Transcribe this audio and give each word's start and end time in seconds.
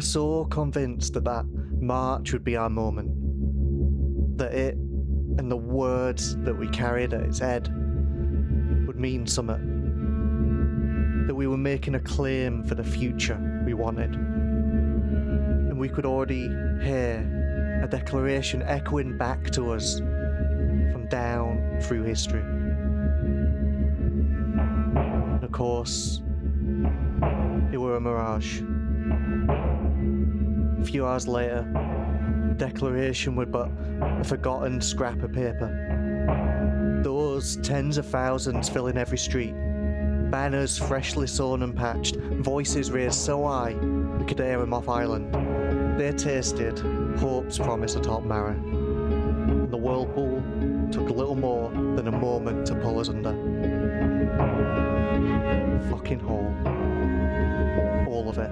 were 0.00 0.06
so 0.06 0.46
convinced 0.46 1.12
that 1.12 1.24
that 1.24 1.44
march 1.78 2.32
would 2.32 2.42
be 2.42 2.56
our 2.56 2.70
moment. 2.70 3.10
That 4.38 4.54
it 4.54 4.74
and 5.36 5.50
the 5.50 5.58
words 5.58 6.38
that 6.38 6.54
we 6.54 6.68
carried 6.68 7.12
at 7.12 7.20
its 7.20 7.38
head 7.38 7.68
would 8.86 8.98
mean 8.98 9.26
something. 9.26 11.26
That 11.26 11.34
we 11.34 11.46
were 11.46 11.58
making 11.58 11.96
a 11.96 12.00
claim 12.00 12.64
for 12.64 12.76
the 12.76 12.82
future 12.82 13.38
we 13.66 13.74
wanted. 13.74 14.14
And 14.14 15.78
we 15.78 15.90
could 15.90 16.06
already 16.06 16.48
hear 16.82 17.82
a 17.84 17.86
declaration 17.86 18.62
echoing 18.62 19.18
back 19.18 19.50
to 19.50 19.70
us 19.70 19.98
from 19.98 21.08
down 21.10 21.78
through 21.82 22.04
history. 22.04 22.40
And 25.34 25.44
of 25.44 25.52
course, 25.52 26.22
it 27.70 27.76
were 27.76 27.96
a 27.96 28.00
mirage. 28.00 28.62
A 30.80 30.84
few 30.84 31.06
hours 31.06 31.28
later, 31.28 31.62
declaration 32.56 33.36
would 33.36 33.52
but 33.52 33.70
a 34.00 34.24
forgotten 34.24 34.80
scrap 34.80 35.22
of 35.22 35.32
paper. 35.32 37.00
Those 37.02 37.56
tens 37.56 37.98
of 37.98 38.06
thousands 38.06 38.68
filling 38.68 38.96
every 38.96 39.18
street, 39.18 39.52
banners 40.30 40.78
freshly 40.78 41.26
sewn 41.26 41.62
and 41.62 41.76
patched, 41.76 42.16
voices 42.16 42.90
raised 42.90 43.16
so 43.16 43.46
high 43.46 43.74
we 43.74 44.24
could 44.24 44.38
hear 44.38 44.58
them 44.58 44.72
off 44.72 44.88
island. 44.88 45.34
They 46.00 46.12
tasted 46.12 46.78
hope's 47.18 47.58
promise 47.58 47.96
atop 47.96 48.24
Mara. 48.24 48.54
The 48.54 49.76
whirlpool 49.76 50.42
took 50.90 51.10
little 51.10 51.36
more 51.36 51.70
than 51.70 52.08
a 52.08 52.12
moment 52.12 52.66
to 52.68 52.74
pull 52.74 53.00
us 53.00 53.10
under. 53.10 53.32
Fucking 55.90 56.20
hole. 56.20 56.54
All 58.08 58.28
of 58.30 58.38
it. 58.38 58.50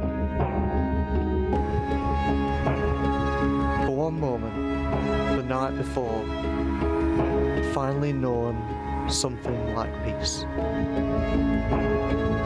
Night 5.48 5.76
before, 5.76 6.22
I'd 6.28 7.70
finally 7.74 8.12
known 8.12 8.62
something 9.08 9.74
like 9.74 9.90
peace. 10.04 10.44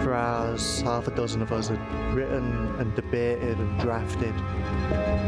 For 0.05 0.15
hours, 0.15 0.81
half 0.83 1.09
a 1.09 1.11
dozen 1.11 1.43
of 1.43 1.51
us 1.51 1.69
had 1.69 1.81
written 2.15 2.75
and 2.79 2.95
debated 2.95 3.59
and 3.59 3.81
drafted, 3.81 4.35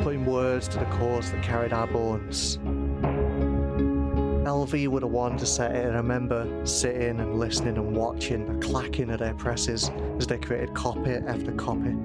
putting 0.04 0.24
words 0.24 0.68
to 0.68 0.78
the 0.78 0.84
cause 0.86 1.32
that 1.32 1.42
carried 1.42 1.72
our 1.72 1.88
bones. 1.88 2.58
LV 4.44 4.88
were 4.88 5.00
the 5.00 5.06
one 5.06 5.36
to 5.38 5.46
set 5.46 5.74
it, 5.74 5.84
and 5.84 5.94
I 5.94 5.96
remember 5.96 6.64
sitting 6.64 7.18
and 7.18 7.40
listening 7.40 7.76
and 7.76 7.96
watching 7.96 8.46
the 8.46 8.64
clacking 8.64 9.10
of 9.10 9.18
their 9.18 9.34
presses 9.34 9.90
as 10.18 10.28
they 10.28 10.38
created 10.38 10.74
copy 10.74 11.10
after 11.10 11.50
copy. 11.52 11.96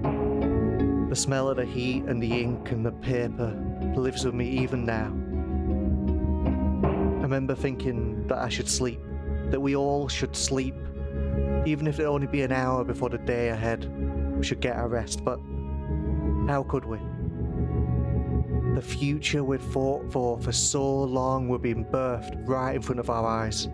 The 1.09 1.15
smell 1.15 1.49
of 1.49 1.57
the 1.57 1.65
heat 1.65 2.05
and 2.05 2.21
the 2.21 2.41
ink 2.41 2.71
and 2.71 2.85
the 2.85 2.91
paper 2.91 3.53
lives 3.95 4.25
with 4.25 4.33
me 4.33 4.47
even 4.47 4.85
now. 4.85 5.13
Remember 7.29 7.53
thinking 7.53 8.25
that 8.25 8.39
I 8.39 8.49
should 8.49 8.67
sleep, 8.67 8.99
that 9.51 9.59
we 9.59 9.75
all 9.75 10.07
should 10.07 10.35
sleep, 10.35 10.73
even 11.63 11.85
if 11.85 11.99
it 11.99 12.05
only 12.05 12.25
be 12.25 12.41
an 12.41 12.51
hour 12.51 12.83
before 12.83 13.09
the 13.09 13.19
day 13.19 13.49
ahead. 13.49 13.85
We 14.35 14.43
should 14.43 14.61
get 14.61 14.75
our 14.75 14.87
rest, 14.87 15.23
but 15.23 15.37
how 16.47 16.65
could 16.67 16.85
we? 16.85 16.97
The 18.73 18.81
future 18.81 19.43
we'd 19.43 19.61
fought 19.61 20.11
for 20.11 20.41
for 20.41 20.51
so 20.51 21.03
long 21.03 21.47
were 21.47 21.59
being 21.59 21.85
birthed 21.85 22.47
right 22.47 22.75
in 22.75 22.81
front 22.81 22.99
of 22.99 23.11
our 23.11 23.23
eyes. 23.23 23.67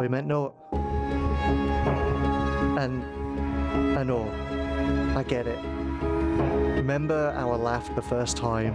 We 0.00 0.08
meant 0.08 0.26
no. 0.26 0.52
And 2.76 3.04
I 3.96 4.02
know, 4.02 4.28
I 5.16 5.22
get 5.22 5.46
it. 5.46 5.60
Remember 6.74 7.32
our 7.36 7.56
laugh 7.56 7.94
the 7.94 8.02
first 8.02 8.36
time 8.36 8.74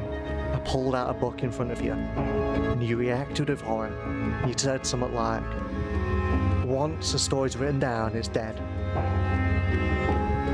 I 0.53 0.59
pulled 0.65 0.95
out 0.95 1.09
a 1.09 1.13
book 1.13 1.43
in 1.43 1.51
front 1.51 1.71
of 1.71 1.81
you 1.81 1.93
and 1.93 2.83
you 2.83 2.97
reacted 2.97 3.49
with 3.49 3.61
horror. 3.61 3.93
You 4.47 4.53
said 4.55 4.85
something 4.85 5.13
like, 5.13 5.43
Once 6.65 7.13
a 7.13 7.19
story's 7.19 7.57
written 7.57 7.79
down, 7.79 8.15
it's 8.15 8.27
dead. 8.27 8.55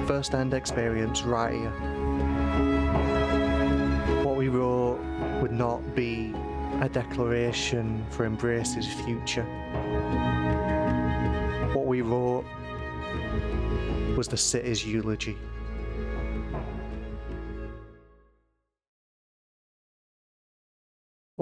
First 0.07 0.33
hand 0.33 0.53
experience 0.53 1.23
right 1.23 1.53
here. 1.53 1.71
What 4.23 4.35
we 4.35 4.49
wrote 4.49 4.99
would 5.41 5.51
not 5.51 5.95
be 5.95 6.33
a 6.81 6.89
declaration 6.89 8.05
for 8.09 8.25
Embrace's 8.25 8.87
future. 9.05 9.45
What 11.73 11.85
we 11.85 12.01
wrote 12.01 12.45
was 14.17 14.27
the 14.27 14.37
city's 14.37 14.85
eulogy. 14.85 15.37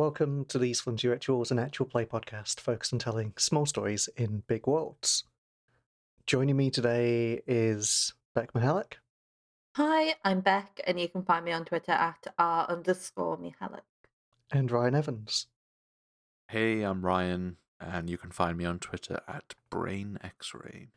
Welcome 0.04 0.44
to 0.50 0.60
these 0.60 0.82
Flimsy 0.82 1.08
Rituals, 1.08 1.50
an 1.50 1.60
actual 1.60 1.86
play 1.86 2.04
podcast 2.04 2.60
focused 2.60 2.92
on 2.92 3.00
telling 3.00 3.32
small 3.38 3.66
stories 3.66 4.10
in 4.18 4.44
big 4.48 4.68
worlds. 4.68 5.24
Joining 6.28 6.58
me 6.58 6.70
today 6.72 7.42
is 7.48 8.14
Beck 8.36 8.52
Mihalik. 8.52 8.96
Hi, 9.78 10.16
I'm 10.26 10.42
Beck, 10.42 10.82
and 10.86 11.00
you 11.00 11.08
can 11.08 11.24
find 11.24 11.46
me 11.46 11.54
on 11.54 11.64
Twitter 11.64 11.94
at 11.94 12.28
r 12.38 12.66
underscore 12.68 13.38
Mihalik. 13.38 13.88
And 14.52 14.70
Ryan 14.70 14.96
Evans. 14.96 15.48
Hey, 16.50 16.82
I'm 16.82 17.06
Ryan, 17.06 17.56
and 17.80 18.10
you 18.10 18.18
can 18.18 18.32
find 18.32 18.58
me 18.58 18.66
on 18.66 18.80
Twitter 18.80 19.22
at 19.26 19.56
Brain 19.70 20.20
X-Ray. 20.22 20.90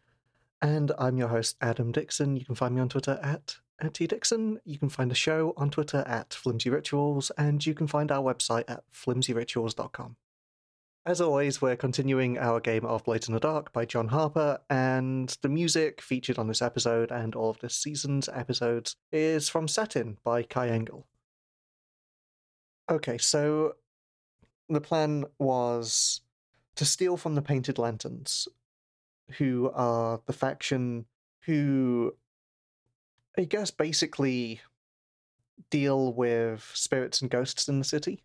And 0.60 0.90
I'm 0.98 1.16
your 1.16 1.28
host, 1.28 1.54
Adam 1.60 1.92
Dixon. 1.92 2.36
You 2.36 2.44
can 2.44 2.56
find 2.56 2.74
me 2.74 2.80
on 2.80 2.88
Twitter 2.88 3.20
at 3.22 3.22
at 3.22 3.58
T 3.92 4.06
Dixon. 4.06 4.60
You 4.64 4.78
can 4.78 4.88
find 4.88 5.10
the 5.10 5.14
show 5.14 5.52
on 5.56 5.70
Twitter 5.70 6.04
at 6.06 6.34
Flimsy 6.34 6.70
Rituals, 6.70 7.30
and 7.36 7.64
you 7.64 7.74
can 7.74 7.86
find 7.86 8.10
our 8.10 8.22
website 8.22 8.64
at 8.68 8.84
flimsyrituals.com. 8.92 10.16
As 11.04 11.20
always, 11.20 11.62
we're 11.62 11.76
continuing 11.76 12.36
our 12.36 12.58
game 12.58 12.84
of 12.84 13.04
Blades 13.04 13.28
in 13.28 13.34
the 13.34 13.38
Dark 13.38 13.72
by 13.72 13.84
John 13.84 14.08
Harper, 14.08 14.58
and 14.68 15.36
the 15.40 15.48
music 15.48 16.00
featured 16.00 16.38
on 16.38 16.48
this 16.48 16.60
episode 16.60 17.12
and 17.12 17.36
all 17.36 17.50
of 17.50 17.60
this 17.60 17.76
season's 17.76 18.28
episodes 18.28 18.96
is 19.12 19.48
from 19.48 19.68
Satin 19.68 20.18
by 20.24 20.42
Kai 20.42 20.68
Engel. 20.68 21.06
Okay, 22.90 23.18
so 23.18 23.74
the 24.68 24.80
plan 24.80 25.26
was 25.38 26.22
to 26.74 26.84
steal 26.84 27.16
from 27.16 27.36
the 27.36 27.42
Painted 27.42 27.78
Lanterns, 27.78 28.48
who 29.38 29.70
are 29.74 30.20
the 30.26 30.32
faction 30.32 31.06
who 31.42 32.16
I 33.38 33.44
guess 33.44 33.70
basically 33.70 34.60
deal 35.70 36.12
with 36.12 36.70
spirits 36.74 37.20
and 37.20 37.30
ghosts 37.30 37.68
in 37.68 37.78
the 37.78 37.84
city. 37.84 38.22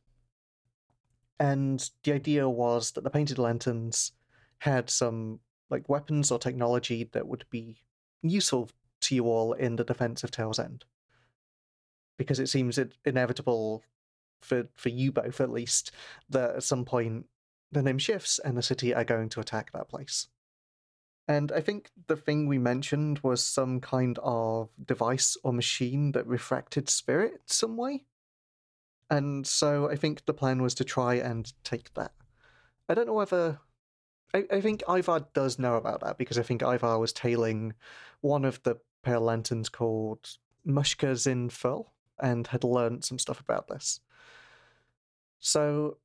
And 1.40 1.90
the 2.04 2.14
idea 2.14 2.48
was 2.48 2.92
that 2.92 3.04
the 3.04 3.10
painted 3.10 3.38
lanterns 3.38 4.12
had 4.60 4.90
some 4.90 5.40
like 5.70 5.90
weapons 5.90 6.32
or 6.32 6.38
technology 6.38 7.10
that 7.14 7.28
would 7.28 7.46
be 7.50 7.78
useful 8.22 8.70
to 9.02 9.16
you 9.16 9.26
all 9.26 9.54
in 9.54 9.76
the 9.76 9.84
defense 9.84 10.24
of 10.24 10.32
Tail's 10.32 10.60
End. 10.60 10.86
Because 12.18 12.40
it 12.40 12.48
seems 12.48 12.78
it 12.78 12.94
inevitable 13.06 13.84
for 14.40 14.68
for 14.76 14.90
you 14.90 15.12
both 15.12 15.40
at 15.40 15.52
least 15.52 15.92
that 16.30 16.56
at 16.56 16.64
some 16.64 16.84
point 16.84 17.26
the 17.72 17.82
name 17.82 18.00
shifts 18.00 18.40
and 18.40 18.58
the 18.58 18.64
city 18.64 18.94
are 18.94 19.04
going 19.04 19.30
to 19.30 19.40
attack 19.40 19.72
that 19.72 19.90
place. 19.90 20.28
And 21.28 21.52
I 21.52 21.62
think 21.62 21.90
the 22.08 22.18
thing 22.18 22.48
we 22.48 22.58
mentioned 22.58 23.20
was 23.20 23.44
some 23.44 23.80
kind 23.80 24.20
of 24.22 24.70
device 24.84 25.38
or 25.44 25.54
machine 25.54 26.12
that 26.14 26.28
refracted 26.28 26.90
spirit 26.90 27.42
some 27.46 27.78
way. 27.78 28.06
And 29.10 29.46
so 29.46 29.90
I 29.90 29.96
think 29.96 30.26
the 30.26 30.34
plan 30.34 30.62
was 30.62 30.74
to 30.76 30.84
try 30.84 31.16
and 31.16 31.52
take 31.64 31.94
that. 31.94 32.14
I 32.90 32.94
don't 32.94 33.08
know 33.08 33.14
whether. 33.14 33.60
I, 34.34 34.46
I 34.52 34.62
think 34.62 34.84
Ivar 34.90 35.28
does 35.34 35.60
know 35.60 35.76
about 35.76 36.02
that 36.02 36.18
because 36.18 36.38
I 36.38 36.44
think 36.44 36.62
Ivar 36.64 36.98
was 36.98 37.14
tailing 37.14 37.74
one 38.22 38.46
of 38.46 38.64
the 38.64 38.78
Pale 39.04 39.22
Lanterns 39.22 39.70
called 39.70 40.38
Mushka 40.66 41.16
Zinful 41.16 41.88
and 42.20 42.48
had 42.48 42.64
learned 42.64 43.04
some 43.04 43.20
stuff 43.20 43.40
about 43.40 43.68
this. 43.68 44.00
So 45.40 45.98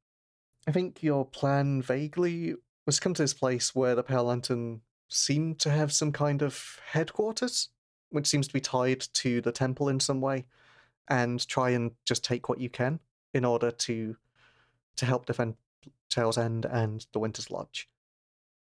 I 0.67 0.73
think 0.73 1.03
your 1.03 1.25
plan 1.25 1.83
vaguely 1.83 2.55
was 2.87 2.97
to 2.97 3.01
come 3.01 3.15
to 3.15 3.23
this 3.23 3.35
place 3.35 3.75
where 3.75 3.95
the 3.95 4.03
Pale 4.03 4.25
Lantern 4.25 4.81
seem 5.09 5.55
to 5.57 5.71
have 5.71 5.93
some 5.93 6.13
kind 6.13 6.43
of 6.43 6.81
headquarters, 6.91 7.69
which 8.11 8.27
seems 8.27 8.47
to 8.49 8.53
be 8.53 8.61
tied 8.61 9.01
to 9.15 9.41
the 9.41 9.53
temple 9.53 9.89
in 9.89 10.01
some 10.01 10.21
way, 10.21 10.47
and 11.09 11.47
try 11.47 11.71
and 11.71 11.93
just 12.05 12.25
take 12.25 12.49
what 12.49 12.61
you 12.61 12.69
can 12.69 13.01
in 13.33 13.45
order 13.45 13.71
to 13.71 14.17
to 14.97 15.07
help 15.07 15.27
defend 15.27 15.55
Tail's 16.09 16.39
End 16.39 16.65
and 16.65 17.07
the 17.13 17.19
Winter's 17.19 17.51
Lodge. 17.51 17.89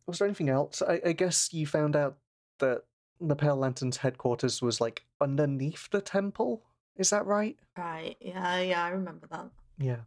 Was 0.07 0.19
there 0.19 0.27
anything 0.27 0.49
else? 0.49 0.81
I, 0.81 0.99
I 1.05 1.11
guess 1.11 1.53
you 1.53 1.67
found 1.67 1.95
out 1.95 2.17
that 2.59 2.83
the 3.19 3.35
Pale 3.35 3.57
Lantern's 3.57 3.97
headquarters 3.97 4.61
was 4.61 4.81
like 4.81 5.05
underneath 5.21 5.89
the 5.91 6.01
temple. 6.01 6.63
Is 6.95 7.11
that 7.11 7.25
right? 7.25 7.57
Right, 7.77 8.17
yeah, 8.19 8.59
yeah, 8.61 8.83
I 8.83 8.89
remember 8.89 9.27
that. 9.27 9.49
Yeah. 9.77 10.01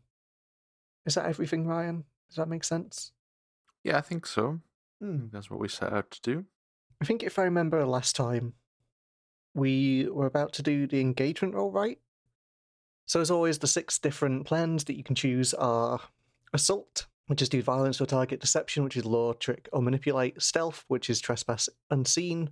Is 1.06 1.14
that 1.14 1.26
everything, 1.26 1.66
Ryan? 1.66 2.04
Does 2.28 2.36
that 2.36 2.48
make 2.48 2.64
sense? 2.64 3.12
Yeah, 3.84 3.96
I 3.98 4.00
think 4.00 4.26
so. 4.26 4.60
Hmm. 5.00 5.26
That's 5.32 5.50
what 5.50 5.60
we 5.60 5.68
set 5.68 5.92
out 5.92 6.10
to 6.10 6.20
do. 6.22 6.44
I 7.00 7.04
think 7.04 7.22
if 7.22 7.38
I 7.38 7.44
remember 7.44 7.84
last 7.86 8.14
time, 8.14 8.54
we 9.54 10.08
were 10.10 10.26
about 10.26 10.52
to 10.54 10.62
do 10.62 10.86
the 10.86 11.00
engagement 11.00 11.54
roll, 11.54 11.70
right? 11.70 11.98
So, 13.06 13.20
as 13.20 13.30
always, 13.30 13.58
the 13.58 13.66
six 13.66 13.98
different 13.98 14.46
plans 14.46 14.84
that 14.84 14.96
you 14.96 15.02
can 15.02 15.14
choose 15.14 15.54
are 15.54 16.00
assault, 16.52 17.06
which 17.26 17.42
is 17.42 17.48
do 17.48 17.62
violence 17.62 17.96
to 17.96 18.04
a 18.04 18.06
target, 18.06 18.40
deception, 18.40 18.84
which 18.84 18.96
is 18.96 19.04
lure, 19.04 19.34
trick, 19.34 19.68
or 19.72 19.82
manipulate, 19.82 20.40
stealth, 20.40 20.84
which 20.88 21.10
is 21.10 21.20
trespass 21.20 21.68
unseen, 21.90 22.50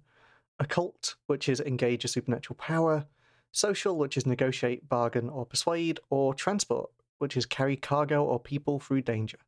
occult, 0.59 1.17
which 1.27 1.49
is 1.49 1.61
engage 1.61 2.05
a 2.05 2.09
supernatural 2.09 2.57
power, 2.57 3.07
social, 3.53 3.97
which 3.97 4.17
is 4.17 4.27
negotiate, 4.27 4.89
bargain, 4.89 5.29
or 5.29 5.47
persuade, 5.47 6.01
or 6.11 6.35
transport, 6.35 6.91
which 7.19 7.37
is 7.37 7.47
carry 7.47 7.77
cargo 7.77 8.25
or 8.25 8.41
people 8.41 8.81
through 8.81 9.03
danger. 9.03 9.39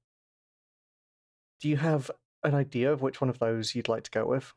Do 1.60 1.68
you 1.68 1.76
have 1.78 2.10
an 2.42 2.54
idea 2.54 2.92
of 2.92 3.02
which 3.02 3.20
one 3.20 3.30
of 3.30 3.38
those 3.38 3.74
you'd 3.74 3.88
like 3.88 4.04
to 4.04 4.10
go 4.10 4.26
with? 4.26 4.52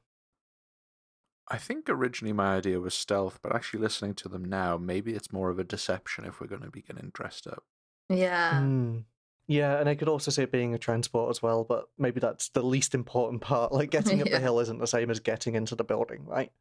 I 1.49 1.57
think 1.57 1.89
originally 1.89 2.31
my 2.33 2.55
idea 2.55 2.79
was 2.79 2.93
stealth, 2.93 3.39
but 3.43 3.53
actually 3.53 3.81
listening 3.81 4.13
to 4.15 4.29
them 4.29 4.45
now, 4.45 4.77
maybe 4.77 5.13
it's 5.13 5.33
more 5.33 5.49
of 5.49 5.59
a 5.59 5.63
deception 5.63 6.23
if 6.25 6.39
we're 6.39 6.47
going 6.47 6.61
to 6.61 6.69
be 6.71 6.81
getting 6.81 7.11
dressed 7.13 7.47
up. 7.47 7.63
Yeah. 8.09 8.53
Mm. 8.61 9.03
Yeah, 9.47 9.77
and 9.77 9.89
I 9.89 9.95
could 9.95 10.07
also 10.07 10.31
see 10.31 10.43
it 10.43 10.53
being 10.53 10.73
a 10.73 10.77
transport 10.79 11.29
as 11.29 11.41
well, 11.41 11.65
but 11.65 11.89
maybe 11.97 12.21
that's 12.21 12.47
the 12.49 12.63
least 12.63 12.95
important 12.95 13.41
part. 13.41 13.73
Like 13.73 13.89
getting 13.91 14.21
up 14.21 14.27
Yeah. 14.27 14.35
the 14.35 14.39
hill 14.39 14.59
isn't 14.61 14.79
the 14.79 14.87
same 14.87 15.09
as 15.11 15.19
getting 15.19 15.55
into 15.55 15.75
the 15.75 15.83
building, 15.83 16.25
right? 16.25 16.51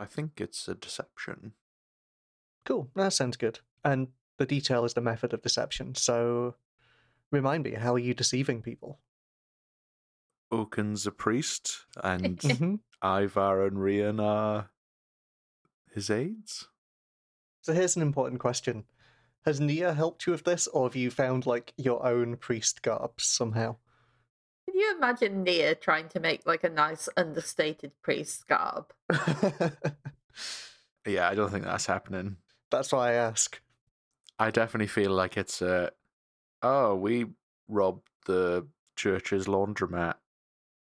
I 0.00 0.04
think 0.04 0.40
it's 0.40 0.66
a 0.66 0.74
deception. 0.74 1.52
Cool, 2.64 2.90
that 2.96 3.12
sounds 3.12 3.36
good. 3.36 3.60
And 3.84 4.08
the 4.38 4.46
detail 4.46 4.84
is 4.84 4.94
the 4.94 5.00
method 5.00 5.32
of 5.32 5.42
deception. 5.42 5.94
So 5.94 6.56
remind 7.30 7.62
me, 7.64 7.74
how 7.74 7.94
are 7.94 7.98
you 8.00 8.14
deceiving 8.14 8.62
people? 8.62 8.98
Oaken's 10.50 11.06
a 11.06 11.12
priest, 11.12 11.84
and 12.02 12.38
Mhm. 12.42 12.80
Ivar 13.02 13.66
and 13.66 13.76
Rian 13.76 14.20
are 14.22 14.70
his 15.92 16.10
aides. 16.10 16.68
So 17.62 17.72
here's 17.72 17.96
an 17.96 18.02
important 18.02 18.40
question. 18.40 18.84
Has 19.44 19.60
Nia 19.60 19.94
helped 19.94 20.26
you 20.26 20.32
with 20.32 20.44
this, 20.44 20.66
or 20.68 20.86
have 20.88 20.96
you 20.96 21.10
found 21.10 21.46
like 21.46 21.72
your 21.76 22.04
own 22.04 22.36
priest 22.36 22.82
garb 22.82 23.20
somehow? 23.20 23.76
Can 24.66 24.78
you 24.78 24.96
imagine 24.96 25.42
Nia 25.44 25.74
trying 25.74 26.08
to 26.10 26.20
make 26.20 26.46
like 26.46 26.64
a 26.64 26.68
nice 26.68 27.08
understated 27.16 27.92
priest 28.02 28.46
garb? 28.46 28.92
Yeah, 31.06 31.28
I 31.28 31.34
don't 31.34 31.50
think 31.50 31.64
that's 31.64 31.86
happening. 31.86 32.36
That's 32.70 32.92
why 32.92 33.10
I 33.10 33.12
ask. 33.14 33.60
I 34.38 34.50
definitely 34.50 34.88
feel 34.88 35.10
like 35.12 35.36
it's 35.38 35.62
a. 35.62 35.92
Oh, 36.62 36.96
we 36.96 37.26
robbed 37.68 38.08
the 38.26 38.68
church's 38.96 39.46
laundromat. 39.46 40.16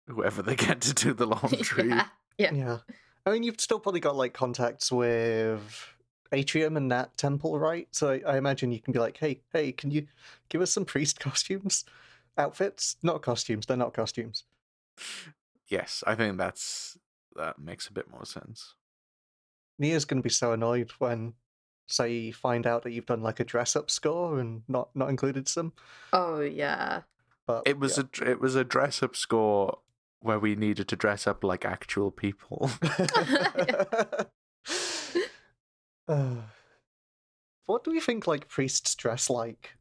Whoever 0.06 0.42
they 0.42 0.54
get 0.54 0.80
to 0.82 0.94
do 0.94 1.14
the 1.14 1.26
laundry. 1.26 1.88
yeah. 1.88 2.06
Yeah. 2.38 2.52
Yeah. 2.52 2.78
I 3.26 3.30
mean, 3.30 3.42
you've 3.42 3.60
still 3.60 3.80
probably 3.80 4.00
got 4.00 4.16
like 4.16 4.34
contacts 4.34 4.92
with 4.92 5.94
Atrium 6.32 6.76
and 6.76 6.90
that 6.92 7.16
temple, 7.16 7.58
right? 7.58 7.88
So 7.92 8.10
I, 8.10 8.34
I 8.34 8.36
imagine 8.36 8.72
you 8.72 8.80
can 8.80 8.92
be 8.92 8.98
like, 8.98 9.16
hey, 9.16 9.40
hey, 9.52 9.72
can 9.72 9.90
you 9.90 10.06
give 10.48 10.60
us 10.60 10.70
some 10.70 10.84
priest 10.84 11.20
costumes? 11.20 11.84
Outfits? 12.36 12.96
Not 13.02 13.22
costumes. 13.22 13.66
They're 13.66 13.76
not 13.76 13.94
costumes. 13.94 14.44
Yes, 15.68 16.04
I 16.06 16.14
think 16.14 16.36
that's 16.36 16.98
that 17.36 17.58
makes 17.58 17.88
a 17.88 17.92
bit 17.92 18.10
more 18.10 18.24
sense. 18.24 18.74
Nia's 19.78 20.04
going 20.04 20.20
to 20.20 20.22
be 20.22 20.30
so 20.30 20.52
annoyed 20.52 20.92
when, 20.98 21.34
say, 21.88 22.12
you 22.12 22.32
find 22.32 22.66
out 22.66 22.82
that 22.82 22.92
you've 22.92 23.06
done 23.06 23.22
like 23.22 23.40
a 23.40 23.44
dress 23.44 23.74
up 23.74 23.90
score 23.90 24.38
and 24.38 24.62
not 24.68 24.88
not 24.94 25.08
included 25.10 25.48
some. 25.48 25.72
Oh 26.12 26.40
yeah. 26.40 27.02
But 27.46 27.62
It 27.66 27.78
was 27.78 27.98
a 27.98 28.08
it 28.22 28.40
was 28.40 28.54
a 28.54 28.64
dress 28.64 29.02
up 29.02 29.16
score 29.16 29.78
where 30.24 30.38
we 30.38 30.56
needed 30.56 30.88
to 30.88 30.96
dress 30.96 31.26
up 31.26 31.44
like 31.44 31.64
actual 31.64 32.10
people. 32.10 32.70
What 37.66 37.82
do 37.82 37.92
we 37.92 38.00
think 38.00 38.26
like 38.26 38.48
priests 38.48 38.94
dress 38.94 39.30
like 39.30 39.76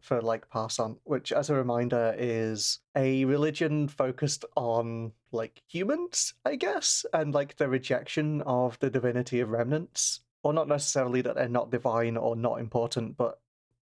for 0.00 0.22
like 0.22 0.48
pass 0.48 0.78
on? 0.78 0.96
Which, 1.04 1.30
as 1.30 1.50
a 1.50 1.54
reminder, 1.54 2.14
is 2.16 2.78
a 2.96 3.26
religion 3.26 3.88
focused 3.88 4.46
on 4.56 5.12
like 5.30 5.62
humans, 5.68 6.32
I 6.46 6.56
guess, 6.56 7.04
and 7.12 7.34
like 7.34 7.56
the 7.56 7.68
rejection 7.68 8.40
of 8.42 8.78
the 8.78 8.88
divinity 8.88 9.40
of 9.40 9.50
remnants. 9.50 10.20
Or 10.42 10.54
not 10.54 10.68
necessarily 10.68 11.20
that 11.22 11.34
they're 11.34 11.48
not 11.48 11.70
divine 11.70 12.16
or 12.16 12.34
not 12.34 12.60
important, 12.60 13.16
but 13.16 13.40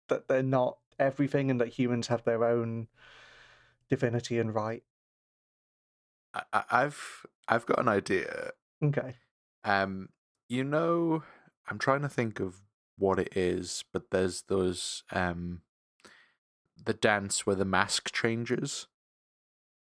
that 0.09 0.29
they're 0.29 0.43
not 0.43 0.79
everything 0.99 1.51
and 1.51 1.61
that 1.61 1.69
humans 1.69 2.09
have 2.09 2.25
their 2.25 2.45
own 2.45 2.89
divinity 3.89 4.39
and 4.39 4.55
right. 4.55 4.83
I, 6.35 6.43
I- 6.53 6.65
I've 6.71 7.27
I've 7.49 7.67
got 7.67 7.79
an 7.79 7.89
idea. 7.89 8.51
Okay. 8.85 9.15
Um, 9.65 10.11
you 10.49 10.65
know, 10.65 11.23
I'm 11.69 11.79
trying 11.79 12.03
to 12.03 12.09
think 12.09 12.41
of 12.41 12.61
what 12.97 13.19
it 13.19 13.37
is, 13.37 13.85
but 13.93 14.11
there's 14.11 14.43
those 14.43 15.03
um, 15.13 15.63
the 16.85 16.95
dance 16.95 17.47
where 17.47 17.57
the 17.57 17.65
mask 17.65 18.13
changes 18.13 18.87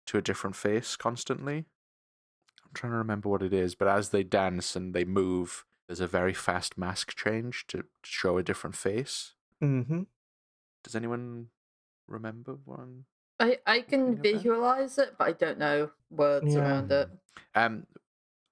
to 0.07 0.19
a 0.19 0.23
different 0.23 0.57
face 0.57 0.97
constantly. 0.97 1.67
I'm 2.65 2.73
trying 2.75 2.93
to 2.93 2.99
remember 2.99 3.29
what 3.29 3.43
it 3.43 3.53
is, 3.53 3.75
but 3.75 3.89
as 3.89 4.11
they 4.11 4.23
dance 4.23 4.77
and 4.77 4.95
they 4.95 5.05
move, 5.05 5.65
there's 5.87 6.01
a 6.01 6.07
very 6.07 6.35
fast 6.35 6.77
mask 6.79 7.17
change 7.17 7.67
to 7.69 7.85
show 8.05 8.37
a 8.39 8.43
different 8.43 8.77
face. 8.77 9.35
Mm-hmm. 9.63 10.03
Does 10.85 10.95
anyone 10.95 11.47
remember 12.07 12.59
one? 12.65 13.05
I, 13.41 13.59
I 13.67 13.81
can 13.81 14.17
Thinking 14.17 14.21
of 14.21 14.31
that. 14.33 14.33
visualize 14.33 14.99
it, 14.99 15.15
but 15.19 15.29
I 15.29 15.33
don't 15.33 15.59
know 15.59 15.91
words 16.11 16.55
Yeah. 16.55 16.61
around 16.61 16.93
it. 16.93 17.09
Um, 17.55 17.87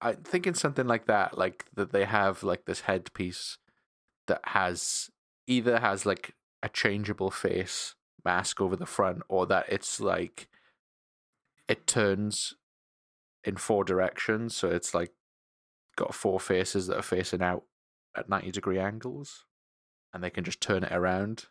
I'm 0.01 0.17
thinking 0.23 0.55
something 0.55 0.87
like 0.87 1.07
that, 1.07 1.37
like 1.39 1.65
that 1.75 1.93
they 1.93 2.05
have 2.05 2.43
like 2.43 2.67
this 2.67 2.83
headpiece 2.83 3.59
that 4.27 4.41
has 4.45 5.11
either 5.47 5.79
has 5.81 6.05
like 6.07 6.35
a 6.63 6.69
changeable 6.69 7.31
face 7.31 7.95
mask 8.25 8.61
over 8.61 8.77
the 8.77 8.87
front, 8.87 9.23
or 9.29 9.47
that 9.47 9.67
it's 9.69 10.01
like 10.01 10.49
it 11.69 11.87
turns 11.87 12.55
in 13.45 13.57
four 13.57 13.85
directions, 13.85 14.57
so 14.57 14.69
it's 14.71 14.95
like 14.95 15.13
got 15.97 16.15
four 16.15 16.39
faces 16.39 16.87
that 16.89 16.99
are 16.99 17.03
facing 17.03 17.43
out 17.43 17.65
at 18.17 18.29
ninety 18.29 18.51
degree 18.51 18.79
angles, 18.79 19.45
and 20.13 20.23
they 20.23 20.31
can 20.31 20.45
just 20.45 20.61
turn 20.61 20.85
it 20.85 20.93
around. 20.93 21.47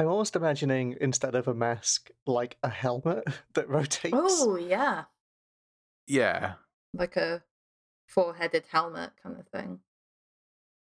I'm 0.00 0.08
almost 0.08 0.34
imagining 0.34 0.96
instead 0.98 1.34
of 1.34 1.46
a 1.46 1.52
mask, 1.52 2.10
like 2.26 2.56
a 2.62 2.70
helmet 2.70 3.24
that 3.54 3.68
rotates. 3.68 4.14
Oh 4.16 4.56
yeah. 4.56 5.04
Yeah, 6.06 6.54
Like 6.94 7.16
a 7.16 7.42
four 8.06 8.34
headed 8.34 8.64
helmet 8.72 9.10
kind 9.22 9.38
of 9.38 9.46
thing. 9.48 9.80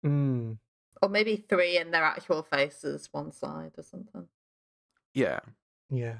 Mm, 0.04 0.58
Or 1.00 1.08
maybe 1.08 1.36
three 1.48 1.78
and 1.78 1.94
their 1.94 2.02
actual 2.04 2.42
faces 2.42 3.08
one 3.12 3.30
side 3.32 3.72
or 3.78 3.82
something. 3.84 4.26
yeah. 5.14 5.40
yeah. 5.88 6.18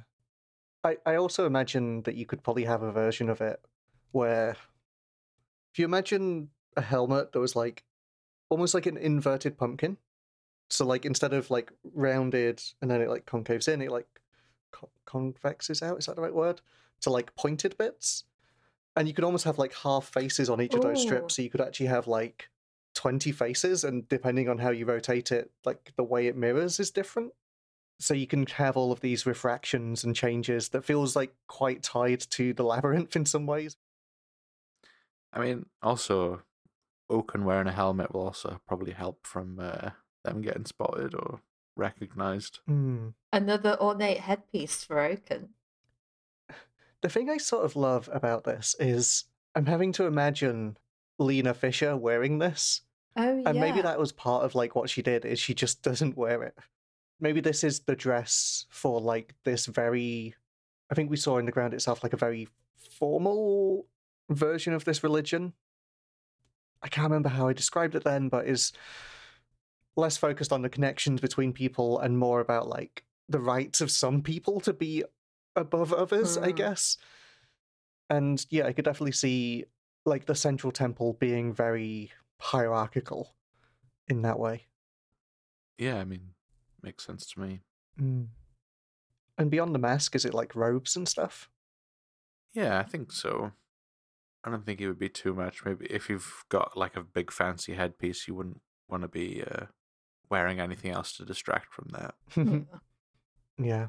I, 0.84 0.98
I 1.04 1.16
also 1.16 1.46
imagine 1.46 2.02
that 2.02 2.14
you 2.14 2.26
could 2.26 2.42
probably 2.42 2.64
have 2.64 2.82
a 2.82 2.92
version 2.92 3.28
of 3.28 3.40
it 3.40 3.60
where 4.12 4.50
if 5.72 5.78
you 5.78 5.84
imagine 5.84 6.50
a 6.76 6.80
helmet 6.82 7.32
that 7.32 7.40
was 7.40 7.56
like 7.56 7.84
almost 8.50 8.72
like 8.74 8.86
an 8.86 8.96
inverted 8.96 9.58
pumpkin. 9.58 9.96
So 10.70 10.84
like 10.86 11.04
instead 11.04 11.32
of 11.32 11.50
like 11.50 11.72
rounded 11.92 12.62
and 12.80 12.90
then 12.90 13.00
it 13.00 13.08
like 13.08 13.26
concaves 13.26 13.68
in, 13.68 13.82
it 13.82 13.90
like 13.90 14.06
co- 14.72 14.90
convexes 15.06 15.82
out. 15.82 15.98
Is 15.98 16.06
that 16.06 16.16
the 16.16 16.22
right 16.22 16.34
word? 16.34 16.60
To 17.02 17.10
like 17.10 17.34
pointed 17.36 17.76
bits, 17.76 18.24
and 18.96 19.06
you 19.06 19.14
could 19.14 19.24
almost 19.24 19.44
have 19.44 19.58
like 19.58 19.74
half 19.74 20.06
faces 20.06 20.48
on 20.48 20.60
each 20.60 20.74
of 20.74 20.80
those 20.80 21.00
Ooh. 21.00 21.02
strips. 21.02 21.36
So 21.36 21.42
you 21.42 21.50
could 21.50 21.60
actually 21.60 21.86
have 21.86 22.06
like 22.06 22.48
twenty 22.94 23.30
faces, 23.30 23.84
and 23.84 24.08
depending 24.08 24.48
on 24.48 24.58
how 24.58 24.70
you 24.70 24.86
rotate 24.86 25.30
it, 25.30 25.50
like 25.64 25.92
the 25.96 26.04
way 26.04 26.26
it 26.26 26.36
mirrors 26.36 26.80
is 26.80 26.90
different. 26.90 27.32
So 28.00 28.14
you 28.14 28.26
can 28.26 28.46
have 28.46 28.76
all 28.76 28.90
of 28.90 29.00
these 29.00 29.26
refractions 29.26 30.02
and 30.02 30.16
changes 30.16 30.70
that 30.70 30.84
feels 30.84 31.14
like 31.14 31.34
quite 31.46 31.82
tied 31.82 32.20
to 32.30 32.52
the 32.52 32.64
labyrinth 32.64 33.14
in 33.14 33.26
some 33.26 33.46
ways. 33.46 33.76
I 35.32 35.40
mean, 35.40 35.66
also, 35.82 36.42
Oaken 37.10 37.44
wearing 37.44 37.66
a 37.66 37.72
helmet 37.72 38.12
will 38.12 38.22
also 38.22 38.60
probably 38.66 38.92
help 38.92 39.26
from 39.26 39.58
uh, 39.60 39.90
them 40.24 40.42
getting 40.42 40.64
spotted 40.64 41.14
or 41.14 41.40
recognized. 41.76 42.60
Hmm. 42.66 43.08
Another 43.32 43.76
ornate 43.80 44.20
headpiece 44.20 44.84
for 44.84 45.00
Oaken. 45.00 45.50
The 47.02 47.08
thing 47.08 47.28
I 47.28 47.36
sort 47.36 47.64
of 47.64 47.76
love 47.76 48.08
about 48.12 48.44
this 48.44 48.74
is 48.80 49.24
I'm 49.54 49.66
having 49.66 49.92
to 49.92 50.06
imagine 50.06 50.78
Lena 51.18 51.54
Fisher 51.54 51.96
wearing 51.96 52.38
this. 52.38 52.82
Oh 53.16 53.38
yeah. 53.38 53.50
And 53.50 53.60
maybe 53.60 53.82
that 53.82 53.98
was 53.98 54.12
part 54.12 54.44
of 54.44 54.54
like 54.54 54.74
what 54.74 54.90
she 54.90 55.02
did 55.02 55.24
is 55.24 55.38
she 55.38 55.54
just 55.54 55.82
doesn't 55.82 56.16
wear 56.16 56.42
it. 56.42 56.58
Maybe 57.20 57.40
this 57.40 57.62
is 57.62 57.80
the 57.80 57.94
dress 57.94 58.66
for 58.70 59.00
like 59.00 59.34
this 59.44 59.66
very 59.66 60.34
I 60.90 60.94
think 60.94 61.10
we 61.10 61.16
saw 61.16 61.38
in 61.38 61.46
the 61.46 61.52
ground 61.52 61.74
itself 61.74 62.02
like 62.02 62.12
a 62.12 62.18
very 62.18 62.48
formal 62.98 63.86
version 64.30 64.72
of 64.74 64.84
this 64.84 65.02
religion. 65.02 65.52
I 66.82 66.88
can't 66.88 67.08
remember 67.08 67.30
how 67.30 67.48
I 67.48 67.52
described 67.52 67.94
it 67.94 68.04
then, 68.04 68.28
but 68.28 68.46
is 68.46 68.72
less 69.96 70.16
focused 70.16 70.52
on 70.52 70.62
the 70.62 70.68
connections 70.68 71.20
between 71.20 71.52
people 71.52 71.98
and 72.00 72.18
more 72.18 72.40
about 72.40 72.68
like 72.68 73.04
the 73.28 73.40
rights 73.40 73.80
of 73.80 73.90
some 73.90 74.22
people 74.22 74.60
to 74.60 74.72
be 74.72 75.04
above 75.56 75.92
others, 75.92 76.36
I 76.36 76.50
Mm. 76.52 76.56
guess. 76.56 76.96
And 78.10 78.44
yeah, 78.50 78.66
I 78.66 78.72
could 78.72 78.84
definitely 78.84 79.12
see 79.12 79.64
like 80.04 80.26
the 80.26 80.34
central 80.34 80.70
temple 80.72 81.14
being 81.14 81.52
very 81.54 82.12
hierarchical 82.40 83.34
in 84.08 84.22
that 84.22 84.38
way. 84.38 84.66
Yeah, 85.78 85.98
I 85.98 86.04
mean, 86.04 86.34
makes 86.82 87.04
sense 87.06 87.26
to 87.32 87.40
me. 87.40 87.60
Mm. 87.98 88.28
And 89.38 89.50
beyond 89.50 89.74
the 89.74 89.78
mask, 89.78 90.14
is 90.14 90.24
it 90.24 90.34
like 90.34 90.54
robes 90.54 90.96
and 90.96 91.08
stuff? 91.08 91.48
Yeah, 92.52 92.78
I 92.78 92.82
think 92.82 93.10
so. 93.12 93.52
I 94.44 94.50
don't 94.50 94.66
think 94.66 94.80
it 94.80 94.86
would 94.88 94.98
be 94.98 95.08
too 95.08 95.34
much. 95.34 95.64
Maybe 95.64 95.86
if 95.86 96.08
you've 96.10 96.44
got 96.50 96.76
like 96.76 96.96
a 96.96 97.02
big 97.02 97.32
fancy 97.32 97.74
headpiece, 97.74 98.28
you 98.28 98.34
wouldn't 98.34 98.60
want 98.88 99.02
to 99.02 99.08
be 99.08 99.42
uh, 99.42 99.66
wearing 100.30 100.60
anything 100.60 100.90
else 100.90 101.12
to 101.16 101.24
distract 101.24 101.72
from 101.74 101.88
that. 101.92 102.14
Yeah. 102.36 103.64
yeah. 103.66 103.86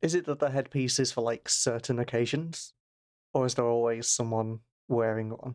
Is 0.00 0.14
it 0.16 0.24
that 0.26 0.40
the 0.40 0.50
headpiece 0.50 0.98
is 0.98 1.12
for 1.12 1.20
like 1.20 1.48
certain 1.48 1.98
occasions? 2.00 2.72
Or 3.32 3.46
is 3.46 3.54
there 3.54 3.64
always 3.64 4.08
someone 4.08 4.60
wearing 4.88 5.30
one? 5.30 5.54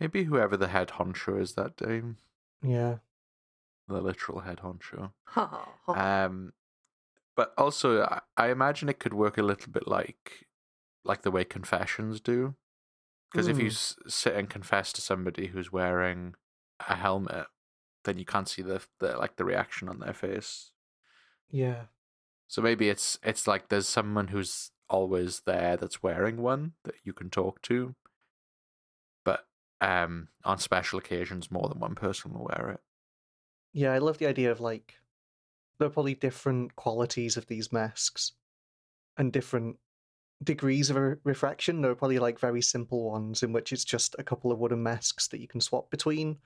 Maybe 0.00 0.24
whoever 0.24 0.56
the 0.56 0.68
head 0.68 0.88
honcho 0.88 1.40
is 1.40 1.54
that 1.54 1.76
day, 1.76 2.02
Yeah. 2.62 2.96
the 3.88 4.00
literal 4.00 4.40
head 4.40 4.58
honcho. 4.64 5.12
Ha, 5.26 5.68
ha. 5.86 6.24
Um, 6.26 6.52
but 7.36 7.52
also, 7.56 8.02
I, 8.02 8.20
I 8.36 8.50
imagine 8.50 8.88
it 8.88 8.98
could 8.98 9.14
work 9.14 9.38
a 9.38 9.42
little 9.42 9.70
bit 9.72 9.86
like 9.88 10.46
like 11.04 11.22
the 11.22 11.30
way 11.30 11.44
confessions 11.44 12.20
do. 12.20 12.54
Because 13.30 13.46
if 13.48 13.58
you 13.58 13.66
Mm. 13.66 13.72
s- 13.72 13.96
sit 14.08 14.34
and 14.34 14.48
confess 14.50 14.92
to 14.94 15.00
somebody 15.00 15.46
who's 15.48 15.70
wearing 15.72 16.34
a 16.88 16.96
helmet, 16.96 17.46
then 18.08 18.18
you 18.18 18.24
can't 18.24 18.48
see 18.48 18.62
the, 18.62 18.80
the 18.98 19.16
like 19.16 19.36
the 19.36 19.44
reaction 19.44 19.88
on 19.88 20.00
their 20.00 20.14
face. 20.14 20.72
Yeah. 21.50 21.84
So 22.46 22.62
maybe 22.62 22.88
it's 22.88 23.18
it's 23.22 23.46
like 23.46 23.68
there's 23.68 23.86
someone 23.88 24.28
who's 24.28 24.70
always 24.88 25.40
there 25.40 25.76
that's 25.76 26.02
wearing 26.02 26.38
one 26.38 26.72
that 26.84 26.94
you 27.04 27.12
can 27.12 27.28
talk 27.28 27.60
to. 27.62 27.94
But 29.24 29.46
um 29.80 30.28
on 30.44 30.58
special 30.58 30.98
occasions 30.98 31.50
more 31.50 31.68
than 31.68 31.78
one 31.78 31.94
person 31.94 32.32
will 32.32 32.46
wear 32.46 32.70
it. 32.70 32.80
Yeah, 33.74 33.92
I 33.92 33.98
love 33.98 34.18
the 34.18 34.26
idea 34.26 34.50
of 34.50 34.60
like 34.60 34.94
there 35.78 35.86
are 35.86 35.90
probably 35.92 36.14
different 36.14 36.74
qualities 36.74 37.36
of 37.36 37.46
these 37.46 37.72
masks 37.72 38.32
and 39.18 39.32
different 39.32 39.76
degrees 40.42 40.88
of 40.88 40.96
re- 40.96 41.16
refraction. 41.24 41.82
There 41.82 41.90
are 41.90 41.96
probably 41.96 42.18
like 42.18 42.38
very 42.38 42.62
simple 42.62 43.10
ones 43.10 43.42
in 43.42 43.52
which 43.52 43.72
it's 43.72 43.84
just 43.84 44.16
a 44.18 44.24
couple 44.24 44.50
of 44.50 44.58
wooden 44.58 44.82
masks 44.82 45.28
that 45.28 45.40
you 45.40 45.48
can 45.48 45.60
swap 45.60 45.90
between. 45.90 46.38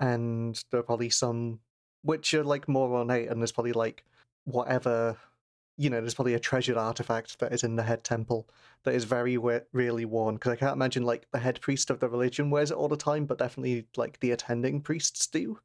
And 0.00 0.62
there 0.70 0.80
are 0.80 0.84
probably 0.84 1.10
some 1.10 1.60
which 2.02 2.32
are 2.34 2.44
like 2.44 2.68
more 2.68 2.90
ornate, 2.90 3.28
and 3.28 3.40
there's 3.40 3.52
probably 3.52 3.72
like 3.72 4.04
whatever, 4.44 5.16
you 5.76 5.90
know, 5.90 6.00
there's 6.00 6.14
probably 6.14 6.34
a 6.34 6.40
treasured 6.40 6.76
artifact 6.76 7.38
that 7.40 7.52
is 7.52 7.64
in 7.64 7.76
the 7.76 7.82
head 7.82 8.04
temple 8.04 8.48
that 8.84 8.94
is 8.94 9.04
very 9.04 9.36
we- 9.36 9.60
really 9.72 10.04
worn. 10.04 10.36
Because 10.36 10.52
I 10.52 10.56
can't 10.56 10.76
imagine 10.76 11.02
like 11.02 11.26
the 11.32 11.38
head 11.38 11.60
priest 11.60 11.90
of 11.90 12.00
the 12.00 12.08
religion 12.08 12.50
wears 12.50 12.70
it 12.70 12.76
all 12.76 12.88
the 12.88 12.96
time, 12.96 13.26
but 13.26 13.38
definitely 13.38 13.86
like 13.96 14.20
the 14.20 14.30
attending 14.30 14.80
priests 14.80 15.26
do 15.26 15.58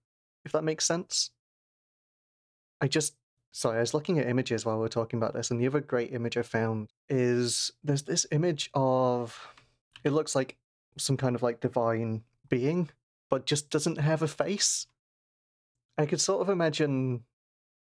if 0.45 0.51
that 0.51 0.63
makes 0.63 0.85
sense. 0.85 1.31
I 2.81 2.87
just 2.87 3.15
sorry, 3.51 3.77
I 3.77 3.81
was 3.81 3.93
looking 3.93 4.19
at 4.19 4.27
images 4.27 4.65
while 4.65 4.75
we 4.75 4.81
were 4.81 4.89
talking 4.89 5.17
about 5.17 5.33
this, 5.33 5.51
and 5.51 5.59
the 5.59 5.67
other 5.67 5.79
great 5.79 6.13
image 6.13 6.37
I 6.37 6.41
found 6.41 6.89
is 7.09 7.71
there's 7.83 8.03
this 8.03 8.25
image 8.31 8.69
of 8.73 9.37
it 10.03 10.11
looks 10.11 10.35
like 10.35 10.57
some 10.97 11.17
kind 11.17 11.35
of 11.35 11.43
like 11.43 11.59
divine 11.59 12.23
being, 12.49 12.89
but 13.33 13.47
just 13.47 13.71
doesn't 13.71 13.97
have 13.97 14.21
a 14.21 14.27
face. 14.27 14.85
I 15.97 16.05
could 16.05 16.21
sort 16.21 16.43
of 16.43 16.49
imagine 16.49 17.23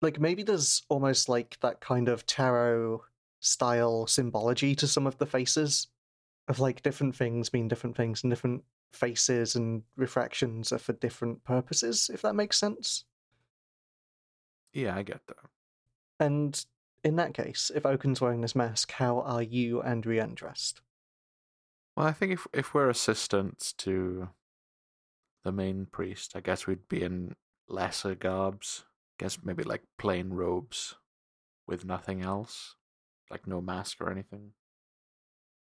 like 0.01 0.19
maybe 0.19 0.43
there's 0.43 0.83
almost 0.89 1.29
like 1.29 1.59
that 1.61 1.79
kind 1.79 2.09
of 2.09 2.25
tarot 2.25 3.05
style 3.41 4.07
symbology 4.07 4.75
to 4.77 4.87
some 4.87 5.07
of 5.07 5.19
the 5.19 5.27
faces 5.27 5.89
of 6.49 6.59
like 6.59 6.83
different 6.83 7.15
things 7.15 7.53
mean 7.53 7.69
different 7.69 7.99
things 7.99 8.25
and 8.25 8.31
different 8.31 8.65
faces 8.93 9.57
and 9.57 9.83
refractions 9.95 10.73
are 10.73 10.79
for 10.79 10.95
different 10.95 11.45
purposes, 11.45 12.11
if 12.11 12.23
that 12.23 12.35
makes 12.35 12.59
sense. 12.59 13.05
Yeah, 14.73 14.97
I 14.97 15.03
get 15.03 15.21
that. 15.27 15.37
And 16.19 16.65
in 17.05 17.17
that 17.17 17.35
case, 17.35 17.71
if 17.75 17.85
Oaken's 17.85 18.23
wearing 18.23 18.41
this 18.41 18.57
mask, 18.57 18.91
how 18.93 19.21
are 19.21 19.43
you 19.43 19.83
and 19.83 20.03
Rian 20.03 20.35
dressed? 20.35 20.81
Well, 21.95 22.07
I 22.07 22.13
think 22.13 22.33
if 22.33 22.47
if 22.55 22.73
we're 22.73 22.89
assistants 22.89 23.75
to 23.75 24.31
the 25.47 25.53
main 25.53 25.87
priest, 25.87 26.33
I 26.35 26.41
guess 26.41 26.67
we'd 26.67 26.89
be 26.89 27.05
in 27.05 27.37
lesser 27.69 28.17
garbs. 28.17 28.85
I 29.13 29.23
guess 29.23 29.39
maybe 29.45 29.63
like 29.63 29.83
plain 29.97 30.31
robes 30.31 30.97
with 31.69 31.85
nothing 31.85 32.21
else, 32.21 32.75
like 33.31 33.47
no 33.47 33.61
mask 33.61 34.01
or 34.01 34.11
anything. 34.11 34.51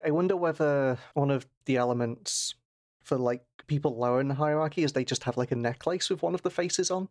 I 0.04 0.12
wonder 0.12 0.38
whether 0.38 0.98
one 1.16 1.30
of 1.30 1.46
the 1.66 1.76
elements 1.76 2.56
for 3.04 3.18
like 3.18 3.44
people 3.68 3.98
lower 3.98 4.22
in 4.22 4.30
the 4.30 4.36
hierarchy 4.36 4.84
is 4.84 4.94
they 4.94 5.04
just 5.04 5.26
have 5.26 5.36
like 5.36 5.52
a 5.52 5.56
necklace 5.56 6.10
with 6.10 6.24
one 6.24 6.34
of 6.34 6.44
the 6.44 6.50
faces 6.50 6.90
on 6.90 7.10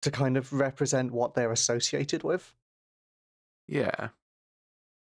to 0.00 0.10
kind 0.10 0.38
of 0.38 0.50
represent 0.50 1.12
what 1.12 1.34
they're 1.34 1.52
associated 1.52 2.22
with. 2.22 2.54
Yeah, 3.66 4.08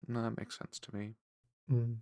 no, 0.09 0.21
that 0.21 0.37
makes 0.37 0.59
sense 0.59 0.81
to 0.81 0.97
me. 0.97 1.15
Mm. 1.71 1.99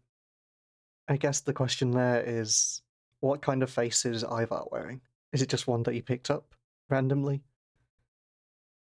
I 1.06 1.18
guess 1.18 1.40
the 1.40 1.52
question 1.52 1.90
there 1.90 2.22
is 2.26 2.80
what 3.24 3.40
kind 3.42 3.62
of 3.62 3.70
face 3.70 4.04
is 4.04 4.22
Ivar 4.22 4.64
wearing? 4.70 5.00
Is 5.32 5.40
it 5.40 5.48
just 5.48 5.66
one 5.66 5.82
that 5.84 5.94
he 5.94 6.02
picked 6.02 6.30
up 6.30 6.54
randomly? 6.90 7.42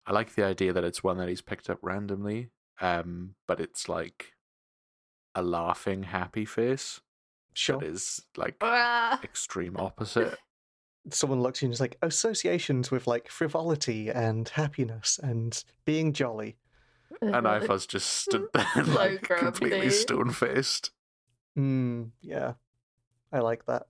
I 0.05 0.13
like 0.13 0.33
the 0.33 0.45
idea 0.45 0.71
that 0.73 0.83
it's 0.85 1.03
one 1.03 1.17
that 1.17 1.27
he's 1.29 1.41
picked 1.41 1.69
up 1.69 1.79
randomly, 1.81 2.49
um, 2.79 3.35
but 3.47 3.59
it's 3.59 3.89
like 3.89 4.33
a 5.35 5.41
laughing, 5.43 6.03
happy 6.03 6.45
face 6.45 7.01
Sure. 7.53 7.79
that 7.79 7.85
is 7.85 8.21
like 8.37 8.55
extreme 9.23 9.75
opposite. 9.77 10.37
Someone 11.11 11.41
looks 11.41 11.59
at 11.59 11.63
you 11.63 11.67
and 11.67 11.73
is 11.73 11.79
like, 11.81 11.97
associations 12.01 12.91
with 12.91 13.07
like 13.07 13.29
frivolity 13.29 14.09
and 14.09 14.47
happiness 14.49 15.19
and 15.21 15.63
being 15.85 16.13
jolly. 16.13 16.55
and 17.21 17.45
Ivar's 17.47 17.85
just 17.85 18.09
stood 18.09 18.47
there 18.53 18.65
So 18.85 18.91
like 18.93 19.21
completely 19.23 19.89
stone 19.89 20.31
faced. 20.31 20.91
Mm, 21.57 22.11
yeah. 22.21 22.53
I 23.33 23.39
like 23.39 23.65
that. 23.65 23.87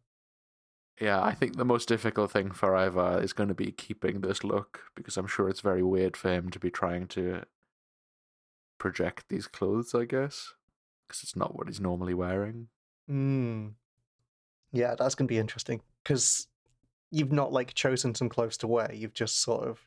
Yeah, 1.00 1.22
I 1.22 1.34
think 1.34 1.56
the 1.56 1.66
most 1.66 1.88
difficult 1.88 2.32
thing 2.32 2.52
for 2.52 2.76
Ivar 2.76 3.22
is 3.22 3.32
going 3.32 3.48
to 3.48 3.56
be 3.56 3.72
keeping 3.72 4.20
this 4.20 4.44
look 4.44 4.82
because 4.96 5.16
I'm 5.16 5.28
sure 5.28 5.48
it's 5.48 5.62
very 5.62 5.84
weird 5.84 6.18
for 6.18 6.30
him 6.30 6.50
to 6.50 6.60
be 6.60 6.70
trying 6.70 7.08
to 7.08 7.44
project 8.78 9.26
these 9.30 9.48
clothes, 9.48 9.96
I 9.96 10.04
guess, 10.06 10.54
because 11.08 11.24
it's 11.24 11.38
not 11.38 11.56
what 11.56 11.68
he's 11.68 11.80
normally 11.80 12.14
wearing. 12.14 12.68
Mm. 13.10 13.74
Yeah, 14.74 14.96
that's 14.98 15.16
going 15.16 15.28
to 15.28 15.34
be 15.34 15.40
interesting 15.40 15.82
because 16.04 16.48
you've 17.12 17.32
not 17.32 17.54
like 17.54 17.74
chosen 17.74 18.14
some 18.14 18.30
clothes 18.30 18.58
to 18.58 18.68
wear. 18.68 18.92
You've 18.94 19.14
just 19.14 19.42
sort 19.42 19.68
of 19.68 19.80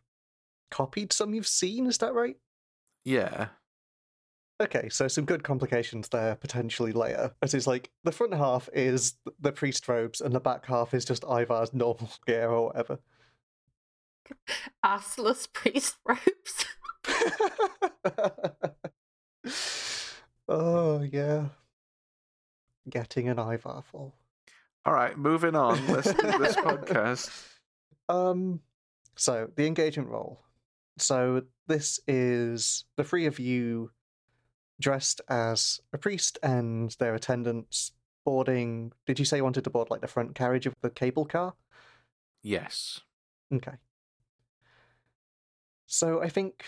copied 0.70 1.12
some 1.12 1.34
you've 1.34 1.46
seen. 1.46 1.86
Is 1.86 1.98
that 1.98 2.14
right? 2.14 2.36
Yeah, 3.04 3.48
Okay, 4.62 4.88
so 4.88 5.08
some 5.08 5.24
good 5.24 5.42
complications 5.42 6.08
there 6.08 6.36
potentially 6.36 6.92
later. 6.92 7.32
As 7.42 7.52
is 7.52 7.66
like 7.66 7.90
the 8.04 8.12
front 8.12 8.32
half 8.32 8.68
is 8.72 9.14
the 9.40 9.50
priest 9.50 9.88
robes 9.88 10.20
and 10.20 10.32
the 10.32 10.38
back 10.38 10.66
half 10.66 10.94
is 10.94 11.04
just 11.04 11.24
Ivar's 11.24 11.74
normal 11.74 12.08
gear 12.26 12.48
or 12.48 12.66
whatever. 12.66 13.00
Assless 14.84 15.52
priest 15.52 15.96
robes. 16.06 16.64
oh 20.48 21.02
yeah. 21.02 21.46
Getting 22.88 23.28
an 23.28 23.40
Ivar 23.40 23.82
full. 23.90 24.14
All 24.84 24.94
right, 24.94 25.18
moving 25.18 25.56
on. 25.56 25.84
Let's 25.88 26.12
do 26.12 26.38
this 26.38 26.54
podcast. 26.54 27.30
Um, 28.08 28.60
so 29.16 29.50
the 29.56 29.66
engagement 29.66 30.08
roll. 30.08 30.40
So 30.98 31.42
this 31.66 31.98
is 32.06 32.84
the 32.96 33.02
three 33.02 33.26
of 33.26 33.40
you 33.40 33.90
dressed 34.82 35.20
as 35.28 35.80
a 35.92 35.98
priest 35.98 36.38
and 36.42 36.94
their 36.98 37.14
attendants 37.14 37.92
boarding. 38.24 38.92
Did 39.06 39.18
you 39.18 39.24
say 39.24 39.38
you 39.38 39.44
wanted 39.44 39.64
to 39.64 39.70
board 39.70 39.90
like 39.90 40.00
the 40.00 40.06
front 40.08 40.34
carriage 40.34 40.66
of 40.66 40.74
the 40.82 40.90
cable 40.90 41.24
car? 41.24 41.54
Yes. 42.42 43.00
Okay. 43.52 43.76
So 45.86 46.22
I 46.22 46.28
think 46.28 46.64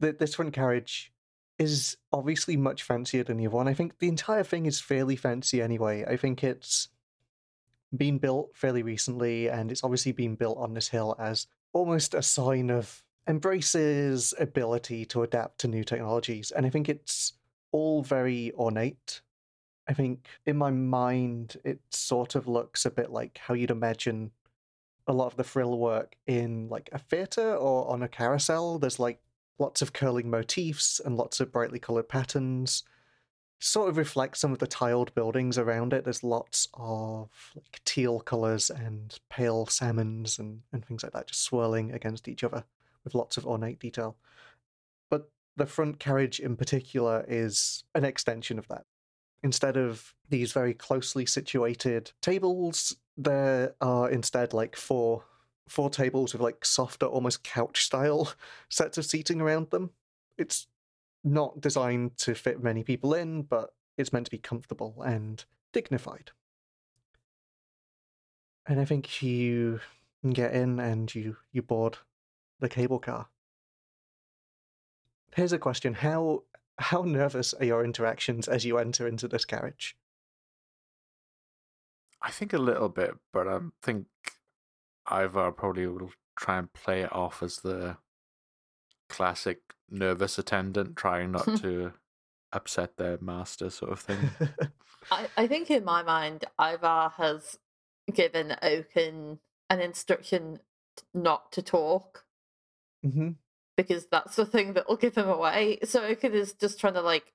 that 0.00 0.18
this 0.18 0.34
front 0.34 0.52
carriage 0.52 1.12
is 1.58 1.96
obviously 2.12 2.56
much 2.56 2.82
fancier 2.82 3.22
than 3.22 3.36
the 3.36 3.46
other 3.46 3.56
one. 3.56 3.68
I 3.68 3.74
think 3.74 3.98
the 3.98 4.08
entire 4.08 4.42
thing 4.44 4.66
is 4.66 4.80
fairly 4.80 5.16
fancy 5.16 5.60
anyway. 5.60 6.04
I 6.04 6.16
think 6.16 6.42
it's 6.42 6.88
been 7.94 8.18
built 8.18 8.50
fairly 8.54 8.82
recently, 8.82 9.48
and 9.48 9.70
it's 9.70 9.84
obviously 9.84 10.12
been 10.12 10.36
built 10.36 10.58
on 10.58 10.74
this 10.74 10.88
hill 10.88 11.14
as 11.18 11.46
almost 11.72 12.14
a 12.14 12.22
sign 12.22 12.70
of 12.70 13.02
Embrace's 13.30 14.34
ability 14.40 15.04
to 15.06 15.22
adapt 15.22 15.58
to 15.58 15.68
new 15.68 15.84
technologies. 15.84 16.50
And 16.50 16.66
I 16.66 16.70
think 16.70 16.88
it's 16.88 17.34
all 17.70 18.02
very 18.02 18.52
ornate. 18.54 19.20
I 19.88 19.92
think 19.92 20.26
in 20.46 20.56
my 20.56 20.72
mind, 20.72 21.56
it 21.64 21.80
sort 21.90 22.34
of 22.34 22.48
looks 22.48 22.84
a 22.84 22.90
bit 22.90 23.10
like 23.10 23.38
how 23.38 23.54
you'd 23.54 23.70
imagine 23.70 24.32
a 25.06 25.12
lot 25.12 25.28
of 25.28 25.36
the 25.36 25.44
frill 25.44 25.78
work 25.78 26.16
in 26.26 26.68
like 26.68 26.90
a 26.92 26.98
theater 26.98 27.54
or 27.54 27.88
on 27.88 28.02
a 28.02 28.08
carousel. 28.08 28.80
There's 28.80 28.98
like 28.98 29.20
lots 29.60 29.80
of 29.80 29.92
curling 29.92 30.28
motifs 30.28 31.00
and 31.04 31.16
lots 31.16 31.38
of 31.38 31.52
brightly 31.52 31.78
colored 31.78 32.08
patterns. 32.08 32.82
sort 33.60 33.90
of 33.90 33.96
reflects 33.96 34.40
some 34.40 34.52
of 34.52 34.58
the 34.58 34.66
tiled 34.66 35.14
buildings 35.14 35.56
around 35.56 35.92
it. 35.92 36.02
There's 36.02 36.24
lots 36.24 36.66
of 36.74 37.28
like 37.54 37.80
teal 37.84 38.18
colours 38.18 38.70
and 38.70 39.16
pale 39.28 39.66
salmons 39.66 40.38
and, 40.38 40.62
and 40.72 40.84
things 40.84 41.04
like 41.04 41.12
that 41.12 41.28
just 41.28 41.44
swirling 41.44 41.92
against 41.92 42.26
each 42.26 42.42
other 42.42 42.64
with 43.04 43.14
lots 43.14 43.36
of 43.36 43.46
ornate 43.46 43.78
detail. 43.78 44.16
But 45.10 45.30
the 45.56 45.66
front 45.66 45.98
carriage 45.98 46.40
in 46.40 46.56
particular 46.56 47.24
is 47.28 47.84
an 47.94 48.04
extension 48.04 48.58
of 48.58 48.68
that. 48.68 48.84
Instead 49.42 49.76
of 49.76 50.14
these 50.28 50.52
very 50.52 50.74
closely 50.74 51.24
situated 51.26 52.12
tables, 52.20 52.96
there 53.16 53.74
are 53.80 54.10
instead 54.10 54.52
like 54.52 54.76
four 54.76 55.24
four 55.68 55.88
tables 55.88 56.32
with 56.32 56.42
like 56.42 56.64
softer, 56.64 57.06
almost 57.06 57.44
couch 57.44 57.84
style 57.84 58.32
sets 58.68 58.98
of 58.98 59.06
seating 59.06 59.40
around 59.40 59.70
them. 59.70 59.90
It's 60.36 60.66
not 61.22 61.60
designed 61.60 62.16
to 62.18 62.34
fit 62.34 62.62
many 62.62 62.82
people 62.82 63.14
in, 63.14 63.42
but 63.42 63.70
it's 63.96 64.12
meant 64.12 64.26
to 64.26 64.30
be 64.30 64.38
comfortable 64.38 65.02
and 65.02 65.44
dignified. 65.72 66.32
And 68.66 68.80
I 68.80 68.84
think 68.84 69.22
you 69.22 69.80
can 70.22 70.30
get 70.30 70.52
in 70.52 70.80
and 70.80 71.12
you 71.14 71.36
you 71.52 71.62
board 71.62 71.98
the 72.60 72.68
cable 72.68 72.98
car. 72.98 73.28
Here's 75.34 75.52
a 75.52 75.58
question: 75.58 75.94
How 75.94 76.44
how 76.78 77.02
nervous 77.02 77.54
are 77.54 77.64
your 77.64 77.84
interactions 77.84 78.48
as 78.48 78.64
you 78.64 78.78
enter 78.78 79.06
into 79.06 79.28
this 79.28 79.44
carriage? 79.44 79.96
I 82.22 82.30
think 82.30 82.52
a 82.52 82.58
little 82.58 82.88
bit, 82.88 83.14
but 83.32 83.48
I 83.48 83.58
think 83.82 84.06
Ivar 85.10 85.52
probably 85.52 85.86
will 85.86 86.10
try 86.36 86.58
and 86.58 86.72
play 86.72 87.02
it 87.02 87.12
off 87.12 87.42
as 87.42 87.58
the 87.58 87.96
classic 89.08 89.74
nervous 89.90 90.38
attendant 90.38 90.96
trying 90.96 91.32
not 91.32 91.56
to 91.62 91.92
upset 92.52 92.96
their 92.96 93.18
master 93.20 93.70
sort 93.70 93.92
of 93.92 94.00
thing. 94.00 94.30
I, 95.10 95.26
I 95.36 95.46
think 95.46 95.70
in 95.70 95.84
my 95.84 96.02
mind, 96.02 96.44
Ivar 96.58 97.12
has 97.16 97.58
given 98.12 98.56
Oaken 98.62 99.38
an 99.68 99.80
instruction 99.80 100.60
not 101.14 101.52
to 101.52 101.62
talk 101.62 102.24
hmm 103.02 103.30
because 103.76 104.06
that's 104.06 104.36
the 104.36 104.44
thing 104.44 104.74
that 104.74 104.88
will 104.88 104.96
give 104.96 105.14
him 105.14 105.28
away. 105.28 105.78
So 105.84 106.02
Oaken 106.02 106.34
is 106.34 106.52
just 106.52 106.78
trying 106.78 106.94
to 106.94 107.00
like 107.00 107.32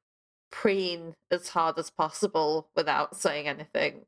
preen 0.51 1.15
as 1.31 1.49
hard 1.49 1.79
as 1.79 1.89
possible 1.89 2.69
without 2.75 3.15
saying 3.15 3.47
anything. 3.47 4.05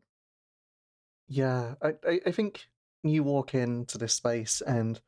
Yeah, 1.27 1.75
I, 1.81 1.93
I, 2.07 2.19
I 2.27 2.31
think 2.31 2.67
you 3.03 3.23
walk 3.23 3.55
into 3.55 3.97
this 3.97 4.13
space 4.13 4.61
and 4.61 4.99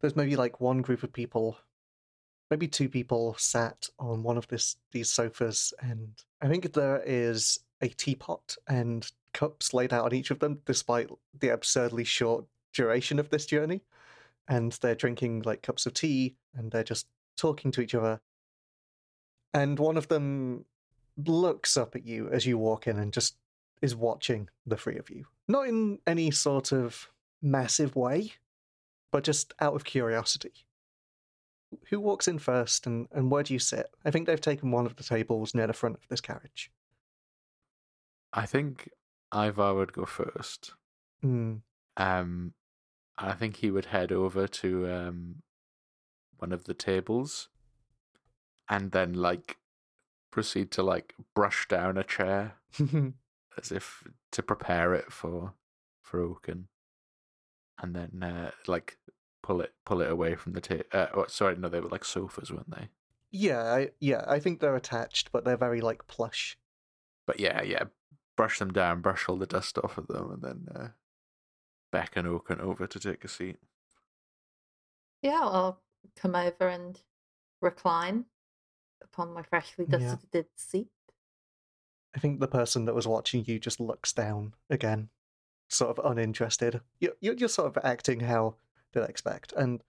there's 0.00 0.16
maybe 0.16 0.36
like 0.36 0.60
one 0.60 0.80
group 0.80 1.02
of 1.02 1.12
people, 1.12 1.58
maybe 2.50 2.68
two 2.68 2.88
people 2.88 3.34
sat 3.38 3.88
on 3.98 4.22
one 4.22 4.38
of 4.38 4.46
this 4.48 4.76
these 4.92 5.10
sofas, 5.10 5.74
and 5.80 6.12
I 6.40 6.48
think 6.48 6.72
there 6.72 7.02
is 7.04 7.58
a 7.80 7.88
teapot 7.88 8.56
and 8.68 9.10
cups 9.32 9.74
laid 9.74 9.92
out 9.92 10.04
on 10.04 10.14
each 10.14 10.30
of 10.30 10.38
them, 10.38 10.60
despite 10.64 11.10
the 11.38 11.48
absurdly 11.48 12.04
short 12.04 12.44
duration 12.72 13.18
of 13.18 13.30
this 13.30 13.46
journey. 13.46 13.82
And 14.48 14.72
they're 14.72 14.94
drinking 14.94 15.42
like 15.44 15.62
cups 15.62 15.86
of 15.86 15.94
tea 15.94 16.36
and 16.54 16.70
they're 16.70 16.84
just 16.84 17.06
talking 17.36 17.70
to 17.72 17.80
each 17.80 17.94
other. 17.94 18.20
And 19.52 19.78
one 19.78 19.96
of 19.96 20.08
them 20.08 20.64
looks 21.16 21.76
up 21.76 21.96
at 21.96 22.06
you 22.06 22.28
as 22.30 22.46
you 22.46 22.58
walk 22.58 22.86
in 22.86 22.98
and 22.98 23.12
just 23.12 23.36
is 23.82 23.94
watching 23.94 24.48
the 24.66 24.76
three 24.76 24.96
of 24.96 25.10
you. 25.10 25.26
Not 25.46 25.68
in 25.68 25.98
any 26.06 26.30
sort 26.30 26.72
of 26.72 27.08
massive 27.40 27.96
way, 27.96 28.32
but 29.10 29.24
just 29.24 29.52
out 29.60 29.74
of 29.74 29.84
curiosity. 29.84 30.52
Who 31.90 32.00
walks 32.00 32.28
in 32.28 32.38
first 32.38 32.86
and, 32.86 33.08
and 33.12 33.30
where 33.30 33.42
do 33.42 33.52
you 33.52 33.58
sit? 33.58 33.90
I 34.04 34.10
think 34.10 34.26
they've 34.26 34.40
taken 34.40 34.70
one 34.70 34.86
of 34.86 34.96
the 34.96 35.04
tables 35.04 35.54
near 35.54 35.66
the 35.66 35.72
front 35.72 35.96
of 35.96 36.08
this 36.08 36.20
carriage. 36.20 36.70
I 38.32 38.46
think 38.46 38.90
Ivar 39.34 39.74
would 39.74 39.92
go 39.92 40.04
first. 40.04 40.74
Hmm. 41.20 41.56
Um, 41.96 42.54
I 43.18 43.32
think 43.32 43.56
he 43.56 43.70
would 43.70 43.86
head 43.86 44.12
over 44.12 44.46
to 44.46 44.90
um, 44.90 45.42
one 46.38 46.52
of 46.52 46.64
the 46.64 46.74
tables 46.74 47.48
and 48.68 48.92
then 48.92 49.14
like 49.14 49.58
proceed 50.30 50.70
to 50.72 50.82
like 50.82 51.14
brush 51.34 51.66
down 51.68 51.98
a 51.98 52.04
chair 52.04 52.54
as 53.58 53.72
if 53.72 54.04
to 54.32 54.42
prepare 54.42 54.94
it 54.94 55.12
for 55.12 55.54
for 56.02 56.20
Oaken, 56.20 56.68
and 57.82 57.94
then 57.94 58.22
uh, 58.22 58.50
like 58.66 58.98
pull 59.42 59.60
it 59.60 59.72
pull 59.84 60.00
it 60.00 60.10
away 60.10 60.34
from 60.34 60.52
the 60.52 60.60
table. 60.60 60.84
Uh, 60.92 61.06
oh, 61.14 61.26
sorry, 61.28 61.56
no, 61.56 61.68
they 61.68 61.80
were 61.80 61.88
like 61.88 62.04
sofas, 62.04 62.50
weren't 62.50 62.70
they? 62.70 62.88
yeah, 63.30 63.62
I, 63.62 63.90
yeah, 64.00 64.24
I 64.26 64.38
think 64.38 64.60
they're 64.60 64.76
attached, 64.76 65.32
but 65.32 65.44
they're 65.44 65.56
very 65.56 65.80
like 65.80 66.06
plush. 66.06 66.56
But 67.26 67.40
yeah, 67.40 67.62
yeah, 67.62 67.84
brush 68.36 68.58
them 68.58 68.72
down, 68.72 69.02
brush 69.02 69.28
all 69.28 69.36
the 69.36 69.46
dust 69.46 69.78
off 69.78 69.98
of 69.98 70.06
them, 70.06 70.30
and 70.32 70.42
then 70.42 70.66
uh, 70.74 70.88
beckon 71.90 72.26
Oaken 72.26 72.60
over 72.60 72.86
to 72.86 73.00
take 73.00 73.24
a 73.24 73.28
seat. 73.28 73.56
Yeah, 75.22 75.40
I'll 75.42 75.80
come 76.16 76.34
over 76.34 76.68
and 76.68 77.00
recline 77.60 78.26
upon 79.02 79.32
my 79.32 79.42
freshly 79.42 79.86
Yeah. 79.88 79.98
dusted 79.98 80.46
seat. 80.56 80.90
I 82.14 82.20
think 82.20 82.40
the 82.40 82.48
person 82.48 82.84
that 82.86 82.94
was 82.94 83.06
watching 83.06 83.44
you 83.46 83.58
just 83.58 83.80
looks 83.80 84.12
down 84.12 84.54
again, 84.70 85.10
sort 85.68 85.96
of 85.98 86.04
uninterested. 86.10 86.80
You're, 87.00 87.14
you're 87.20 87.48
sort 87.48 87.76
of 87.76 87.84
acting 87.84 88.20
how 88.20 88.56
they'd 88.92 89.02
expect. 89.02 89.52
And 89.52 89.82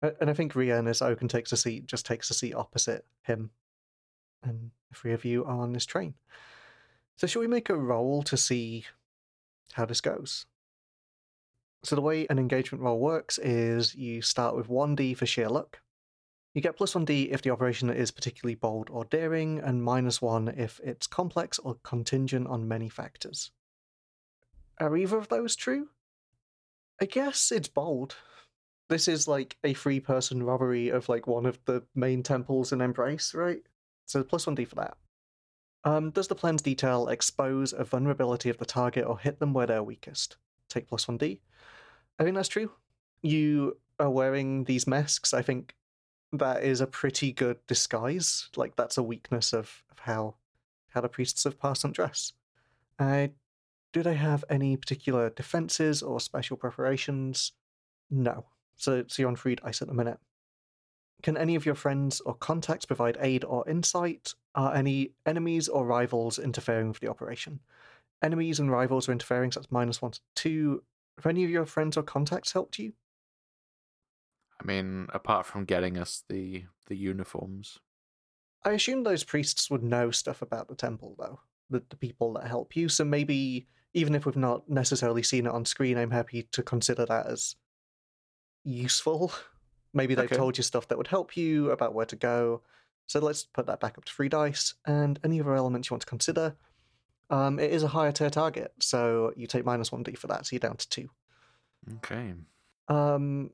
uh, 0.00 0.12
and 0.20 0.30
I 0.30 0.32
think 0.32 0.52
Rian, 0.52 0.88
as 0.88 1.02
Oaken 1.02 1.26
takes 1.26 1.50
a 1.50 1.56
seat, 1.56 1.86
just 1.86 2.06
takes 2.06 2.30
a 2.30 2.34
seat 2.34 2.54
opposite 2.54 3.04
him. 3.22 3.50
And 4.44 4.70
the 4.88 4.94
three 4.96 5.12
of 5.12 5.24
you 5.24 5.44
are 5.44 5.58
on 5.60 5.72
this 5.72 5.86
train. 5.86 6.14
So, 7.16 7.26
shall 7.26 7.40
we 7.40 7.48
make 7.48 7.68
a 7.68 7.76
roll 7.76 8.22
to 8.22 8.36
see 8.36 8.86
how 9.72 9.84
this 9.86 10.00
goes? 10.00 10.46
So, 11.84 11.94
the 11.94 12.02
way 12.02 12.26
an 12.28 12.38
engagement 12.38 12.82
roll 12.82 12.98
works 12.98 13.38
is 13.38 13.94
you 13.94 14.20
start 14.20 14.56
with 14.56 14.68
1d 14.68 15.16
for 15.16 15.26
sheer 15.26 15.48
luck. 15.48 15.80
You 16.54 16.60
get 16.60 16.76
plus 16.76 16.94
1d 16.94 17.30
if 17.30 17.42
the 17.42 17.50
operation 17.50 17.88
is 17.90 18.10
particularly 18.10 18.56
bold 18.56 18.88
or 18.90 19.04
daring, 19.04 19.60
and 19.60 19.82
minus 19.82 20.20
1 20.20 20.48
if 20.48 20.80
it's 20.82 21.06
complex 21.06 21.58
or 21.58 21.76
contingent 21.84 22.48
on 22.48 22.66
many 22.66 22.88
factors. 22.88 23.52
Are 24.80 24.96
either 24.96 25.18
of 25.18 25.28
those 25.28 25.54
true? 25.54 25.88
I 27.00 27.04
guess 27.04 27.52
it's 27.52 27.68
bold. 27.68 28.16
This 28.88 29.06
is 29.06 29.28
like 29.28 29.56
a 29.62 29.74
three 29.74 30.00
person 30.00 30.42
robbery 30.42 30.88
of 30.88 31.08
like 31.08 31.26
one 31.26 31.46
of 31.46 31.58
the 31.66 31.84
main 31.94 32.22
temples 32.22 32.72
in 32.72 32.80
Embrace, 32.80 33.34
right? 33.34 33.62
So 34.06 34.24
plus 34.24 34.46
1d 34.46 34.66
for 34.66 34.76
that. 34.76 34.96
Um, 35.84 36.10
does 36.10 36.28
the 36.28 36.34
plan's 36.34 36.62
detail 36.62 37.08
expose 37.08 37.72
a 37.72 37.84
vulnerability 37.84 38.50
of 38.50 38.58
the 38.58 38.64
target 38.64 39.06
or 39.06 39.18
hit 39.18 39.38
them 39.38 39.52
where 39.52 39.66
they're 39.66 39.82
weakest? 39.82 40.36
Take 40.68 40.88
plus 40.88 41.06
1d. 41.06 41.40
I 42.18 42.24
think 42.24 42.36
that's 42.36 42.48
true. 42.48 42.70
You 43.22 43.76
are 43.98 44.10
wearing 44.10 44.64
these 44.64 44.86
masks. 44.86 45.32
I 45.34 45.42
think 45.42 45.74
that 46.32 46.62
is 46.62 46.80
a 46.80 46.86
pretty 46.86 47.32
good 47.32 47.58
disguise. 47.66 48.48
Like 48.56 48.76
that's 48.76 48.98
a 48.98 49.02
weakness 49.02 49.52
of, 49.52 49.82
of 49.90 50.00
how 50.00 50.34
how 50.90 51.00
the 51.00 51.08
priests 51.08 51.44
of 51.44 51.58
passed 51.58 51.84
on 51.84 51.92
dress. 51.92 52.32
Uh, 52.98 53.28
do 53.92 54.02
they 54.02 54.14
have 54.14 54.44
any 54.50 54.76
particular 54.76 55.30
defenses 55.30 56.02
or 56.02 56.20
special 56.20 56.56
preparations? 56.56 57.52
No. 58.10 58.46
So, 58.76 59.04
so 59.06 59.22
you're 59.22 59.28
on 59.28 59.36
free 59.36 59.56
dice 59.56 59.82
at 59.82 59.88
the 59.88 59.94
minute. 59.94 60.18
Can 61.22 61.36
any 61.36 61.56
of 61.56 61.66
your 61.66 61.74
friends 61.74 62.20
or 62.20 62.34
contacts 62.34 62.84
provide 62.84 63.18
aid 63.20 63.44
or 63.44 63.68
insight? 63.68 64.34
Are 64.54 64.74
any 64.74 65.12
enemies 65.26 65.68
or 65.68 65.84
rivals 65.84 66.38
interfering 66.38 66.88
with 66.88 67.00
the 67.00 67.08
operation? 67.08 67.60
Enemies 68.22 68.60
and 68.60 68.70
rivals 68.70 69.08
are 69.08 69.12
interfering, 69.12 69.50
so 69.50 69.60
that's 69.60 69.72
minus 69.72 70.00
one 70.00 70.12
to 70.12 70.20
two. 70.34 70.82
Have 71.18 71.26
any 71.26 71.44
of 71.44 71.50
your 71.50 71.66
friends 71.66 71.98
or 71.98 72.02
contacts 72.02 72.52
helped 72.52 72.78
you? 72.78 72.94
I 74.60 74.64
mean, 74.64 75.08
apart 75.12 75.46
from 75.46 75.64
getting 75.64 75.98
us 75.98 76.22
the 76.28 76.66
the 76.86 76.96
uniforms, 76.96 77.80
I 78.64 78.70
assume 78.72 79.02
those 79.02 79.24
priests 79.24 79.70
would 79.70 79.82
know 79.82 80.10
stuff 80.10 80.42
about 80.42 80.68
the 80.68 80.74
temple, 80.74 81.14
though. 81.18 81.40
The, 81.70 81.82
the 81.88 81.96
people 81.96 82.32
that 82.34 82.46
help 82.46 82.76
you. 82.76 82.88
So 82.88 83.04
maybe, 83.04 83.68
even 83.94 84.14
if 84.14 84.26
we've 84.26 84.36
not 84.36 84.68
necessarily 84.68 85.22
seen 85.22 85.46
it 85.46 85.52
on 85.52 85.64
screen, 85.64 85.98
I'm 85.98 86.10
happy 86.10 86.44
to 86.44 86.62
consider 86.62 87.04
that 87.06 87.26
as 87.26 87.56
useful. 88.64 89.32
Maybe 89.94 90.14
they've 90.14 90.26
Okay. 90.26 90.36
told 90.36 90.56
you 90.58 90.62
stuff 90.62 90.88
that 90.88 90.98
would 90.98 91.06
help 91.06 91.36
you 91.36 91.70
about 91.70 91.94
where 91.94 92.06
to 92.06 92.16
go. 92.16 92.62
So 93.06 93.20
let's 93.20 93.44
put 93.44 93.66
that 93.66 93.80
back 93.80 93.96
up 93.96 94.04
to 94.04 94.12
free 94.12 94.28
dice. 94.28 94.74
And 94.86 95.18
any 95.24 95.40
other 95.40 95.54
elements 95.54 95.88
you 95.88 95.94
want 95.94 96.02
to 96.02 96.06
consider. 96.06 96.56
Um, 97.30 97.58
it 97.58 97.70
is 97.70 97.82
a 97.82 97.88
higher 97.88 98.12
tier 98.12 98.30
target, 98.30 98.72
so 98.80 99.32
you 99.36 99.46
take 99.46 99.64
minus 99.64 99.90
1d 99.90 100.16
for 100.16 100.28
that, 100.28 100.46
so 100.46 100.54
you're 100.54 100.60
down 100.60 100.76
to 100.78 100.88
2. 100.88 101.10
okay. 101.96 102.34
Um, 102.88 103.50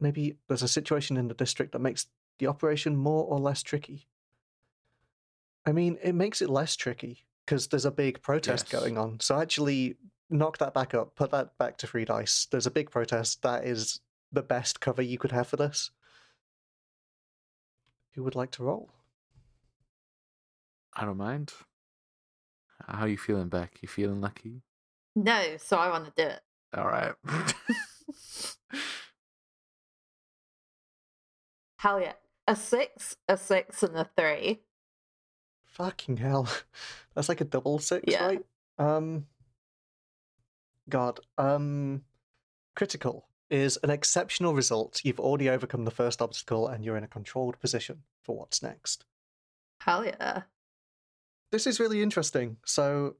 maybe 0.00 0.36
there's 0.48 0.62
a 0.64 0.68
situation 0.68 1.16
in 1.16 1.28
the 1.28 1.34
district 1.34 1.72
that 1.72 1.78
makes 1.78 2.06
the 2.40 2.48
operation 2.48 2.96
more 2.96 3.24
or 3.24 3.38
less 3.38 3.62
tricky. 3.62 4.08
I 5.64 5.72
mean, 5.72 5.96
it 6.02 6.14
makes 6.14 6.42
it 6.42 6.50
less 6.50 6.74
tricky 6.76 7.26
because 7.44 7.68
there's 7.68 7.84
a 7.84 7.90
big 7.92 8.20
protest 8.22 8.66
Yes. 8.72 8.80
going 8.80 8.98
on. 8.98 9.20
So 9.20 9.38
actually, 9.38 9.96
knock 10.30 10.58
that 10.58 10.74
back 10.74 10.92
up, 10.94 11.14
put 11.14 11.30
that 11.30 11.56
back 11.58 11.76
to 11.78 11.86
free 11.86 12.04
dice. 12.04 12.46
There's 12.50 12.66
a 12.66 12.70
big 12.70 12.90
protest. 12.90 13.42
That 13.42 13.64
is 13.64 14.00
the 14.32 14.42
best 14.42 14.80
cover 14.80 15.02
you 15.02 15.18
could 15.18 15.32
have 15.32 15.46
for 15.46 15.56
this. 15.56 15.90
Who 18.14 18.24
would 18.24 18.34
like 18.34 18.50
to 18.52 18.64
roll? 18.64 18.90
I 20.94 21.04
don't 21.04 21.16
mind. 21.16 21.52
How 22.88 23.02
are 23.02 23.08
you 23.08 23.18
feeling, 23.18 23.48
Beck? 23.48 23.78
You 23.82 23.88
feeling 23.88 24.20
lucky? 24.20 24.62
No, 25.14 25.56
so 25.58 25.76
I 25.76 25.88
want 25.90 26.06
to 26.06 26.12
do 26.22 26.28
it. 26.28 26.40
All 26.76 26.86
right. 26.86 27.12
Hell 31.78 32.00
yeah. 32.00 32.14
A 32.46 32.56
six, 32.56 33.16
a 33.28 33.36
six, 33.36 33.82
and 33.82 33.96
a 33.96 34.08
three. 34.16 34.60
Fucking 35.66 36.16
hell. 36.16 36.48
That's 37.14 37.28
like 37.28 37.40
a 37.40 37.44
double 37.44 37.78
six, 37.78 38.04
Yeah. 38.06 38.26
right? 38.26 38.44
Um 38.78 39.26
God. 40.88 41.20
Um 41.36 42.02
critical 42.74 43.28
is 43.50 43.78
an 43.82 43.90
exceptional 43.90 44.54
result. 44.54 45.00
You've 45.04 45.20
already 45.20 45.48
overcome 45.48 45.84
the 45.84 45.90
first 45.90 46.20
obstacle 46.20 46.68
and 46.68 46.84
you're 46.84 46.96
in 46.96 47.04
a 47.04 47.08
controlled 47.08 47.58
position 47.60 48.02
for 48.22 48.36
what's 48.36 48.62
next. 48.62 49.04
Hell 49.80 50.04
yeah. 50.04 50.42
This 51.50 51.66
is 51.66 51.80
really 51.80 52.02
interesting. 52.02 52.58
So 52.64 53.16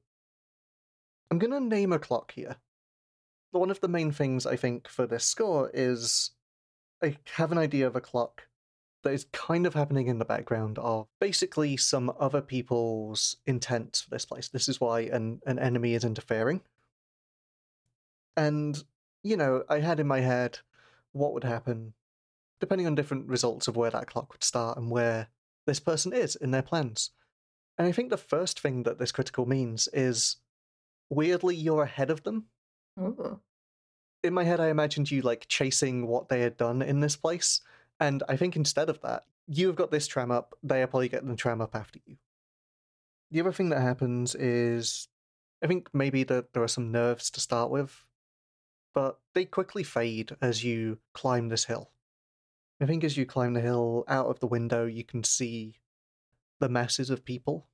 I'm 1.31 1.39
gonna 1.39 1.59
name 1.59 1.93
a 1.93 1.99
clock 1.99 2.31
here. 2.31 2.57
One 3.51 3.71
of 3.71 3.79
the 3.81 3.87
main 3.87 4.11
things 4.11 4.45
I 4.45 4.55
think 4.55 4.87
for 4.87 5.07
this 5.07 5.25
score 5.25 5.71
is 5.73 6.31
I 7.01 7.17
have 7.33 7.51
an 7.51 7.57
idea 7.57 7.87
of 7.87 7.95
a 7.95 8.01
clock 8.01 8.47
that 9.03 9.13
is 9.13 9.25
kind 9.31 9.65
of 9.65 9.73
happening 9.73 10.07
in 10.07 10.19
the 10.19 10.25
background 10.25 10.77
of 10.77 11.07
basically 11.19 11.77
some 11.77 12.11
other 12.19 12.41
people's 12.41 13.37
intents 13.47 14.01
for 14.01 14.09
this 14.09 14.25
place. 14.25 14.49
This 14.49 14.67
is 14.67 14.79
why 14.79 15.01
an, 15.01 15.41
an 15.45 15.57
enemy 15.57 15.93
is 15.93 16.03
interfering. 16.03 16.61
And, 18.35 18.83
you 19.23 19.37
know, 19.37 19.63
I 19.69 19.79
had 19.79 19.99
in 19.99 20.07
my 20.07 20.19
head 20.19 20.59
what 21.13 21.33
would 21.33 21.43
happen 21.43 21.93
depending 22.59 22.87
on 22.87 22.95
different 22.95 23.27
results 23.27 23.67
of 23.69 23.77
where 23.77 23.89
that 23.89 24.07
clock 24.07 24.33
would 24.33 24.43
start 24.43 24.77
and 24.77 24.91
where 24.91 25.29
this 25.65 25.79
person 25.79 26.11
is 26.11 26.35
in 26.35 26.51
their 26.51 26.61
plans. 26.61 27.11
And 27.79 27.87
I 27.87 27.93
think 27.93 28.09
the 28.09 28.17
first 28.17 28.59
thing 28.59 28.83
that 28.83 28.99
this 28.99 29.13
critical 29.13 29.45
means 29.45 29.87
is 29.93 30.35
weirdly 31.09 31.55
you're 31.55 31.83
ahead 31.83 32.11
of 32.11 32.23
them. 32.23 32.47
Ooh. 32.99 33.39
In 34.21 34.33
my 34.33 34.43
head, 34.43 34.59
I 34.59 34.67
imagined 34.67 35.09
you 35.09 35.21
like 35.21 35.47
chasing 35.47 36.05
what 36.05 36.27
they 36.27 36.41
had 36.41 36.57
done 36.57 36.81
in 36.81 36.99
this 36.99 37.15
place. 37.15 37.61
And 38.01 38.21
I 38.27 38.35
think 38.35 38.57
instead 38.57 38.89
of 38.89 38.99
that, 39.01 39.23
you 39.47 39.67
have 39.67 39.77
got 39.77 39.91
this 39.91 40.07
tram 40.07 40.29
up, 40.29 40.53
they 40.61 40.83
are 40.83 40.87
probably 40.87 41.07
getting 41.07 41.29
the 41.29 41.37
tram 41.37 41.61
up 41.61 41.73
after 41.73 41.99
you. 42.05 42.17
The 43.31 43.39
other 43.39 43.53
thing 43.53 43.69
that 43.69 43.81
happens 43.81 44.35
is 44.35 45.07
I 45.63 45.67
think 45.67 45.89
maybe 45.93 46.23
that 46.25 46.53
there 46.53 46.63
are 46.63 46.67
some 46.67 46.91
nerves 46.91 47.31
to 47.31 47.39
start 47.39 47.71
with, 47.71 48.05
but 48.93 49.19
they 49.33 49.45
quickly 49.45 49.83
fade 49.83 50.35
as 50.41 50.65
you 50.65 50.97
climb 51.13 51.47
this 51.47 51.65
hill. 51.65 51.91
I 52.81 52.85
think 52.85 53.03
as 53.05 53.15
you 53.15 53.25
climb 53.25 53.53
the 53.53 53.61
hill 53.61 54.03
out 54.07 54.27
of 54.27 54.39
the 54.39 54.47
window, 54.47 54.85
you 54.85 55.03
can 55.03 55.23
see 55.23 55.75
the 56.59 56.69
masses 56.69 57.09
of 57.09 57.25
people 57.25 57.67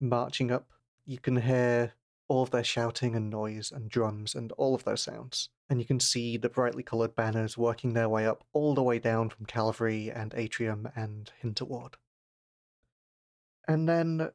marching 0.00 0.50
up. 0.50 0.68
You 1.06 1.18
can 1.18 1.36
hear 1.36 1.92
all 2.28 2.42
of 2.42 2.50
their 2.50 2.64
shouting 2.64 3.14
and 3.16 3.28
noise 3.28 3.72
and 3.72 3.90
drums 3.90 4.34
and 4.34 4.52
all 4.52 4.74
of 4.74 4.84
those 4.84 5.02
sounds. 5.02 5.48
And 5.68 5.80
you 5.80 5.84
can 5.84 6.00
see 6.00 6.36
the 6.36 6.48
brightly 6.48 6.82
coloured 6.82 7.14
banners 7.14 7.58
working 7.58 7.92
their 7.92 8.08
way 8.08 8.26
up 8.26 8.44
all 8.52 8.74
the 8.74 8.82
way 8.82 8.98
down 8.98 9.30
from 9.30 9.46
Calvary 9.46 10.10
and 10.10 10.32
Atrium 10.36 10.88
and 10.94 11.30
Hinterward. 11.40 11.96
And 13.66 13.88
then 13.88 14.30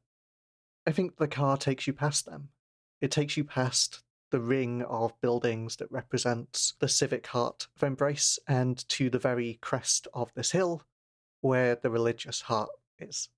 I 0.85 0.91
think 0.91 1.17
the 1.17 1.27
car 1.27 1.57
takes 1.57 1.87
you 1.87 1.93
past 1.93 2.25
them. 2.25 2.49
It 3.01 3.11
takes 3.11 3.37
you 3.37 3.43
past 3.43 4.03
the 4.31 4.39
ring 4.39 4.81
of 4.83 5.19
buildings 5.21 5.77
that 5.77 5.91
represents 5.91 6.73
the 6.79 6.89
civic 6.89 7.27
heart 7.27 7.67
of 7.75 7.83
Embrace 7.83 8.39
and 8.47 8.87
to 8.89 9.09
the 9.09 9.19
very 9.19 9.57
crest 9.61 10.07
of 10.13 10.33
this 10.35 10.51
hill 10.51 10.83
where 11.41 11.75
the 11.75 11.89
religious 11.89 12.41
heart 12.41 12.69
is. 12.99 13.29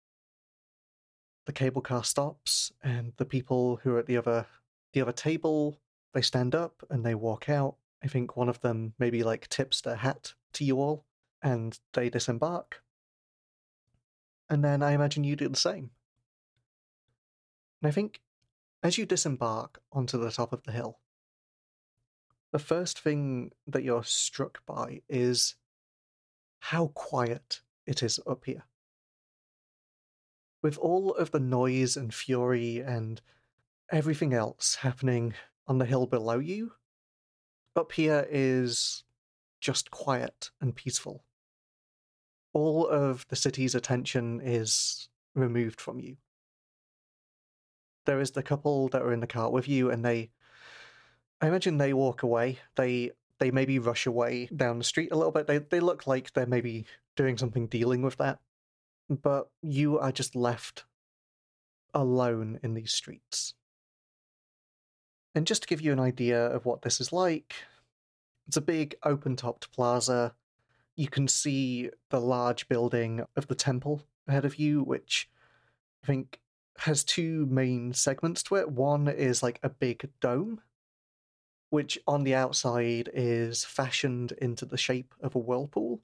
The 1.48 1.54
cable 1.54 1.82
car 1.82 2.04
stops 2.04 2.74
and 2.84 3.14
the 3.16 3.26
people 3.26 3.78
who 3.78 3.96
are 3.96 4.00
at 4.00 4.06
the 4.06 4.18
other 4.18 4.46
the 4.92 5.02
other 5.02 5.14
table 5.14 5.80
they 6.14 6.22
stand 6.22 6.54
up 6.54 6.86
and 6.90 7.06
they 7.06 7.16
walk 7.16 7.48
out. 7.48 7.78
I 8.04 8.08
think 8.08 8.36
one 8.36 8.50
of 8.50 8.60
them 8.60 8.94
maybe 9.00 9.24
like 9.24 9.48
tips 9.48 9.80
their 9.80 9.96
hat 9.96 10.34
to 10.54 10.66
you 10.66 10.78
all 10.82 11.06
and 11.42 11.80
they 11.94 12.10
disembark. 12.10 12.84
And 14.50 14.62
then 14.62 14.84
I 14.84 14.92
imagine 14.92 15.24
you 15.24 15.38
do 15.38 15.48
the 15.48 15.56
same. 15.56 15.92
And 17.82 17.88
I 17.88 17.92
think 17.92 18.20
as 18.84 18.98
you 18.98 19.06
disembark 19.06 19.80
onto 19.94 20.18
the 20.18 20.32
top 20.32 20.52
of 20.52 20.64
the 20.64 20.74
hill, 20.74 21.00
the 22.52 22.60
first 22.60 23.00
thing 23.00 23.54
that 23.68 23.84
you're 23.84 24.04
struck 24.04 24.66
by 24.66 25.02
is 25.08 25.56
how 26.60 26.88
quiet 26.88 27.62
it 27.86 28.04
is 28.04 28.20
up 28.28 28.44
here. 28.44 28.66
With 30.62 30.78
all 30.78 31.14
of 31.16 31.32
the 31.32 31.40
noise 31.40 31.96
and 31.96 32.14
fury 32.14 32.80
and 32.80 33.22
everything 33.92 34.34
else 34.34 34.76
happening 34.76 35.34
on 35.68 35.78
the 35.78 35.86
hill 35.86 36.08
below 36.08 36.40
you, 36.40 36.74
up 37.76 37.92
here 37.92 38.26
is 38.30 39.04
just 39.60 39.92
quiet 39.92 40.52
and 40.60 40.76
peaceful. 40.76 41.24
All 42.54 42.88
of 42.88 43.28
the 43.30 43.36
city's 43.36 43.76
attention 43.76 44.42
is 44.44 45.10
removed 45.36 45.80
from 45.80 46.00
you. 46.00 46.18
There 48.06 48.20
is 48.20 48.32
the 48.32 48.44
couple 48.44 48.88
that 48.90 49.02
are 49.02 49.14
in 49.14 49.20
the 49.20 49.28
car 49.28 49.52
with 49.52 49.68
you, 49.68 49.92
and 49.92 50.04
they, 50.04 50.32
I 51.42 51.48
imagine 51.48 51.78
they 51.78 51.94
walk 51.94 52.24
away. 52.24 52.60
They 52.76 53.12
they 53.40 53.52
maybe 53.52 53.78
rush 53.78 54.08
away 54.08 54.50
down 54.56 54.80
the 54.80 54.84
street 54.84 55.12
a 55.12 55.16
little 55.16 55.32
bit. 55.32 55.46
They 55.46 55.60
they 55.60 55.80
look 55.80 56.08
like 56.08 56.34
they're 56.34 56.46
maybe 56.46 56.86
doing 57.16 57.38
something 57.38 57.68
dealing 57.68 58.02
with 58.02 58.18
that, 58.18 58.40
but 59.10 59.50
you 59.62 60.00
are 60.00 60.12
just 60.12 60.36
left 60.36 60.86
alone 61.94 62.60
in 62.64 62.74
these 62.74 62.94
streets. 62.94 63.54
And 65.34 65.46
just 65.46 65.64
to 65.64 65.68
give 65.68 65.82
you 65.82 65.92
an 65.92 66.00
idea 66.00 66.48
of 66.48 66.66
what 66.66 66.82
this 66.82 67.00
is 67.00 67.14
like, 67.14 67.56
it's 68.48 68.58
a 68.58 68.62
big 68.62 68.96
open 69.04 69.36
topped 69.36 69.72
plaza. 69.72 70.34
You 70.96 71.08
can 71.08 71.28
see 71.28 71.92
the 72.10 72.20
large 72.20 72.68
building 72.68 73.24
of 73.36 73.48
the 73.48 73.56
temple 73.56 74.04
ahead 74.28 74.46
of 74.46 74.56
you, 74.56 74.82
which 74.82 75.30
I 76.04 76.08
think 76.08 76.40
has 76.80 77.04
two 77.04 77.46
main 77.48 77.94
segments 77.94 78.44
to 78.44 78.56
it. 78.56 78.72
One 78.72 79.08
is 79.08 79.44
like 79.44 79.60
a 79.64 79.70
big 79.70 80.10
dome, 80.22 80.62
which 81.70 82.00
on 82.08 82.24
the 82.24 82.36
outside 82.36 83.10
is 83.14 83.64
fashioned 83.64 84.32
into 84.34 84.66
the 84.66 84.78
shape 84.78 85.14
of 85.22 85.36
a 85.36 85.40
whirlpool. 85.40 86.02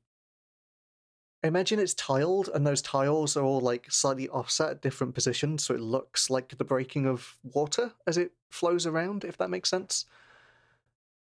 Imagine 1.44 1.80
it's 1.80 1.94
tiled, 1.94 2.50
and 2.54 2.66
those 2.66 2.82
tiles 2.82 3.36
are 3.36 3.44
all 3.44 3.60
like 3.60 3.92
slightly 3.92 4.30
offset 4.30 4.70
at 4.70 4.82
different 4.82 5.14
positions, 5.14 5.66
so 5.66 5.74
it 5.74 5.82
looks 5.82 6.30
like 6.30 6.58
the 6.58 6.64
breaking 6.64 7.06
of 7.06 7.36
water 7.44 7.92
as 8.08 8.18
it 8.18 8.32
flows 8.50 8.86
around, 8.86 9.26
if 9.26 9.38
that 9.38 9.50
makes 9.50 9.70
sense. 9.70 10.06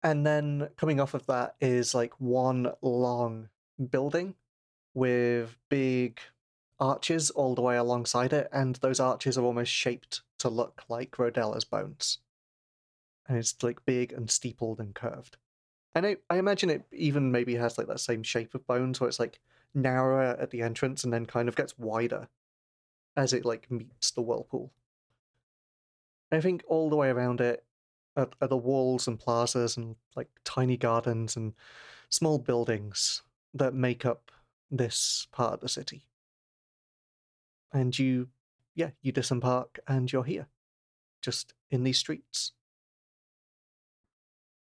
And 0.03 0.27
then 0.27 0.71
coming 0.77 0.99
off 0.99 1.15
of 1.15 1.27
that 1.27 1.55
is 1.61 1.95
like 1.95 2.13
one 2.21 2.73
long 2.83 3.51
building 3.91 4.35
with 4.95 5.57
big 5.69 6.19
arches 6.81 7.31
all 7.31 7.55
the 7.55 7.63
way 7.63 7.77
alongside 7.77 8.33
it, 8.33 8.49
and 8.53 8.77
those 8.77 8.99
arches 8.99 9.39
are 9.39 9.45
almost 9.45 9.71
shaped 9.71 10.23
to 10.39 10.49
look 10.49 10.83
like 10.89 11.13
Rodella's 11.13 11.65
bones. 11.65 12.19
And 13.29 13.39
it's 13.39 13.55
like 13.63 13.85
big 13.85 14.13
and 14.13 14.29
steepled 14.29 14.81
and 14.81 14.93
curved. 14.93 15.37
And 15.95 16.05
I, 16.05 16.17
I 16.29 16.39
imagine 16.39 16.71
it 16.71 16.83
even 16.91 17.31
maybe 17.31 17.55
has 17.57 17.79
like 17.79 17.87
that 17.87 18.01
same 18.01 18.25
shape 18.25 18.55
of 18.55 18.67
bones 18.67 19.01
where 19.01 19.07
it's 19.07 19.21
like 19.21 19.39
narrower 19.75 20.37
at 20.41 20.51
the 20.51 20.63
entrance 20.63 21.05
and 21.05 21.13
then 21.13 21.27
kind 21.27 21.49
of 21.49 21.57
gets 21.57 21.79
wider 21.79 22.29
as 23.17 23.33
it 23.33 23.45
like 23.45 23.71
meets 23.71 24.11
the 24.11 24.23
whirlpool. 24.23 24.73
I 26.33 26.41
think 26.41 26.63
all 26.69 26.91
the 26.91 26.97
way 26.97 27.09
around 27.09 27.41
it 27.41 27.65
are, 28.17 28.29
are 28.41 28.49
the 28.49 28.57
walls 28.57 29.09
and 29.09 29.19
plazas 29.19 29.77
and 29.77 29.97
like 30.17 30.29
tiny 30.45 30.77
gardens 30.77 31.37
and 31.37 31.55
small 32.09 32.39
buildings 32.39 33.23
that 33.55 33.75
make 33.75 34.05
up 34.05 34.31
this 34.71 35.27
part 35.33 35.55
of 35.55 35.61
the 35.61 35.69
city. 35.69 36.07
And 37.73 37.97
you, 37.99 38.29
yeah, 38.75 38.91
you 39.03 39.13
disembark 39.13 39.81
and 39.87 40.13
you're 40.13 40.25
here, 40.25 40.47
just 41.21 41.55
in 41.71 41.83
these 41.83 41.99
streets. 41.99 42.53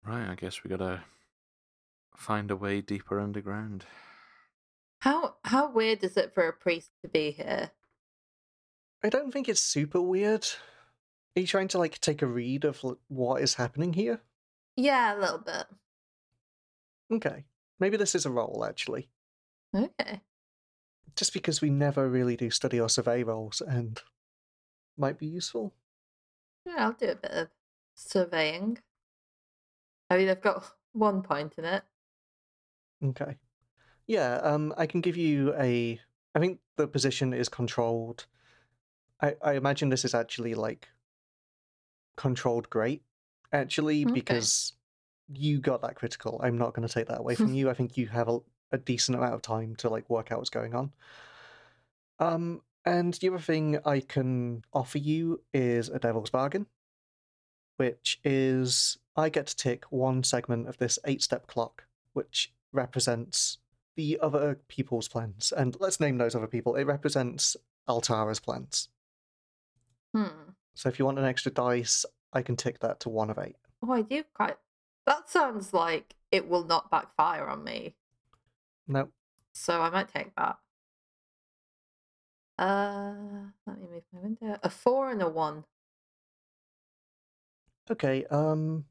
Right, 0.05 0.29
I 0.29 0.35
guess 0.35 0.63
we 0.63 0.69
gotta 0.69 1.01
find 2.15 2.49
a 2.51 2.55
way 2.55 2.81
deeper 2.81 3.19
underground. 3.19 3.85
How 4.99 5.35
how 5.43 5.69
weird 5.71 6.03
is 6.03 6.15
it 6.17 6.33
for 6.33 6.47
a 6.47 6.53
priest 6.53 6.91
to 7.01 7.09
be 7.09 7.31
here? 7.31 7.71
I 9.03 9.09
don't 9.09 9.31
think 9.31 9.47
it's 9.49 9.61
super 9.61 10.01
weird. 10.01 10.45
Are 11.35 11.41
you 11.41 11.47
trying 11.47 11.67
to 11.69 11.77
like 11.77 11.99
take 11.99 12.21
a 12.21 12.27
read 12.27 12.65
of 12.65 12.83
what 13.07 13.41
is 13.41 13.55
happening 13.55 13.93
here? 13.93 14.21
Yeah, 14.75 15.15
a 15.15 15.19
little 15.19 15.37
bit. 15.39 15.65
Okay, 17.11 17.45
maybe 17.79 17.97
this 17.97 18.15
is 18.15 18.25
a 18.25 18.31
roll 18.31 18.65
actually. 18.67 19.09
Okay. 19.75 20.21
just 21.15 21.33
because 21.33 21.61
we 21.61 21.69
never 21.69 22.09
really 22.09 22.35
do 22.35 22.49
study 22.49 22.79
or 22.79 22.89
survey 22.89 23.23
rolls 23.23 23.61
and 23.61 24.01
might 24.97 25.17
be 25.17 25.27
useful. 25.27 25.73
Yeah, 26.65 26.85
I'll 26.85 26.93
do 26.93 27.09
a 27.09 27.15
bit 27.15 27.31
of 27.31 27.49
surveying. 27.95 28.79
I 30.09 30.17
mean, 30.17 30.29
I've 30.29 30.41
got 30.41 30.71
one 30.93 31.21
point 31.21 31.55
in 31.57 31.65
it. 31.65 31.83
Okay. 33.03 33.37
Yeah, 34.09 34.37
um 34.37 34.73
I 34.75 34.87
can 34.87 35.01
give 35.01 35.15
you 35.17 35.53
a 35.55 35.99
I 36.33 36.39
think 36.39 36.59
the 36.77 36.87
position 36.87 37.31
is 37.31 37.47
controlled. 37.47 38.25
I, 39.21 39.35
I 39.41 39.53
imagine 39.53 39.89
this 39.89 40.03
is 40.03 40.15
actually 40.15 40.55
like 40.55 40.87
controlled 42.17 42.69
great, 42.69 43.03
actually, 43.53 44.03
Okay. 44.05 44.13
because 44.13 44.73
you 45.31 45.59
got 45.59 45.81
that 45.83 45.95
critical. 45.95 46.39
I'm 46.43 46.57
not 46.57 46.73
going 46.73 46.87
to 46.87 46.93
take 46.93 47.07
that 47.07 47.19
away 47.19 47.35
from 47.35 47.53
you. 47.57 47.69
I 47.69 47.73
think 47.73 47.97
you 47.97 48.07
have 48.07 48.27
a, 48.29 48.39
a 48.71 48.77
decent 48.79 49.15
amount 49.17 49.35
of 49.35 49.41
time 49.41 49.75
to 49.77 49.89
like 49.89 50.09
work 50.09 50.31
out 50.31 50.39
what's 50.39 50.49
going 50.49 50.73
on. 50.73 50.91
Um, 52.19 52.61
and 52.85 53.13
the 53.15 53.29
other 53.29 53.39
thing 53.39 53.77
I 53.85 53.99
can 53.99 54.63
offer 54.73 54.97
you 54.97 55.41
is 55.53 55.89
a 55.89 55.99
devil's 55.99 56.29
bargain, 56.31 56.65
which 57.77 58.19
is 58.23 58.97
I 59.15 59.29
get 59.29 59.47
to 59.47 59.55
tick 59.55 59.85
one 59.91 60.23
segment 60.23 60.67
of 60.67 60.77
this 60.77 60.97
eight-step 61.05 61.45
clock, 61.47 61.83
which 62.13 62.53
represents 62.71 63.57
the 63.99 64.17
other 64.21 64.57
people's 64.69 65.09
plans. 65.09 65.51
And 65.51 65.75
let's 65.81 65.99
name 65.99 66.17
those 66.17 66.33
other 66.33 66.47
people. 66.47 66.75
It 66.75 66.85
represents 66.85 67.57
Altara's 67.85 68.39
plans. 68.39 68.87
Hmm. 70.15 70.53
So 70.73 70.87
if 70.87 70.97
you 70.97 71.03
want 71.03 71.19
an 71.19 71.25
extra 71.25 71.51
dice, 71.51 72.05
I 72.31 72.41
can 72.41 72.55
tick 72.55 72.79
that 72.79 73.01
to 73.01 73.09
one 73.09 73.29
of 73.29 73.37
eight. 73.37 73.57
Oh, 73.83 73.91
I 73.91 74.03
do 74.03 74.23
quite. 74.33 74.55
That 75.05 75.29
sounds 75.29 75.73
like 75.73 76.15
it 76.31 76.47
will 76.47 76.63
not 76.63 76.89
backfire 76.89 77.45
on 77.45 77.65
me. 77.65 77.95
No, 78.87 79.09
So 79.51 79.81
I 79.81 79.89
might 79.89 80.07
take 80.07 80.33
that. 80.37 80.57
Uh, 82.57 83.15
let 83.67 83.81
me 83.81 83.87
move 83.91 84.03
my 84.13 84.19
window. 84.21 84.59
A 84.63 84.69
four 84.69 85.11
and 85.11 85.21
a 85.21 85.27
one. 85.27 85.65
Okay, 87.91 88.23
um 88.31 88.85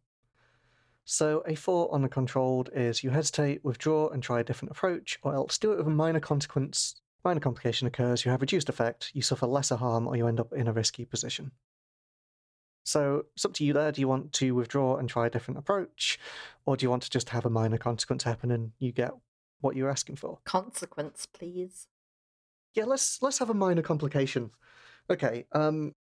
so 1.10 1.42
a 1.46 1.54
four 1.54 1.92
on 1.92 2.02
the 2.02 2.08
controlled 2.08 2.68
is 2.74 3.02
you 3.02 3.08
hesitate, 3.08 3.64
withdraw, 3.64 4.08
and 4.08 4.22
try 4.22 4.40
a 4.40 4.44
different 4.44 4.72
approach, 4.72 5.18
or 5.22 5.34
else 5.34 5.56
do 5.56 5.72
it 5.72 5.78
with 5.78 5.86
a 5.86 5.90
minor 5.90 6.20
consequence 6.20 7.00
minor 7.24 7.40
complication 7.40 7.88
occurs, 7.88 8.24
you 8.24 8.30
have 8.30 8.42
reduced 8.42 8.68
effect, 8.68 9.10
you 9.14 9.22
suffer 9.22 9.46
lesser 9.46 9.76
harm, 9.76 10.06
or 10.06 10.16
you 10.16 10.26
end 10.26 10.38
up 10.38 10.52
in 10.52 10.68
a 10.68 10.72
risky 10.72 11.04
position. 11.06 11.50
So 12.84 13.24
it's 13.34 13.44
up 13.44 13.54
to 13.54 13.64
you 13.64 13.72
there. 13.72 13.90
Do 13.90 14.00
you 14.02 14.08
want 14.08 14.32
to 14.34 14.52
withdraw 14.52 14.96
and 14.96 15.08
try 15.08 15.26
a 15.26 15.30
different 15.30 15.58
approach? 15.58 16.18
Or 16.64 16.76
do 16.76 16.84
you 16.84 16.90
want 16.90 17.02
to 17.04 17.10
just 17.10 17.30
have 17.30 17.44
a 17.44 17.50
minor 17.50 17.78
consequence 17.78 18.22
happen 18.22 18.50
and 18.50 18.72
you 18.78 18.92
get 18.92 19.12
what 19.60 19.76
you're 19.76 19.90
asking 19.90 20.16
for? 20.16 20.38
Consequence, 20.44 21.26
please. 21.26 21.86
Yeah, 22.74 22.84
let's 22.84 23.20
let's 23.22 23.38
have 23.38 23.50
a 23.50 23.54
minor 23.54 23.82
complication. 23.82 24.50
Okay, 25.10 25.46
um 25.52 25.94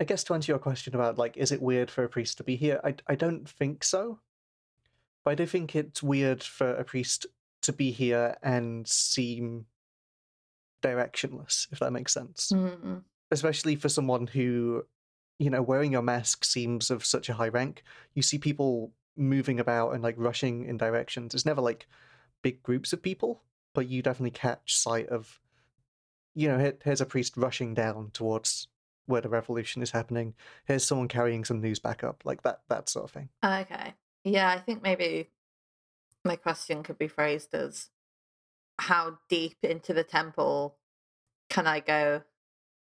I 0.00 0.04
guess 0.04 0.24
to 0.24 0.34
answer 0.34 0.50
your 0.50 0.58
question 0.58 0.94
about 0.94 1.18
like 1.18 1.36
is 1.36 1.52
it 1.52 1.60
weird 1.60 1.90
for 1.90 2.02
a 2.02 2.08
priest 2.08 2.38
to 2.38 2.44
be 2.44 2.56
here? 2.56 2.80
I 2.82 2.94
I 3.06 3.14
don't 3.14 3.48
think 3.48 3.84
so. 3.84 4.18
But 5.24 5.32
I 5.32 5.34
do 5.34 5.46
think 5.46 5.76
it's 5.76 6.02
weird 6.02 6.42
for 6.42 6.70
a 6.74 6.84
priest 6.84 7.26
to 7.62 7.72
be 7.72 7.90
here 7.90 8.36
and 8.42 8.88
seem 8.88 9.66
directionless, 10.82 11.68
if 11.72 11.78
that 11.80 11.92
makes 11.92 12.14
sense. 12.14 12.50
Mm. 12.54 13.02
Especially 13.30 13.76
for 13.76 13.90
someone 13.90 14.26
who, 14.26 14.86
you 15.38 15.50
know, 15.50 15.60
wearing 15.60 15.92
your 15.92 16.02
mask 16.02 16.44
seems 16.44 16.90
of 16.90 17.04
such 17.04 17.28
a 17.28 17.34
high 17.34 17.48
rank. 17.48 17.82
You 18.14 18.22
see 18.22 18.38
people 18.38 18.92
moving 19.14 19.60
about 19.60 19.90
and 19.90 20.02
like 20.02 20.14
rushing 20.16 20.64
in 20.64 20.78
directions. 20.78 21.34
It's 21.34 21.44
never 21.44 21.60
like 21.60 21.86
big 22.42 22.62
groups 22.62 22.94
of 22.94 23.02
people, 23.02 23.42
but 23.74 23.88
you 23.88 24.00
definitely 24.02 24.30
catch 24.30 24.74
sight 24.74 25.08
of, 25.08 25.38
you 26.34 26.48
know, 26.48 26.58
here, 26.58 26.78
here's 26.82 27.02
a 27.02 27.06
priest 27.06 27.36
rushing 27.36 27.74
down 27.74 28.10
towards 28.14 28.68
where 29.10 29.20
the 29.20 29.28
revolution 29.28 29.82
is 29.82 29.90
happening. 29.90 30.34
Here's 30.64 30.86
someone 30.86 31.08
carrying 31.08 31.44
some 31.44 31.60
news 31.60 31.78
back 31.78 32.02
up, 32.02 32.22
like 32.24 32.42
that 32.42 32.60
that 32.68 32.88
sort 32.88 33.04
of 33.04 33.10
thing. 33.10 33.28
Okay. 33.44 33.94
Yeah, 34.24 34.48
I 34.48 34.58
think 34.58 34.82
maybe 34.82 35.30
my 36.24 36.36
question 36.36 36.82
could 36.82 36.98
be 36.98 37.08
phrased 37.08 37.54
as 37.54 37.88
how 38.78 39.18
deep 39.28 39.56
into 39.62 39.92
the 39.92 40.04
temple 40.04 40.76
can 41.48 41.66
I 41.66 41.80
go 41.80 42.22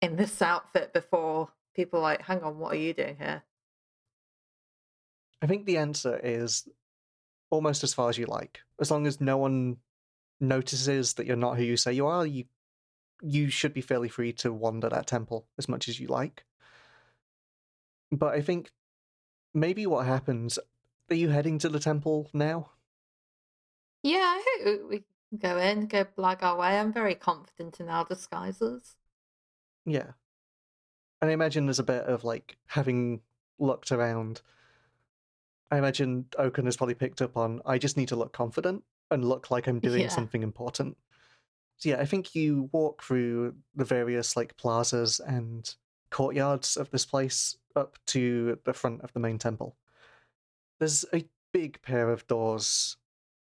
in 0.00 0.16
this 0.16 0.40
outfit 0.42 0.92
before 0.92 1.48
people 1.74 2.00
are 2.00 2.02
like, 2.02 2.22
hang 2.22 2.42
on, 2.42 2.58
what 2.58 2.72
are 2.72 2.78
you 2.78 2.92
doing 2.92 3.16
here? 3.18 3.42
I 5.40 5.46
think 5.46 5.66
the 5.66 5.78
answer 5.78 6.20
is 6.22 6.68
almost 7.50 7.84
as 7.84 7.94
far 7.94 8.08
as 8.08 8.18
you 8.18 8.26
like. 8.26 8.60
As 8.80 8.90
long 8.90 9.06
as 9.06 9.20
no 9.20 9.36
one 9.36 9.76
notices 10.40 11.14
that 11.14 11.26
you're 11.26 11.36
not 11.36 11.56
who 11.56 11.62
you 11.62 11.76
say 11.76 11.92
you 11.92 12.06
are, 12.06 12.26
you 12.26 12.44
you 13.22 13.50
should 13.50 13.74
be 13.74 13.80
fairly 13.80 14.08
free 14.08 14.32
to 14.32 14.52
wander 14.52 14.88
that 14.88 15.06
temple 15.06 15.46
as 15.58 15.68
much 15.68 15.88
as 15.88 15.98
you 16.00 16.06
like. 16.08 16.44
But 18.10 18.34
I 18.34 18.40
think 18.40 18.70
maybe 19.52 19.86
what 19.86 20.06
happens 20.06 20.58
are 21.10 21.14
you 21.16 21.28
heading 21.30 21.58
to 21.58 21.68
the 21.68 21.80
temple 21.80 22.28
now? 22.32 22.70
Yeah, 24.02 24.18
I 24.18 24.60
hope 24.64 24.88
we 24.88 24.98
can 24.98 25.38
go 25.38 25.58
in, 25.58 25.86
go 25.86 26.04
blag 26.04 26.42
our 26.42 26.56
way. 26.56 26.78
I'm 26.78 26.92
very 26.92 27.14
confident 27.14 27.80
in 27.80 27.88
our 27.88 28.04
disguises. 28.04 28.96
Yeah. 29.84 30.12
And 31.20 31.30
I 31.30 31.34
imagine 31.34 31.66
there's 31.66 31.78
a 31.78 31.84
bit 31.84 32.04
of 32.04 32.24
like 32.24 32.56
having 32.66 33.20
looked 33.58 33.90
around. 33.90 34.40
I 35.70 35.78
imagine 35.78 36.26
Oaken 36.38 36.66
has 36.66 36.76
probably 36.76 36.94
picked 36.94 37.20
up 37.20 37.36
on 37.36 37.60
I 37.66 37.78
just 37.78 37.96
need 37.96 38.08
to 38.08 38.16
look 38.16 38.32
confident 38.32 38.84
and 39.10 39.24
look 39.24 39.50
like 39.50 39.66
I'm 39.66 39.80
doing 39.80 40.02
Yeah. 40.02 40.08
something 40.08 40.42
important. 40.42 40.96
So 41.78 41.90
yeah, 41.90 42.00
I 42.00 42.04
think 42.04 42.34
you 42.34 42.68
walk 42.72 43.02
through 43.02 43.54
the 43.74 43.84
various 43.84 44.36
like 44.36 44.56
plazas 44.56 45.20
and 45.20 45.72
courtyards 46.10 46.76
of 46.76 46.90
this 46.90 47.06
place 47.06 47.56
up 47.76 47.98
to 48.08 48.58
the 48.64 48.74
front 48.74 49.02
of 49.02 49.12
the 49.12 49.20
main 49.20 49.38
temple. 49.38 49.76
There's 50.80 51.04
a 51.14 51.24
big 51.52 51.80
pair 51.82 52.10
of 52.10 52.26
doors 52.26 52.96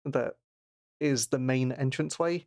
that 0.06 0.36
is 1.00 1.28
the 1.28 1.40
main 1.40 1.72
entranceway, 1.72 2.46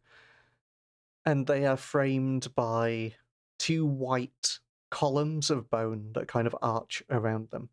and 1.27 1.47
they 1.47 1.67
are 1.67 1.77
framed 1.77 2.55
by 2.55 3.15
two 3.59 3.85
white 3.85 4.61
columns 4.91 5.51
of 5.51 5.69
bone 5.69 6.13
that 6.15 6.29
kind 6.29 6.47
of 6.47 6.57
arch 6.63 7.03
around 7.11 7.51
them. 7.51 7.69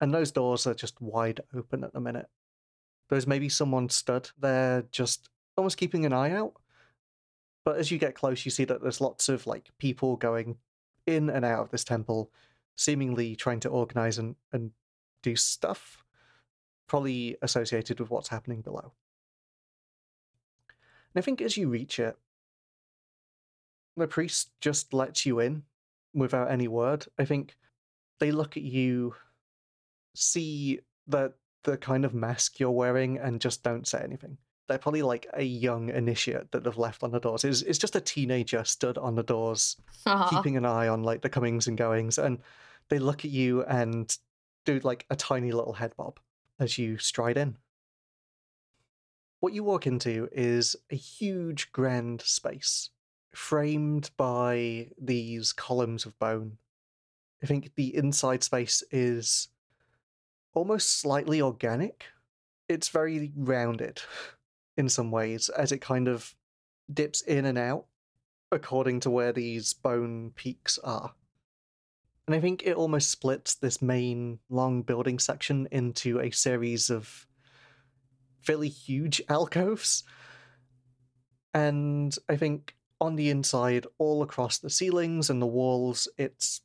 And 0.00 0.14
those 0.14 0.32
doors 0.32 0.66
are 0.66 0.74
just 0.74 1.00
wide 1.00 1.40
open 1.54 1.84
at 1.84 1.92
the 1.92 2.00
minute. 2.00 2.28
There's 3.10 3.26
maybe 3.26 3.48
someone 3.48 3.88
stood 3.88 4.30
there 4.38 4.84
just 4.90 5.28
almost 5.56 5.76
keeping 5.76 6.06
an 6.06 6.12
eye 6.12 6.30
out. 6.32 6.54
But 7.64 7.76
as 7.76 7.90
you 7.90 7.98
get 7.98 8.14
close, 8.14 8.44
you 8.44 8.50
see 8.50 8.64
that 8.64 8.82
there's 8.82 9.00
lots 9.00 9.28
of 9.28 9.46
like 9.46 9.70
people 9.78 10.16
going 10.16 10.56
in 11.06 11.30
and 11.30 11.44
out 11.44 11.60
of 11.60 11.70
this 11.70 11.84
temple, 11.84 12.30
seemingly 12.76 13.36
trying 13.36 13.60
to 13.60 13.68
organize 13.68 14.18
and, 14.18 14.36
and 14.52 14.72
do 15.22 15.36
stuff, 15.36 16.04
probably 16.88 17.36
associated 17.42 18.00
with 18.00 18.10
what's 18.10 18.28
happening 18.28 18.62
below. 18.62 18.92
And 21.14 21.20
I 21.20 21.24
think 21.24 21.40
as 21.40 21.56
you 21.56 21.68
reach 21.68 21.98
it, 21.98 22.16
the 23.96 24.06
priest 24.06 24.50
just 24.60 24.94
lets 24.94 25.26
you 25.26 25.38
in 25.38 25.64
without 26.14 26.50
any 26.50 26.68
word. 26.68 27.06
I 27.18 27.24
think 27.24 27.56
they 28.18 28.32
look 28.32 28.56
at 28.56 28.62
you, 28.62 29.14
see 30.14 30.80
that 31.08 31.34
the 31.64 31.76
kind 31.76 32.04
of 32.04 32.14
mask 32.14 32.58
you're 32.58 32.70
wearing, 32.70 33.18
and 33.18 33.40
just 33.40 33.62
don't 33.62 33.86
say 33.86 34.00
anything. 34.02 34.38
They're 34.72 34.78
probably 34.78 35.02
like 35.02 35.26
a 35.34 35.42
young 35.42 35.90
initiate 35.90 36.50
that 36.52 36.64
they've 36.64 36.78
left 36.78 37.02
on 37.02 37.10
the 37.10 37.20
doors. 37.20 37.44
It's, 37.44 37.60
it's 37.60 37.78
just 37.78 37.94
a 37.94 38.00
teenager 38.00 38.64
stood 38.64 38.96
on 38.96 39.14
the 39.14 39.22
doors, 39.22 39.76
keeping 40.30 40.56
an 40.56 40.64
eye 40.64 40.88
on 40.88 41.02
like 41.02 41.20
the 41.20 41.28
comings 41.28 41.66
and 41.66 41.76
goings, 41.76 42.16
and 42.16 42.38
they 42.88 42.98
look 42.98 43.26
at 43.26 43.30
you 43.30 43.64
and 43.64 44.16
do 44.64 44.80
like 44.82 45.04
a 45.10 45.16
tiny 45.16 45.52
little 45.52 45.74
head 45.74 45.92
bob 45.98 46.18
as 46.58 46.78
you 46.78 46.96
stride 46.96 47.36
in. 47.36 47.58
What 49.40 49.52
you 49.52 49.62
walk 49.62 49.86
into 49.86 50.30
is 50.32 50.74
a 50.90 50.96
huge 50.96 51.70
grand 51.72 52.22
space 52.22 52.88
framed 53.34 54.10
by 54.16 54.88
these 54.98 55.52
columns 55.52 56.06
of 56.06 56.18
bone. 56.18 56.56
I 57.42 57.46
think 57.46 57.72
the 57.74 57.94
inside 57.94 58.42
space 58.42 58.82
is 58.90 59.48
almost 60.54 60.98
slightly 60.98 61.42
organic. 61.42 62.06
It's 62.70 62.88
very 62.88 63.32
rounded 63.36 64.00
in 64.76 64.88
some 64.88 65.10
ways, 65.10 65.48
as 65.50 65.72
it 65.72 65.80
kind 65.80 66.08
of 66.08 66.34
dips 66.92 67.22
in 67.22 67.44
and 67.44 67.58
out 67.58 67.86
according 68.50 69.00
to 69.00 69.10
where 69.10 69.32
these 69.32 69.72
bone 69.72 70.32
peaks 70.36 70.78
are. 70.84 71.14
And 72.26 72.36
I 72.36 72.40
think 72.40 72.62
it 72.64 72.76
almost 72.76 73.10
splits 73.10 73.54
this 73.54 73.82
main 73.82 74.38
long 74.48 74.82
building 74.82 75.18
section 75.18 75.66
into 75.72 76.20
a 76.20 76.30
series 76.30 76.90
of 76.90 77.26
fairly 78.40 78.68
huge 78.68 79.20
alcoves. 79.28 80.04
And 81.54 82.16
I 82.28 82.36
think 82.36 82.76
on 83.00 83.16
the 83.16 83.30
inside, 83.30 83.86
all 83.98 84.22
across 84.22 84.58
the 84.58 84.70
ceilings 84.70 85.30
and 85.30 85.42
the 85.42 85.46
walls, 85.46 86.06
it's 86.16 86.60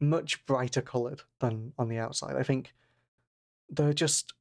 much 0.00 0.44
brighter 0.46 0.80
coloured 0.80 1.22
than 1.40 1.72
on 1.78 1.88
the 1.88 1.98
outside. 1.98 2.36
I 2.36 2.42
think 2.42 2.72
there 3.68 3.88
are 3.88 3.94
just 3.94 4.32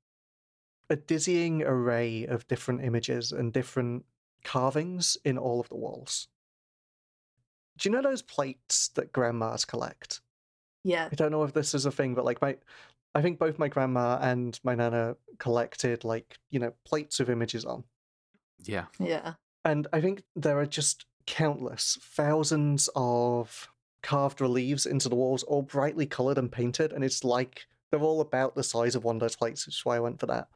a 0.89 0.95
dizzying 0.95 1.63
array 1.63 2.25
of 2.25 2.47
different 2.47 2.83
images 2.83 3.31
and 3.31 3.51
different 3.53 4.05
carvings 4.43 5.17
in 5.25 5.37
all 5.37 5.59
of 5.59 5.69
the 5.69 5.75
walls. 5.75 6.27
Do 7.77 7.89
you 7.89 7.95
know 7.95 8.01
those 8.01 8.21
plates 8.21 8.89
that 8.89 9.11
grandmas 9.11 9.65
collect? 9.65 10.21
yeah. 10.83 11.09
I 11.11 11.15
don't 11.15 11.31
know 11.31 11.43
if 11.43 11.53
this 11.53 11.73
is 11.73 11.85
a 11.85 11.91
thing, 11.91 12.13
but 12.13 12.25
like 12.25 12.41
my, 12.41 12.55
I 13.15 13.21
think 13.21 13.39
both 13.39 13.57
my 13.57 13.67
grandma 13.67 14.19
and 14.21 14.59
my 14.63 14.75
nana 14.75 15.17
collected 15.39 16.03
like 16.03 16.37
you 16.51 16.59
know 16.59 16.73
plates 16.85 17.19
with 17.19 17.29
images 17.29 17.65
on, 17.65 17.83
Yeah. 18.63 18.85
Yeah. 18.99 19.33
and 19.65 19.87
I 19.91 19.99
think 20.01 20.23
there 20.35 20.59
are 20.59 20.65
just 20.67 21.05
countless 21.25 21.97
thousands 22.01 22.87
of 22.95 23.67
carved 24.03 24.39
reliefs 24.41 24.85
into 24.85 25.09
the 25.09 25.15
walls, 25.15 25.41
all 25.43 25.63
brightly 25.63 26.05
colored 26.05 26.37
and 26.37 26.51
painted, 26.51 26.93
and 26.93 27.03
it's 27.03 27.23
like 27.23 27.65
they're 27.89 27.99
all 27.99 28.21
about 28.21 28.53
the 28.55 28.63
size 28.63 28.93
of 28.95 29.03
one 29.03 29.15
of 29.15 29.19
those 29.21 29.35
plates, 29.35 29.65
which 29.65 29.77
is 29.77 29.85
why 29.85 29.95
I 29.95 29.99
went 29.99 30.19
for 30.19 30.27
that. 30.27 30.47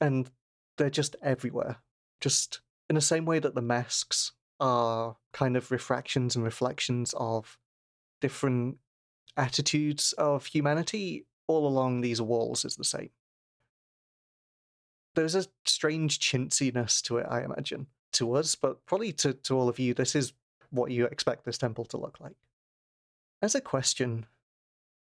And 0.00 0.30
they're 0.76 0.90
just 0.90 1.16
everywhere. 1.22 1.76
Just 2.20 2.60
in 2.88 2.94
the 2.94 3.00
same 3.00 3.24
way 3.24 3.38
that 3.38 3.54
the 3.54 3.62
masks 3.62 4.32
are 4.60 5.16
kind 5.32 5.56
of 5.56 5.70
refractions 5.70 6.36
and 6.36 6.44
reflections 6.44 7.14
of 7.16 7.58
different 8.20 8.78
attitudes 9.36 10.12
of 10.14 10.46
humanity, 10.46 11.26
all 11.46 11.66
along 11.66 12.00
these 12.00 12.20
walls 12.20 12.64
is 12.64 12.76
the 12.76 12.84
same. 12.84 13.10
There's 15.14 15.34
a 15.34 15.46
strange 15.64 16.18
chintziness 16.18 17.02
to 17.02 17.18
it, 17.18 17.26
I 17.28 17.42
imagine, 17.42 17.86
to 18.12 18.34
us, 18.34 18.54
but 18.54 18.84
probably 18.86 19.12
to, 19.12 19.34
to 19.34 19.56
all 19.56 19.68
of 19.68 19.78
you, 19.78 19.94
this 19.94 20.14
is 20.14 20.32
what 20.70 20.90
you 20.90 21.04
expect 21.04 21.44
this 21.44 21.58
temple 21.58 21.84
to 21.86 21.96
look 21.96 22.18
like. 22.20 22.34
As 23.40 23.54
a 23.54 23.60
question, 23.60 24.26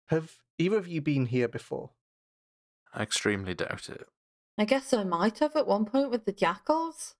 have 0.08 0.38
either 0.58 0.78
of 0.78 0.88
you 0.88 1.02
been 1.02 1.28
here 1.28 1.48
before? 1.48 1.92
I 2.94 3.04
extremely 3.04 3.54
doubt 3.54 3.90
it. 3.90 4.08
I 4.60 4.66
guess 4.66 4.94
I 4.94 5.06
might 5.06 5.40
have 5.40 5.56
at 5.56 5.66
one 5.68 5.86
point 5.86 6.12
with 6.12 6.26
the 6.26 6.34
jackals. 6.34 7.16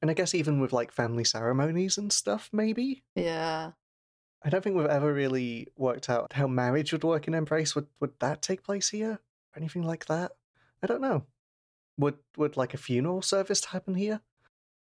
And 0.00 0.10
I 0.10 0.14
guess 0.14 0.34
even 0.34 0.60
with 0.60 0.72
like 0.72 0.92
family 0.92 1.24
ceremonies 1.24 1.98
and 1.98 2.12
stuff, 2.12 2.48
maybe? 2.52 3.02
Yeah. 3.14 3.72
I 4.42 4.48
don't 4.48 4.62
think 4.64 4.76
we've 4.76 4.86
ever 4.86 5.12
really 5.12 5.68
worked 5.76 6.08
out 6.08 6.32
how 6.32 6.46
marriage 6.46 6.92
would 6.92 7.04
work 7.04 7.26
in 7.26 7.34
Embrace. 7.34 7.74
Would 7.74 7.88
would 8.00 8.12
that 8.20 8.40
take 8.40 8.62
place 8.62 8.88
here? 8.88 9.14
Or 9.14 9.56
anything 9.56 9.82
like 9.82 10.06
that? 10.06 10.32
I 10.82 10.86
don't 10.86 11.02
know. 11.02 11.26
Would 11.98 12.18
would 12.36 12.56
like 12.56 12.72
a 12.72 12.78
funeral 12.78 13.20
service 13.20 13.64
happen 13.64 13.96
here? 13.96 14.20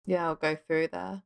Yeah, 0.06 0.26
I'll 0.26 0.36
go 0.36 0.56
through 0.56 0.88
there. 0.88 1.22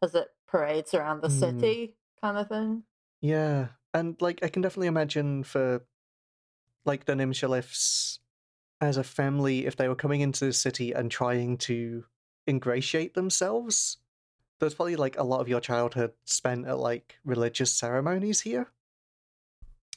As 0.00 0.14
it 0.14 0.28
parades 0.46 0.94
around 0.94 1.20
the 1.20 1.28
Hmm. 1.28 1.38
city, 1.38 1.96
kind 2.22 2.38
of 2.38 2.48
thing. 2.48 2.84
Yeah. 3.20 3.70
And 3.92 4.16
like 4.22 4.42
I 4.42 4.48
can 4.48 4.62
definitely 4.62 4.86
imagine 4.86 5.42
for 5.42 5.84
like 6.86 7.04
the 7.04 7.12
Nimshalifs 7.12 8.19
as 8.80 8.96
a 8.96 9.04
family, 9.04 9.66
if 9.66 9.76
they 9.76 9.88
were 9.88 9.94
coming 9.94 10.20
into 10.20 10.46
the 10.46 10.52
city 10.52 10.92
and 10.92 11.10
trying 11.10 11.58
to 11.58 12.04
ingratiate 12.46 13.14
themselves, 13.14 13.98
there's 14.58 14.74
probably 14.74 14.96
like 14.96 15.18
a 15.18 15.24
lot 15.24 15.40
of 15.40 15.48
your 15.48 15.60
childhood 15.60 16.12
spent 16.24 16.66
at 16.66 16.78
like 16.78 17.16
religious 17.24 17.72
ceremonies 17.72 18.42
here. 18.42 18.70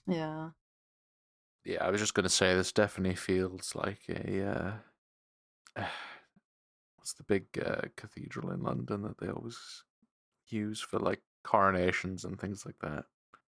Yeah. 0.08 0.50
Yeah, 1.65 1.84
I 1.84 1.91
was 1.91 2.02
just 2.02 2.13
going 2.13 2.24
to 2.24 2.30
say 2.30 2.54
this 2.54 2.72
definitely 2.72 3.15
feels 3.15 3.74
like 3.76 4.02
a. 4.10 4.82
Uh, 5.78 5.84
what's 6.98 7.13
the 7.13 7.24
big 7.24 7.46
uh, 7.65 7.88
cathedral 7.96 8.52
in 8.52 8.62
London 8.62 9.02
that 9.04 9.17
they 9.19 9.28
always 9.28 9.84
use 10.48 10.82
for 10.82 11.00
like 11.00 11.22
coronations 11.43 12.26
and 12.26 12.39
things 12.39 12.65
like 12.65 12.80
that? 12.82 13.06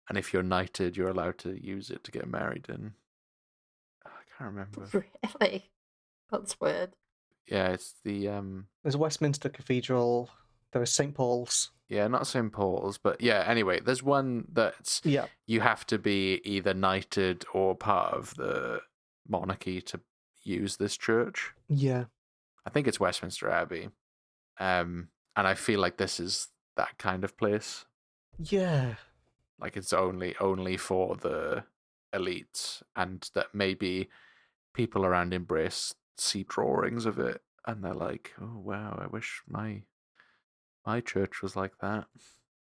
And 0.09 0.17
if 0.17 0.31
you're 0.31 0.43
knighted, 0.43 0.95
you're 0.95 1.09
allowed 1.09 1.37
to 1.39 1.61
use 1.61 1.89
it 1.89 2.03
to 2.05 2.11
get 2.11 2.29
married 2.29 2.67
in. 2.69 2.93
I 4.39 4.43
can't 4.43 4.53
remember. 4.53 4.87
Really? 5.41 5.69
That's 6.31 6.59
weird. 6.59 6.91
Yeah, 7.49 7.69
it's 7.69 7.95
the 8.03 8.27
um. 8.29 8.67
There's 8.83 8.97
Westminster 8.97 9.49
Cathedral, 9.49 10.29
there 10.73 10.81
is 10.83 10.91
St. 10.91 11.13
Paul's. 11.13 11.71
Yeah, 11.89 12.07
not 12.09 12.27
St. 12.27 12.51
Paul's, 12.51 12.97
but 12.97 13.21
yeah. 13.21 13.45
Anyway, 13.47 13.79
there's 13.79 14.03
one 14.03 14.45
that's 14.51 15.01
Yeah. 15.05 15.27
you 15.45 15.61
have 15.61 15.87
to 15.87 15.97
be 15.97 16.41
either 16.43 16.73
knighted 16.73 17.45
or 17.53 17.75
part 17.75 18.13
of 18.13 18.35
the 18.35 18.81
monarchy 19.27 19.81
to 19.81 20.01
use 20.43 20.75
this 20.75 20.97
church. 20.97 21.53
Yeah. 21.69 22.05
I 22.65 22.69
think 22.69 22.87
it's 22.87 22.99
Westminster 22.99 23.49
Abbey. 23.49 23.87
Um, 24.59 25.07
and 25.37 25.47
I 25.47 25.53
feel 25.53 25.79
like 25.79 25.95
this 25.97 26.19
is 26.19 26.49
that 26.75 26.97
kind 26.97 27.23
of 27.23 27.37
place. 27.37 27.85
Yeah. 28.37 28.95
Like 29.59 29.77
it's 29.77 29.93
only 29.93 30.35
only 30.41 30.75
for 30.75 31.15
the 31.15 31.63
elites, 32.13 32.83
and 32.97 33.29
that 33.33 33.47
maybe 33.53 34.09
people 34.77 35.05
around 35.05 35.33
Embrace 35.33 35.93
see 36.17 36.43
drawings 36.45 37.05
of 37.05 37.19
it 37.19 37.43
and 37.65 37.83
they're 37.83 37.93
like, 37.95 38.33
"Oh 38.39 38.59
wow, 38.59 38.97
I 39.01 39.07
wish 39.07 39.43
my 39.47 39.83
my 40.85 41.01
church 41.01 41.43
was 41.43 41.55
like 41.55 41.77
that." 41.81 42.07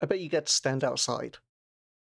I 0.00 0.06
bet 0.06 0.20
you 0.20 0.28
get 0.28 0.46
to 0.46 0.52
stand 0.52 0.84
outside. 0.84 1.38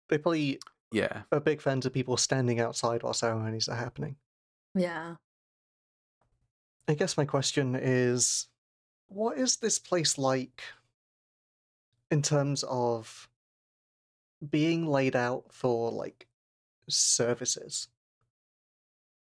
They 0.10 0.18
probably 0.20 0.62
Yeah, 0.92 1.26
are 1.32 1.40
big 1.42 1.62
fans 1.62 1.86
of 1.86 1.94
people 1.94 2.18
standing 2.18 2.60
outside 2.60 3.04
while 3.04 3.14
ceremonies 3.14 3.70
are 3.70 3.78
happening. 3.78 4.18
Yeah. 4.76 5.16
I 6.88 6.94
guess 6.96 7.18
my 7.18 7.26
question 7.26 7.76
is 7.76 8.48
what 9.08 9.38
is 9.38 9.58
this 9.58 9.80
place 9.80 10.18
like 10.18 10.64
in 12.12 12.22
terms 12.22 12.64
of 12.64 13.30
being 14.48 14.88
laid 14.88 15.16
out 15.16 15.52
for 15.54 15.92
like 15.92 16.28
services? 16.90 17.90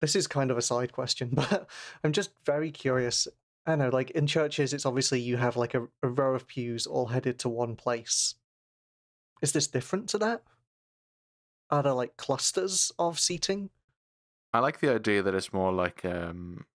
This 0.01 0.15
is 0.15 0.27
kind 0.27 0.49
of 0.51 0.57
a 0.57 0.61
side 0.61 0.91
question, 0.93 1.29
but 1.33 1.67
I'm 2.03 2.11
just 2.13 2.31
very 2.45 2.71
curious. 2.71 3.27
I 3.65 3.75
know, 3.75 3.89
like 3.89 4.11
in 4.11 4.25
churches, 4.27 4.73
it's 4.73 4.85
obviously 4.85 5.19
you 5.19 5.37
have 5.37 5.55
like 5.57 5.73
a, 5.75 5.87
a 6.01 6.07
row 6.07 6.33
of 6.33 6.47
pews 6.47 6.87
all 6.87 7.07
headed 7.07 7.37
to 7.39 7.49
one 7.49 7.75
place. 7.75 8.35
Is 9.41 9.51
this 9.51 9.67
different 9.67 10.09
to 10.09 10.17
that? 10.19 10.43
Are 11.69 11.83
there 11.83 11.93
like 11.93 12.17
clusters 12.17 12.91
of 12.97 13.19
seating? 13.19 13.69
I 14.53 14.59
like 14.59 14.79
the 14.79 14.93
idea 14.93 15.21
that 15.21 15.35
it's 15.35 15.53
more 15.53 15.71
like 15.71 16.03
um 16.03 16.65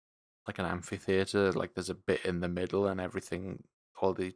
like 0.46 0.58
an 0.58 0.66
amphitheater. 0.66 1.50
Like 1.52 1.74
there's 1.74 1.90
a 1.90 1.94
bit 1.94 2.24
in 2.24 2.40
the 2.40 2.48
middle, 2.48 2.86
and 2.86 3.00
everything, 3.00 3.64
all 4.00 4.12
the 4.14 4.34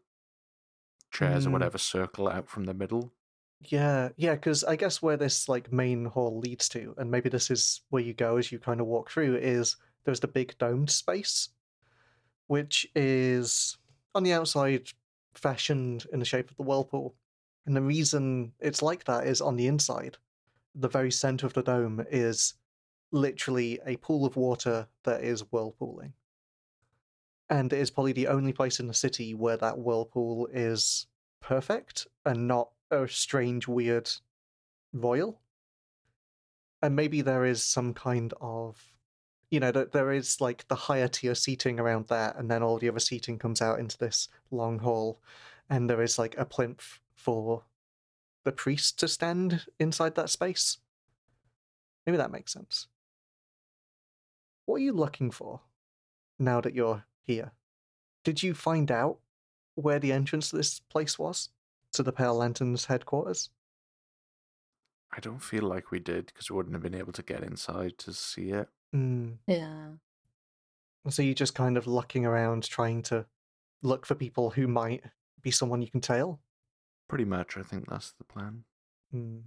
chairs 1.13 1.47
or 1.47 1.51
Mm. 1.51 1.53
whatever, 1.53 1.79
circle 1.79 2.29
out 2.29 2.49
from 2.49 2.65
the 2.65 2.75
middle. 2.75 3.13
Yeah, 3.61 4.11
yeah, 4.17 4.35
because 4.35 4.63
I 4.63 4.77
guess 4.77 5.03
where 5.03 5.17
this 5.17 5.49
like 5.49 5.73
main 5.73 6.05
hall 6.05 6.39
leads 6.39 6.69
to, 6.71 6.95
and 6.97 7.11
maybe 7.11 7.29
this 7.29 7.51
is 7.51 7.83
where 7.91 8.03
you 8.03 8.15
go 8.15 8.37
as 8.37 8.53
you 8.53 8.59
kind 8.59 8.81
of 8.81 8.87
walk 8.87 9.11
through, 9.11 9.37
is 9.37 9.77
there's 10.05 10.21
the 10.21 10.29
big 10.29 10.57
domed 10.59 10.91
space, 10.91 11.49
which 12.47 12.87
is 12.95 13.77
on 14.15 14.23
the 14.23 14.33
outside 14.33 14.89
fashioned 15.35 16.07
in 16.13 16.19
the 16.21 16.25
shape 16.25 16.51
of 16.51 16.57
the 16.57 16.63
whirlpool. 16.63 17.15
And 17.67 17.77
the 17.77 17.83
reason 17.83 18.53
it's 18.61 18.81
like 18.81 19.05
that 19.05 19.27
is 19.27 19.41
on 19.41 19.57
the 19.57 19.67
inside, 19.67 20.17
the 20.75 20.89
very 20.89 21.11
center 21.11 21.47
of 21.47 21.53
the 21.53 21.63
dome 21.63 22.05
is 22.11 22.55
literally 23.11 23.81
a 23.85 23.97
pool 23.97 24.25
of 24.25 24.37
water 24.37 24.87
that 25.05 25.23
is 25.23 25.43
whirlpooling. 25.43 26.13
And 27.51 27.73
it 27.73 27.79
is 27.79 27.91
probably 27.91 28.13
the 28.13 28.29
only 28.29 28.53
place 28.53 28.79
in 28.79 28.87
the 28.87 28.95
city 28.95 29.35
where 29.35 29.57
that 29.57 29.79
whirlpool 29.79 30.49
is 30.53 31.07
perfect 31.41 32.07
and 32.25 32.47
not 32.47 32.71
a 32.91 33.09
strange, 33.09 33.69
weird 33.69 34.11
royal. 34.93 35.41
And 36.83 36.95
maybe 36.95 37.23
there 37.23 37.45
is 37.45 37.63
some 37.63 37.93
kind 37.93 38.33
of, 38.41 38.95
you 39.51 39.61
know, 39.61 39.73
that 39.73 39.93
there 39.93 40.13
is 40.13 40.41
like 40.41 40.67
the 40.69 40.75
higher 40.75 41.09
tier 41.09 41.35
seating 41.35 41.81
around 41.81 42.07
that, 42.09 42.37
and 42.37 42.51
then 42.51 42.63
all 42.63 42.79
the 42.79 42.89
other 42.89 43.01
seating 43.01 43.39
comes 43.39 43.61
out 43.61 43.81
into 43.81 43.99
this 43.99 44.29
long 44.51 44.79
hall, 44.79 45.21
and 45.69 45.91
there 45.91 46.03
is 46.03 46.19
like 46.19 46.37
a 46.39 46.45
plinth 46.45 47.01
for 47.17 47.65
the 48.45 48.53
priest 48.53 48.99
to 49.01 49.09
stand 49.09 49.67
inside 49.79 50.15
that 50.15 50.31
space. 50.31 50.79
Maybe 52.07 52.17
that 52.17 52.31
makes 52.31 52.53
sense. 52.53 52.87
What 54.67 54.77
are 54.77 54.85
you 54.85 54.93
looking 54.93 55.31
for 55.31 55.61
now 56.39 56.61
that 56.61 56.75
you're 56.75 57.05
here? 57.27 57.53
Did 58.23 58.43
you 58.43 58.55
find 58.55 58.91
out 58.91 59.19
where 59.75 59.99
the 59.99 60.13
entrance 60.13 60.51
to 60.51 60.57
this 60.57 60.81
place 60.81 61.19
was? 61.19 61.49
To 61.99 62.05
the 62.05 62.13
Pale 62.13 62.37
Lanterns 62.37 62.85
headquarters? 62.85 63.51
I 65.13 65.19
don't 65.19 65.43
feel 65.43 65.65
like 65.65 65.91
we 65.91 65.99
did 65.99 66.27
because 66.27 66.49
we 66.49 66.55
wouldn't 66.55 66.77
have 66.77 66.83
been 66.83 66.95
able 66.95 67.11
to 67.11 67.25
get 67.25 67.43
inside 67.43 67.99
to 67.99 68.13
see 68.13 68.51
it. 68.51 68.69
Mm. 68.95 69.39
Yeah. 69.49 69.89
So 71.09 71.23
you're 71.23 71.35
just 71.35 71.57
kind 71.57 71.77
of 71.77 71.89
looking 71.89 72.25
around 72.25 72.63
trying 72.63 73.03
to 73.03 73.27
look 73.83 74.07
for 74.07 74.15
people 74.15 74.51
who 74.51 74.69
might 74.69 75.03
be 75.43 75.51
someone 75.51 75.83
you 75.83 75.91
can 75.91 76.01
tail? 76.01 76.39
Pretty 77.09 77.25
much, 77.25 77.57
I 77.57 77.63
think 77.63 77.89
that's 77.91 78.13
the 78.13 78.23
plan. 78.23 78.63
Hmm. 79.11 79.39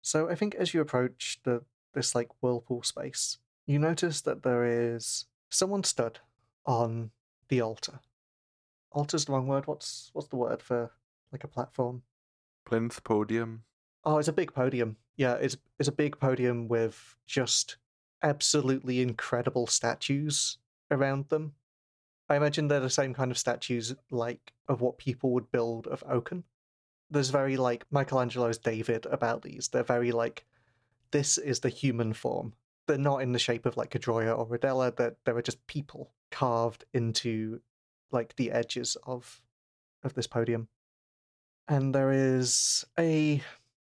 So 0.00 0.30
I 0.30 0.34
think 0.34 0.54
as 0.54 0.72
you 0.72 0.80
approach 0.80 1.40
the 1.44 1.60
this 1.92 2.14
like 2.14 2.30
whirlpool 2.40 2.84
space, 2.84 3.36
you 3.66 3.78
notice 3.78 4.22
that 4.22 4.44
there 4.44 4.64
is 4.64 5.26
someone 5.50 5.84
stood 5.84 6.20
on 6.64 7.10
the 7.50 7.60
altar. 7.60 8.00
Altar's 8.92 9.26
the 9.26 9.32
wrong 9.32 9.46
word. 9.46 9.66
What's 9.66 10.08
what's 10.14 10.28
the 10.28 10.36
word 10.36 10.62
for 10.62 10.90
like 11.32 11.44
a 11.44 11.48
platform? 11.48 12.02
Plinth 12.64 13.02
podium. 13.04 13.64
Oh, 14.04 14.18
it's 14.18 14.28
a 14.28 14.32
big 14.32 14.52
podium. 14.52 14.96
Yeah, 15.16 15.34
it's 15.34 15.56
it's 15.78 15.88
a 15.88 15.92
big 15.92 16.18
podium 16.18 16.68
with 16.68 17.16
just 17.26 17.76
absolutely 18.22 19.00
incredible 19.00 19.66
statues 19.66 20.58
around 20.90 21.28
them. 21.28 21.54
I 22.28 22.36
imagine 22.36 22.68
they're 22.68 22.80
the 22.80 22.90
same 22.90 23.14
kind 23.14 23.30
of 23.30 23.38
statues 23.38 23.94
like 24.10 24.52
of 24.68 24.80
what 24.80 24.98
people 24.98 25.30
would 25.32 25.50
build 25.50 25.86
of 25.86 26.04
oaken. 26.08 26.44
There's 27.10 27.30
very 27.30 27.56
like 27.56 27.86
Michelangelo's 27.90 28.58
David 28.58 29.06
about 29.06 29.42
these. 29.42 29.68
They're 29.68 29.82
very 29.82 30.12
like 30.12 30.44
this 31.10 31.38
is 31.38 31.60
the 31.60 31.70
human 31.70 32.12
form. 32.12 32.54
They're 32.86 32.98
not 32.98 33.22
in 33.22 33.32
the 33.32 33.38
shape 33.38 33.66
of 33.66 33.76
like 33.76 33.94
a 33.94 33.98
Droya 33.98 34.38
or 34.38 34.46
Rodella, 34.46 34.94
that 34.96 35.16
there 35.24 35.36
are 35.36 35.42
just 35.42 35.66
people 35.66 36.12
carved 36.30 36.84
into 36.92 37.60
like 38.10 38.36
the 38.36 38.50
edges 38.50 38.96
of 39.04 39.42
of 40.02 40.14
this 40.14 40.26
podium. 40.26 40.68
And 41.68 41.94
there 41.94 42.10
is 42.10 42.84
a 42.98 43.42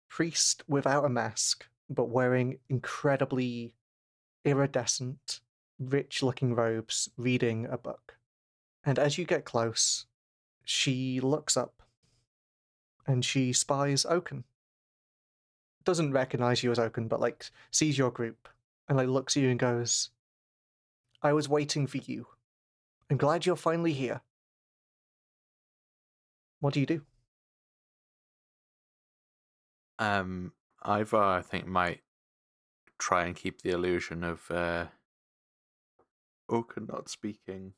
priest 0.08 0.62
without 0.68 1.04
a 1.04 1.08
mask, 1.08 1.66
but 1.90 2.08
wearing 2.08 2.58
incredibly 2.68 3.74
iridescent, 4.44 5.40
rich 5.78 6.22
looking 6.22 6.54
robes, 6.54 7.10
reading 7.16 7.66
a 7.66 7.76
book. 7.76 8.16
And 8.84 8.98
as 8.98 9.18
you 9.18 9.24
get 9.24 9.44
close, 9.44 10.06
she 10.64 11.20
looks 11.20 11.56
up 11.56 11.82
and 13.06 13.24
she 13.24 13.52
spies 13.52 14.06
Oaken. 14.06 14.44
Doesn't 15.84 16.12
recognize 16.12 16.62
you 16.62 16.70
as 16.70 16.78
Oaken, 16.78 17.08
but 17.08 17.20
like 17.20 17.50
sees 17.72 17.98
your 17.98 18.12
group 18.12 18.48
and 18.88 18.96
like 18.96 19.08
looks 19.08 19.36
at 19.36 19.42
you 19.42 19.50
and 19.50 19.58
goes, 19.58 20.10
I 21.20 21.32
was 21.32 21.48
waiting 21.48 21.88
for 21.88 21.98
you. 21.98 22.26
I'm 23.10 23.16
glad 23.16 23.44
you're 23.44 23.56
finally 23.56 23.92
here. 23.92 24.20
What 26.60 26.74
do 26.74 26.80
you 26.80 26.86
do? 26.86 27.02
Um, 30.02 30.52
Ivar, 30.84 31.22
I 31.38 31.42
think, 31.42 31.66
might 31.66 32.00
try 32.98 33.24
and 33.24 33.36
keep 33.36 33.62
the 33.62 33.70
illusion 33.70 34.24
of 34.24 34.50
uh, 34.50 34.86
Oaken 36.48 36.86
not 36.86 37.08
speaking. 37.08 37.74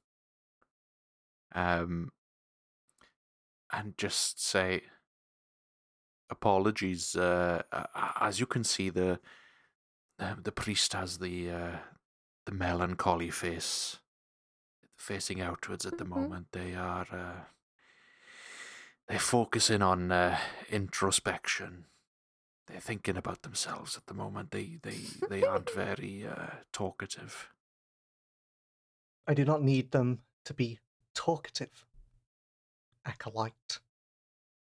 Um, 1.55 2.13
and 3.71 3.97
just 3.99 4.43
say, 4.43 4.83
apologies. 6.31 7.15
Uh, 7.15 7.63
as 8.21 8.41
you 8.41 8.47
can 8.47 8.65
see, 8.65 8.89
the 8.91 9.21
uh, 10.19 10.35
the 10.43 10.53
priest 10.53 10.93
has 10.95 11.19
the 11.19 11.51
uh, 11.51 11.77
the 12.47 12.53
melancholy 12.53 13.31
face, 13.31 13.99
facing 14.97 15.41
outwards 15.41 15.85
at 15.85 15.99
the 15.99 16.05
Mhm. 16.05 16.09
moment. 16.09 16.47
They 16.53 16.75
are 16.75 17.07
uh, 17.13 17.45
they're 19.09 19.19
focusing 19.19 19.83
on 19.83 20.11
uh, 20.11 20.39
introspection. 20.71 21.87
They're 22.67 22.81
thinking 22.81 23.17
about 23.17 23.43
themselves 23.43 23.97
at 23.97 24.07
the 24.07 24.15
moment. 24.15 24.51
They 24.51 24.79
they 24.83 24.99
they 25.29 25.45
aren't 25.45 25.71
very 25.75 26.27
uh, 26.27 26.57
talkative. 26.73 27.49
I 29.27 29.35
do 29.35 29.45
not 29.45 29.63
need 29.63 29.91
them 29.91 30.21
to 30.45 30.55
be 30.55 30.81
talkative. 31.15 31.87
Acolyte. 33.07 33.79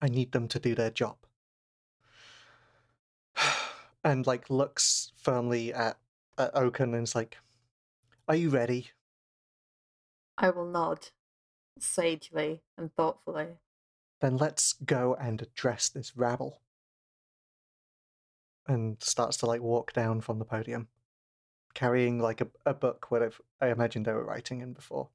I 0.01 0.07
need 0.07 0.31
them 0.31 0.47
to 0.49 0.59
do 0.59 0.75
their 0.75 0.91
job. 0.91 1.17
And 4.03 4.25
like 4.25 4.49
looks 4.49 5.11
firmly 5.15 5.71
at, 5.71 5.99
at 6.35 6.55
Oaken 6.55 6.95
and 6.95 7.03
is 7.03 7.13
like, 7.13 7.37
Are 8.27 8.35
you 8.35 8.49
ready? 8.49 8.89
I 10.39 10.49
will 10.49 10.65
nod 10.65 11.09
sagely 11.79 12.61
and 12.79 12.91
thoughtfully. 12.95 13.59
Then 14.19 14.37
let's 14.37 14.73
go 14.73 15.15
and 15.19 15.39
address 15.39 15.87
this 15.87 16.17
rabble. 16.17 16.61
And 18.71 19.03
starts 19.03 19.35
to 19.37 19.47
like 19.47 19.61
walk 19.61 19.91
down 19.91 20.21
from 20.21 20.39
the 20.39 20.45
podium, 20.45 20.87
carrying 21.73 22.19
like 22.19 22.39
a, 22.39 22.47
a 22.65 22.73
book 22.73 23.11
where 23.11 23.29
I 23.59 23.67
imagine 23.67 24.03
they 24.03 24.13
were 24.13 24.23
writing 24.23 24.61
in 24.61 24.71
before. 24.71 25.09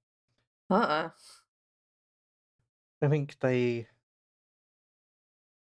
Uh 0.69 1.09
I 3.01 3.09
think 3.09 3.39
they 3.41 3.89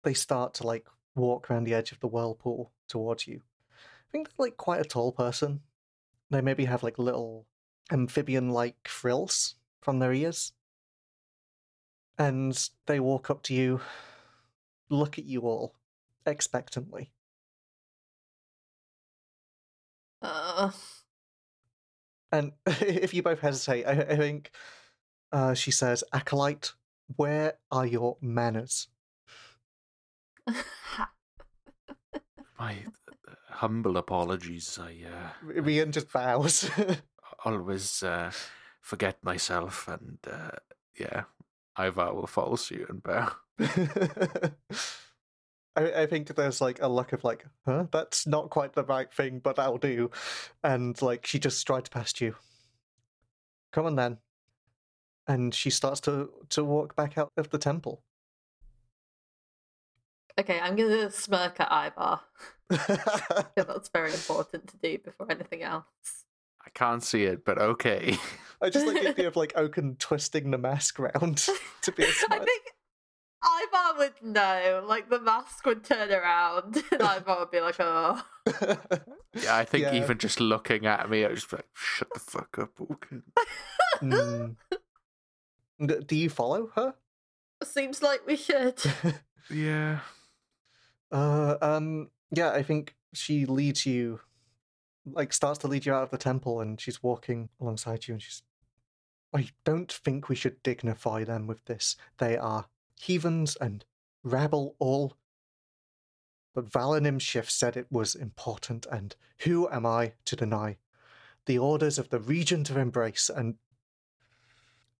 they 0.03 0.13
start 0.13 0.53
to 0.55 0.67
like 0.67 0.87
walk 1.15 1.49
around 1.49 1.63
the 1.63 1.73
edge 1.73 1.91
of 1.91 1.99
the 2.01 2.07
whirlpool 2.07 2.71
towards 2.87 3.27
you. 3.27 3.41
I 3.71 4.11
think 4.11 4.27
they're 4.27 4.47
like 4.47 4.57
quite 4.57 4.81
a 4.81 4.85
tall 4.85 5.11
person. 5.11 5.61
They 6.29 6.41
maybe 6.41 6.65
have 6.65 6.83
like 6.83 6.99
little 6.99 7.47
amphibian 7.91 8.49
like 8.49 8.87
frills 8.87 9.55
from 9.81 9.99
their 9.99 10.13
ears. 10.13 10.53
And 12.17 12.69
they 12.87 12.99
walk 12.99 13.29
up 13.29 13.41
to 13.43 13.53
you, 13.53 13.81
look 14.89 15.17
at 15.17 15.25
you 15.25 15.41
all 15.41 15.75
expectantly. 16.25 17.11
Uh 20.55 20.71
And 22.31 22.51
if 22.65 23.13
you 23.13 23.23
both 23.23 23.39
hesitate, 23.39 23.85
I, 23.85 23.91
I 23.91 24.17
think 24.17 24.51
uh, 25.31 25.53
she 25.53 25.71
says, 25.71 26.03
Acolyte, 26.13 26.73
where 27.15 27.53
are 27.71 27.85
your 27.85 28.17
manners? 28.21 28.87
My 32.59 32.77
uh, 33.27 33.33
humble 33.49 33.97
apologies. 33.97 34.79
I 34.81 35.05
uh, 35.05 35.29
Rian 35.61 35.91
just 35.91 36.11
bows. 36.11 36.69
always 37.45 38.03
uh, 38.03 38.31
forget 38.81 39.23
myself, 39.23 39.87
and 39.87 40.17
uh, 40.31 40.51
yeah, 40.97 41.23
vow 41.77 42.13
will 42.13 42.27
follow 42.27 42.55
suit 42.55 42.89
and 42.89 43.03
bow. 43.03 43.31
I, 45.75 46.03
I 46.03 46.05
think 46.05 46.33
there's 46.35 46.61
like 46.61 46.81
a 46.81 46.87
look 46.87 47.13
of 47.13 47.23
like, 47.23 47.45
huh, 47.65 47.85
that's 47.91 48.25
not 48.25 48.49
quite 48.49 48.73
the 48.73 48.83
right 48.83 49.11
thing, 49.13 49.39
but 49.39 49.57
that'll 49.57 49.77
do. 49.77 50.09
And 50.63 50.99
like 51.01 51.25
she 51.25 51.39
just 51.39 51.59
strides 51.59 51.89
past 51.89 52.21
you. 52.21 52.35
Come 53.73 53.85
on 53.85 53.95
then. 53.95 54.17
And 55.27 55.53
she 55.53 55.69
starts 55.69 55.99
to 56.01 56.29
to 56.49 56.63
walk 56.63 56.95
back 56.95 57.17
out 57.17 57.31
of 57.37 57.49
the 57.49 57.57
temple. 57.57 58.03
okay, 60.39 60.59
I'm 60.59 60.75
gonna 60.75 61.09
smirk 61.11 61.59
at 61.59 61.71
Ivar. 61.71 62.21
I 62.71 63.43
feel 63.55 63.65
that's 63.65 63.89
very 63.89 64.11
important 64.13 64.67
to 64.67 64.77
do 64.77 64.97
before 64.99 65.31
anything 65.31 65.63
else. 65.63 65.85
I 66.65 66.69
can't 66.71 67.03
see 67.03 67.23
it, 67.25 67.45
but 67.45 67.57
okay. 67.59 68.17
I 68.61 68.69
just 68.69 68.87
like 68.87 68.99
the 69.01 69.09
idea 69.09 69.27
of 69.27 69.35
like 69.35 69.53
Oaken 69.55 69.95
twisting 69.99 70.51
the 70.51 70.57
mask 70.57 70.99
round 70.99 71.45
to 71.81 71.91
be 71.91 72.05
a 72.05 72.13
I 72.29 72.39
smile. 72.39 72.43
think 72.43 72.63
Ivar 73.45 73.97
would 73.99 74.21
know. 74.23 74.83
Like 74.87 75.09
the 75.09 75.19
mask 75.19 75.65
would 75.65 75.83
turn 75.83 76.11
around, 76.11 76.75
and 76.91 77.01
Ivar 77.01 77.39
would 77.39 77.51
be 77.51 77.59
like, 77.61 77.75
"Oh, 77.79 78.21
yeah, 79.33 79.55
I 79.55 79.65
think 79.65 79.83
Yeah. 79.83 79.95
even 79.95 80.17
just 80.17 80.39
looking 80.39 80.85
at 80.85 81.09
me, 81.09 81.25
I 81.25 81.29
was 81.29 81.41
just 81.41 81.53
like, 81.53 81.67
shut 81.73 82.07
the 82.13 82.19
fuck 82.19 82.57
up, 82.59 82.71
Oaken. 82.81 83.23
Mm. 84.01 84.55
Do 86.07 86.15
you 86.15 86.29
follow 86.29 86.71
her? 86.75 86.95
seems 87.63 88.01
like 88.01 88.25
we 88.25 88.35
should." 88.35 88.81
Yeah. 89.51 89.99
Uh, 91.11 91.57
um, 91.61 92.09
yeah, 92.31 92.49
I 92.51 92.63
think 92.63 92.95
she 93.13 93.45
leads 93.45 93.85
you, 93.85 94.21
like, 95.05 95.33
starts 95.33 95.59
to 95.59 95.67
lead 95.67 95.85
you 95.85 95.93
out 95.93 96.01
of 96.01 96.09
the 96.09 96.17
temple, 96.17 96.61
and 96.61 96.81
she's 96.81 97.03
walking 97.03 97.49
alongside 97.61 98.07
you, 98.07 98.15
and 98.15 98.21
she's. 98.23 98.41
I 99.35 99.49
don't 99.63 99.91
think 99.91 100.29
we 100.29 100.35
should 100.35 100.63
dignify 100.63 101.25
them 101.25 101.45
with 101.45 101.63
this. 101.65 101.95
They 102.17 102.37
are 102.37 102.65
heathens 102.95 103.55
and 103.55 103.85
rabble 104.23 104.75
all. 104.79 105.17
But 106.53 106.71
Valor 106.71 107.01
Nimshif 107.01 107.49
said 107.49 107.75
it 107.75 107.91
was 107.91 108.15
important, 108.15 108.85
and 108.91 109.15
who 109.39 109.69
am 109.69 109.85
I 109.85 110.13
to 110.25 110.35
deny? 110.35 110.77
The 111.45 111.59
orders 111.59 111.99
of 111.99 112.09
the 112.09 112.19
Regent 112.19 112.69
of 112.69 112.77
Embrace, 112.77 113.29
and 113.29 113.55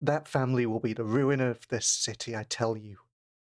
that 0.02 0.28
family 0.28 0.66
will 0.66 0.82
be 0.82 0.94
the 0.94 1.04
ruin 1.06 1.40
of 1.40 1.68
this 1.70 1.88
city, 1.88 2.36
I 2.36 2.44
tell 2.44 2.76
you. 2.76 2.98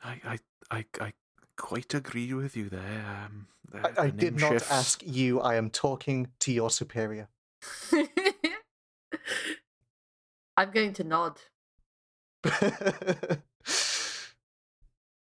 I, 0.03 0.21
I, 0.25 0.39
I, 0.71 0.85
I 1.01 1.13
quite 1.57 1.93
agree 1.95 2.33
with 2.33 2.57
you 2.57 2.71
there. 2.71 3.27
Um, 3.27 3.49
the, 3.71 4.01
I, 4.01 4.05
I 4.05 4.11
did 4.11 4.41
not 4.41 4.53
shifts. 4.53 4.71
ask 4.71 5.03
you, 5.05 5.41
I 5.41 5.57
am 5.57 5.71
talking 5.71 6.29
to 6.41 6.53
your 6.53 6.71
superior. 6.71 7.29
I'm 10.57 10.71
going 10.71 10.95
to 10.95 11.05
nod. 11.05 11.39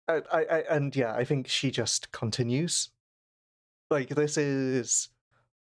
I, 0.07 0.21
I, 0.31 0.39
I, 0.39 0.63
and 0.69 0.95
yeah, 0.95 1.13
I 1.13 1.23
think 1.23 1.47
she 1.47 1.71
just 1.71 2.11
continues. 2.11 2.89
Like, 3.89 4.09
this 4.09 4.37
is 4.37 5.09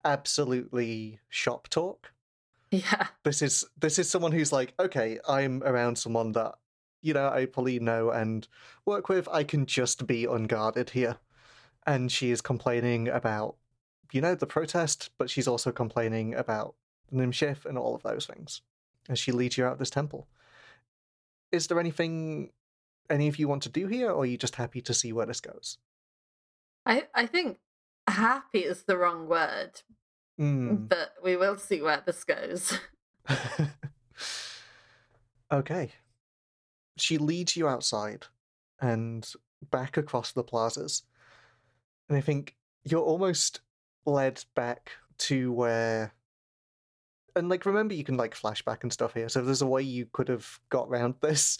absolutely 0.03 1.19
shop 1.29 1.67
talk. 1.69 2.11
Yeah. 2.71 3.07
This 3.23 3.41
is 3.41 3.63
this 3.79 3.99
is 3.99 4.09
someone 4.09 4.31
who's 4.31 4.51
like, 4.51 4.73
okay, 4.79 5.19
I'm 5.27 5.61
around 5.63 5.97
someone 5.97 6.31
that 6.31 6.55
you 7.01 7.13
know 7.13 7.29
I 7.29 7.45
probably 7.45 7.79
know 7.79 8.09
and 8.09 8.47
work 8.85 9.09
with. 9.09 9.29
I 9.31 9.43
can 9.43 9.65
just 9.65 10.07
be 10.07 10.25
unguarded 10.25 10.89
here, 10.89 11.17
and 11.85 12.11
she 12.11 12.31
is 12.31 12.41
complaining 12.41 13.09
about 13.09 13.57
you 14.11 14.21
know 14.21 14.33
the 14.33 14.47
protest, 14.47 15.11
but 15.19 15.29
she's 15.29 15.47
also 15.47 15.71
complaining 15.71 16.33
about 16.33 16.73
Nimshif 17.13 17.65
and 17.65 17.77
all 17.77 17.93
of 17.93 18.01
those 18.01 18.25
things 18.25 18.61
as 19.07 19.19
she 19.19 19.31
leads 19.31 19.57
you 19.57 19.65
out 19.65 19.73
of 19.73 19.79
this 19.79 19.89
temple. 19.89 20.27
Is 21.51 21.67
there 21.67 21.79
anything 21.79 22.51
any 23.09 23.27
of 23.27 23.37
you 23.37 23.47
want 23.47 23.63
to 23.63 23.69
do 23.69 23.87
here, 23.87 24.09
or 24.09 24.23
are 24.23 24.25
you 24.25 24.37
just 24.37 24.55
happy 24.55 24.81
to 24.81 24.93
see 24.93 25.13
where 25.13 25.25
this 25.25 25.41
goes? 25.41 25.77
I 26.85 27.07
I 27.13 27.25
think 27.25 27.59
happy 28.07 28.59
is 28.59 28.83
the 28.83 28.97
wrong 28.97 29.27
word, 29.27 29.81
Hmm. 30.37 30.75
but 30.87 31.13
we 31.23 31.37
will 31.37 31.57
see 31.57 31.81
where 31.81 32.01
this 32.05 32.23
goes. 32.23 32.77
okay. 35.51 35.91
She 36.97 37.17
leads 37.17 37.55
you 37.55 37.67
outside 37.67 38.25
and 38.79 39.29
back 39.71 39.97
across 39.97 40.31
the 40.31 40.43
plazas. 40.43 41.03
And 42.09 42.17
I 42.17 42.21
think 42.21 42.55
you're 42.83 43.01
almost 43.01 43.61
led 44.05 44.43
back 44.55 44.91
to 45.19 45.51
where 45.51 46.13
and 47.35 47.49
like 47.49 47.65
remember 47.65 47.93
you 47.93 48.03
can 48.03 48.17
like 48.17 48.35
flashback 48.35 48.83
and 48.83 48.93
stuff 48.93 49.13
here 49.13 49.27
so 49.29 49.41
there's 49.41 49.61
a 49.61 49.67
way 49.67 49.81
you 49.81 50.05
could 50.13 50.27
have 50.27 50.59
got 50.69 50.87
around 50.87 51.15
this 51.21 51.57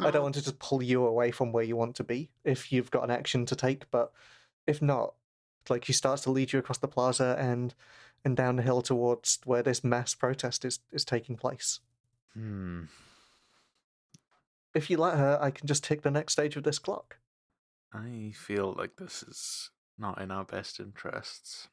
i 0.00 0.04
don't 0.10 0.16
Oh. 0.16 0.22
want 0.22 0.34
to 0.36 0.42
just 0.42 0.58
pull 0.58 0.82
you 0.82 1.04
away 1.06 1.30
from 1.30 1.52
where 1.52 1.64
you 1.64 1.76
want 1.76 1.96
to 1.96 2.04
be 2.04 2.30
if 2.44 2.72
you've 2.72 2.90
got 2.90 3.04
an 3.04 3.10
action 3.10 3.46
to 3.46 3.56
take 3.56 3.90
but 3.90 4.12
if 4.66 4.80
not 4.82 5.14
like 5.70 5.84
she 5.84 5.92
starts 5.92 6.22
to 6.22 6.30
lead 6.30 6.52
you 6.52 6.58
across 6.58 6.78
the 6.78 6.88
plaza 6.88 7.36
and 7.38 7.74
and 8.24 8.36
down 8.36 8.56
the 8.56 8.62
hill 8.62 8.82
towards 8.82 9.38
where 9.44 9.62
this 9.62 9.82
mass 9.84 10.14
protest 10.14 10.64
is 10.64 10.80
is 10.92 11.04
taking 11.04 11.36
place 11.36 11.80
Hmm. 12.34 12.84
if 14.74 14.90
you 14.90 14.96
let 14.96 15.16
her 15.16 15.38
i 15.40 15.50
can 15.50 15.66
just 15.66 15.84
tick 15.84 16.02
the 16.02 16.10
next 16.10 16.32
stage 16.34 16.56
of 16.56 16.64
this 16.64 16.78
clock 16.78 17.18
I 17.96 18.32
feel 18.34 18.74
like 18.76 18.96
this 18.96 19.22
is 19.22 19.70
not 19.96 20.20
in 20.20 20.32
our 20.32 20.44
best 20.44 20.80
interests. 20.80 21.68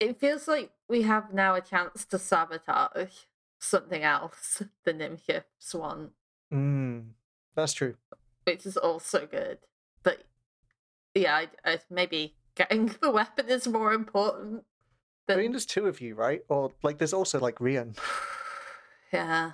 It 0.00 0.20
feels 0.20 0.46
like 0.46 0.70
we 0.88 1.02
have 1.02 1.32
now 1.32 1.54
a 1.54 1.60
chance 1.60 2.04
to 2.06 2.18
sabotage 2.18 3.24
something 3.58 4.02
else 4.02 4.62
the 4.84 4.94
Nimshifts 4.94 5.74
want, 5.74 6.12
mm, 6.52 7.04
that's 7.54 7.72
true 7.72 7.96
which 8.48 8.64
is 8.64 8.76
also 8.76 9.26
good. 9.26 9.58
But 10.02 10.24
yeah, 11.14 11.36
I, 11.36 11.48
I, 11.64 11.78
maybe 11.90 12.34
getting 12.54 12.86
the 13.00 13.10
weapon 13.10 13.48
is 13.48 13.68
more 13.68 13.92
important. 13.92 14.64
i 15.28 15.36
mean 15.36 15.52
there's 15.52 15.66
two 15.66 15.86
of 15.86 16.00
you 16.00 16.14
right 16.14 16.40
or 16.48 16.72
like 16.82 16.98
there's 16.98 17.12
also 17.12 17.38
like 17.38 17.56
rian 17.56 17.96
yeah. 19.12 19.52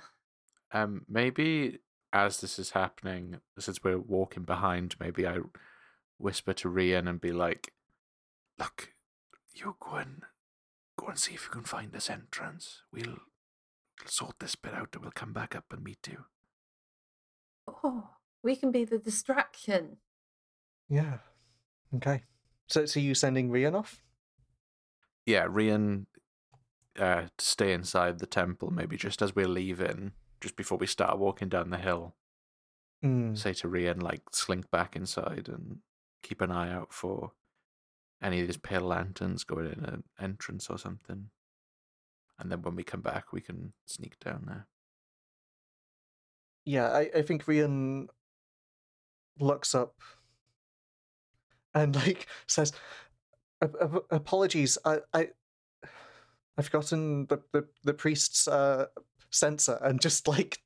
Um, 0.71 1.05
maybe 1.07 1.79
as 2.11 2.41
this 2.41 2.57
is 2.59 2.71
happening, 2.71 3.39
since 3.59 3.83
we're 3.83 3.99
walking 3.99 4.43
behind, 4.43 4.95
maybe 4.99 5.27
I 5.27 5.39
whisper 6.17 6.53
to 6.53 6.69
Rian 6.69 7.07
and 7.07 7.21
be 7.21 7.31
like, 7.31 7.73
"Look, 8.57 8.93
you 9.53 9.75
go 10.97 11.07
and 11.07 11.19
see 11.19 11.33
if 11.33 11.43
you 11.45 11.49
can 11.51 11.63
find 11.63 11.91
this 11.91 12.09
entrance. 12.09 12.81
We'll, 12.91 13.05
we'll 13.05 14.07
sort 14.07 14.35
this 14.39 14.55
bit 14.55 14.73
out, 14.73 14.89
and 14.93 15.01
we'll 15.03 15.11
come 15.11 15.33
back 15.33 15.55
up 15.55 15.65
and 15.71 15.83
meet 15.83 16.07
you." 16.07 16.25
Oh, 17.67 18.09
we 18.43 18.55
can 18.55 18.71
be 18.71 18.85
the 18.85 18.99
distraction. 18.99 19.97
yeah 20.89 21.17
okay 21.95 22.21
so 22.67 22.85
so 22.85 22.99
you 22.99 23.15
sending 23.15 23.49
rian 23.49 23.75
off 23.75 24.01
Yeah, 25.25 25.47
Rian, 25.47 26.05
uh, 26.99 27.23
to 27.37 27.45
stay 27.45 27.73
inside 27.73 28.19
the 28.19 28.27
temple. 28.27 28.71
Maybe 28.71 28.95
just 28.97 29.21
as 29.21 29.35
we're 29.35 29.47
leaving, 29.47 30.11
just 30.39 30.55
before 30.55 30.77
we 30.77 30.85
start 30.87 31.17
walking 31.17 31.49
down 31.49 31.71
the 31.71 31.77
hill, 31.79 32.13
mm. 33.03 33.35
say 33.37 33.53
to 33.53 33.67
Rian, 33.67 34.01
like, 34.03 34.21
slink 34.31 34.69
back 34.69 34.95
inside 34.95 35.49
and 35.49 35.79
keep 36.21 36.41
an 36.41 36.51
eye 36.51 36.71
out 36.71 36.93
for 36.93 37.31
any 38.21 38.41
of 38.41 38.47
these 38.47 38.57
pale 38.57 38.81
lanterns 38.81 39.43
going 39.43 39.71
in 39.71 39.85
an 39.85 40.03
entrance 40.19 40.69
or 40.69 40.77
something. 40.77 41.29
And 42.39 42.51
then 42.51 42.61
when 42.61 42.75
we 42.75 42.83
come 42.83 43.01
back, 43.01 43.31
we 43.31 43.41
can 43.41 43.73
sneak 43.85 44.19
down 44.19 44.43
there. 44.47 44.67
yeah, 46.65 46.89
I, 46.89 47.09
I 47.15 47.21
think 47.21 47.45
Rian 47.45 48.07
looks 49.39 49.75
up 49.75 49.95
and 51.73 51.95
like 51.95 52.27
says, 52.47 52.73
"Ap- 53.61 53.75
ap- 53.81 54.05
"Apologies, 54.11 54.77
I, 54.83 54.99
I, 55.13 55.29
I've 56.57 56.65
forgotten 56.65 57.27
the 57.27 57.39
the, 57.51 57.67
the 57.83 57.93
priest's 57.93 58.47
uh, 58.47 58.87
censer," 59.29 59.77
and 59.81 60.01
just 60.01 60.27
like 60.27 60.59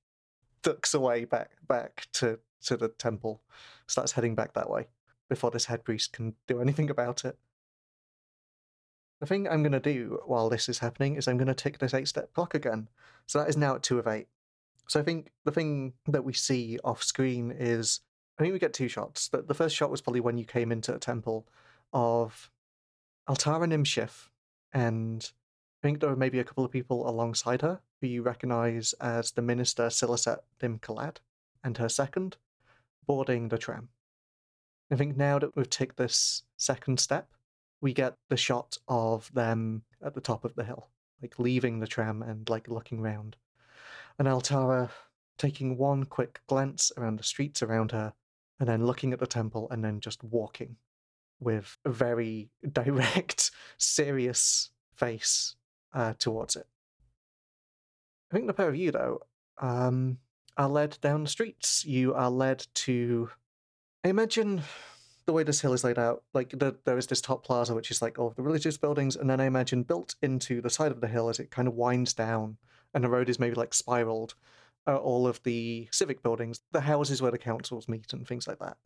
ducks 0.61 0.93
away 0.93 1.25
back 1.25 1.51
back 1.67 2.07
to 2.13 2.39
to 2.63 2.77
the 2.77 2.89
temple, 2.89 3.41
starts 3.87 4.13
heading 4.13 4.35
back 4.35 4.53
that 4.53 4.69
way 4.69 4.87
before 5.29 5.51
this 5.51 5.65
head 5.65 5.83
priest 5.83 6.11
can 6.11 6.35
do 6.47 6.59
anything 6.59 6.89
about 6.89 7.23
it. 7.23 7.37
The 9.19 9.25
thing 9.25 9.47
I'm 9.47 9.63
going 9.63 9.73
to 9.73 9.79
do 9.79 10.19
while 10.25 10.49
this 10.49 10.69
is 10.69 10.79
happening 10.79 11.15
is 11.15 11.27
I'm 11.27 11.37
going 11.37 11.47
to 11.47 11.53
tick 11.53 11.79
this 11.79 11.93
eight 11.93 12.07
step 12.07 12.33
clock 12.33 12.55
again. 12.55 12.89
So 13.27 13.39
that 13.39 13.49
is 13.49 13.57
now 13.57 13.75
at 13.75 13.83
two 13.83 13.99
of 13.99 14.07
eight. 14.07 14.27
So 14.87 14.99
I 14.99 15.03
think 15.03 15.31
the 15.45 15.51
thing 15.51 15.93
that 16.07 16.23
we 16.23 16.33
see 16.33 16.79
off 16.83 17.03
screen 17.03 17.51
is 17.51 18.01
I 18.37 18.43
think 18.43 18.53
we 18.53 18.59
get 18.59 18.73
two 18.73 18.87
shots. 18.87 19.27
The, 19.27 19.41
the 19.41 19.53
first 19.53 19.75
shot 19.75 19.91
was 19.91 20.01
probably 20.01 20.21
when 20.21 20.37
you 20.37 20.45
came 20.45 20.71
into 20.71 20.95
a 20.95 20.99
temple 20.99 21.45
of 21.91 22.49
Altara 23.29 23.67
Nimshif, 23.67 24.29
and 24.73 25.29
I 25.83 25.87
think 25.87 25.99
there 25.99 26.09
were 26.09 26.15
maybe 26.15 26.39
a 26.39 26.43
couple 26.43 26.63
of 26.63 26.71
people 26.71 27.07
alongside 27.07 27.61
her 27.61 27.81
who 28.01 28.07
you 28.07 28.23
recognize 28.23 28.93
as 28.93 29.31
the 29.31 29.41
minister 29.41 29.87
Silaset 29.87 30.39
Dim 30.59 30.79
Kalad 30.79 31.17
and 31.63 31.77
her 31.77 31.89
second 31.89 32.37
boarding 33.05 33.49
the 33.49 33.57
tram. 33.57 33.89
I 34.91 34.95
think 34.95 35.17
now 35.17 35.39
that 35.39 35.55
we've 35.55 35.69
ticked 35.69 35.97
this 35.97 36.43
second 36.57 36.99
step, 36.99 37.29
we 37.81 37.93
get 37.93 38.15
the 38.29 38.37
shot 38.37 38.77
of 38.87 39.31
them 39.33 39.83
at 40.03 40.13
the 40.13 40.21
top 40.21 40.43
of 40.43 40.55
the 40.55 40.63
hill, 40.63 40.89
like 41.21 41.39
leaving 41.39 41.79
the 41.79 41.87
tram 41.87 42.21
and 42.21 42.49
like 42.49 42.67
looking 42.67 43.01
round 43.01 43.35
and 44.19 44.27
Altara 44.27 44.89
taking 45.37 45.77
one 45.77 46.03
quick 46.03 46.41
glance 46.47 46.91
around 46.97 47.17
the 47.17 47.23
streets 47.23 47.63
around 47.63 47.93
her, 47.93 48.13
and 48.59 48.67
then 48.67 48.85
looking 48.85 49.13
at 49.13 49.19
the 49.19 49.25
temple, 49.25 49.67
and 49.71 49.83
then 49.83 50.01
just 50.01 50.21
walking 50.23 50.75
with 51.39 51.77
a 51.85 51.89
very 51.89 52.49
direct, 52.71 53.49
serious 53.77 54.69
face 54.93 55.55
uh, 55.93 56.13
towards 56.19 56.57
it. 56.57 56.67
I 58.29 58.35
think 58.35 58.47
the 58.47 58.53
pair 58.53 58.67
of 58.67 58.75
you, 58.75 58.91
though, 58.91 59.21
um, 59.57 60.17
are 60.57 60.67
led 60.67 60.97
down 61.01 61.23
the 61.23 61.29
streets. 61.29 61.85
You 61.85 62.13
are 62.13 62.29
led 62.29 62.67
to. 62.75 63.29
I 64.03 64.09
imagine 64.09 64.61
the 65.25 65.33
way 65.33 65.43
this 65.43 65.61
hill 65.61 65.73
is 65.73 65.83
laid 65.83 65.99
out, 65.99 66.23
like 66.33 66.51
the, 66.51 66.75
there 66.85 66.97
is 66.97 67.07
this 67.07 67.21
top 67.21 67.43
plaza, 67.43 67.75
which 67.75 67.91
is 67.91 68.01
like 68.01 68.17
all 68.17 68.27
of 68.27 68.35
the 68.35 68.41
religious 68.41 68.77
buildings, 68.77 69.15
and 69.15 69.29
then 69.29 69.39
I 69.39 69.45
imagine 69.45 69.83
built 69.83 70.15
into 70.21 70.61
the 70.61 70.69
side 70.69 70.91
of 70.91 71.01
the 71.01 71.07
hill 71.07 71.29
as 71.29 71.39
it 71.39 71.51
kind 71.51 71.67
of 71.67 71.75
winds 71.75 72.13
down 72.13 72.57
and 72.93 73.03
the 73.03 73.09
road 73.09 73.29
is 73.29 73.39
maybe 73.39 73.55
like 73.55 73.73
spiraled 73.73 74.35
are 74.87 74.97
all 74.97 75.27
of 75.27 75.41
the 75.43 75.87
civic 75.91 76.23
buildings, 76.23 76.61
the 76.71 76.81
houses 76.81 77.21
where 77.21 77.31
the 77.31 77.37
councils 77.37 77.87
meet 77.87 78.11
and 78.13 78.27
things 78.27 78.47
like 78.47 78.59
that. 78.59 78.77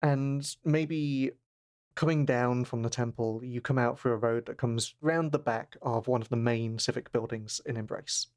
And 0.00 0.44
maybe 0.64 1.32
coming 1.94 2.24
down 2.24 2.64
from 2.64 2.82
the 2.82 2.90
temple, 2.90 3.42
you 3.44 3.60
come 3.60 3.78
out 3.78 4.00
through 4.00 4.12
a 4.12 4.16
road 4.16 4.46
that 4.46 4.56
comes 4.56 4.94
round 5.00 5.30
the 5.30 5.38
back 5.38 5.76
of 5.82 6.08
one 6.08 6.22
of 6.22 6.30
the 6.30 6.36
main 6.36 6.78
civic 6.78 7.12
buildings 7.12 7.60
in 7.66 7.76
Embrace. 7.76 8.28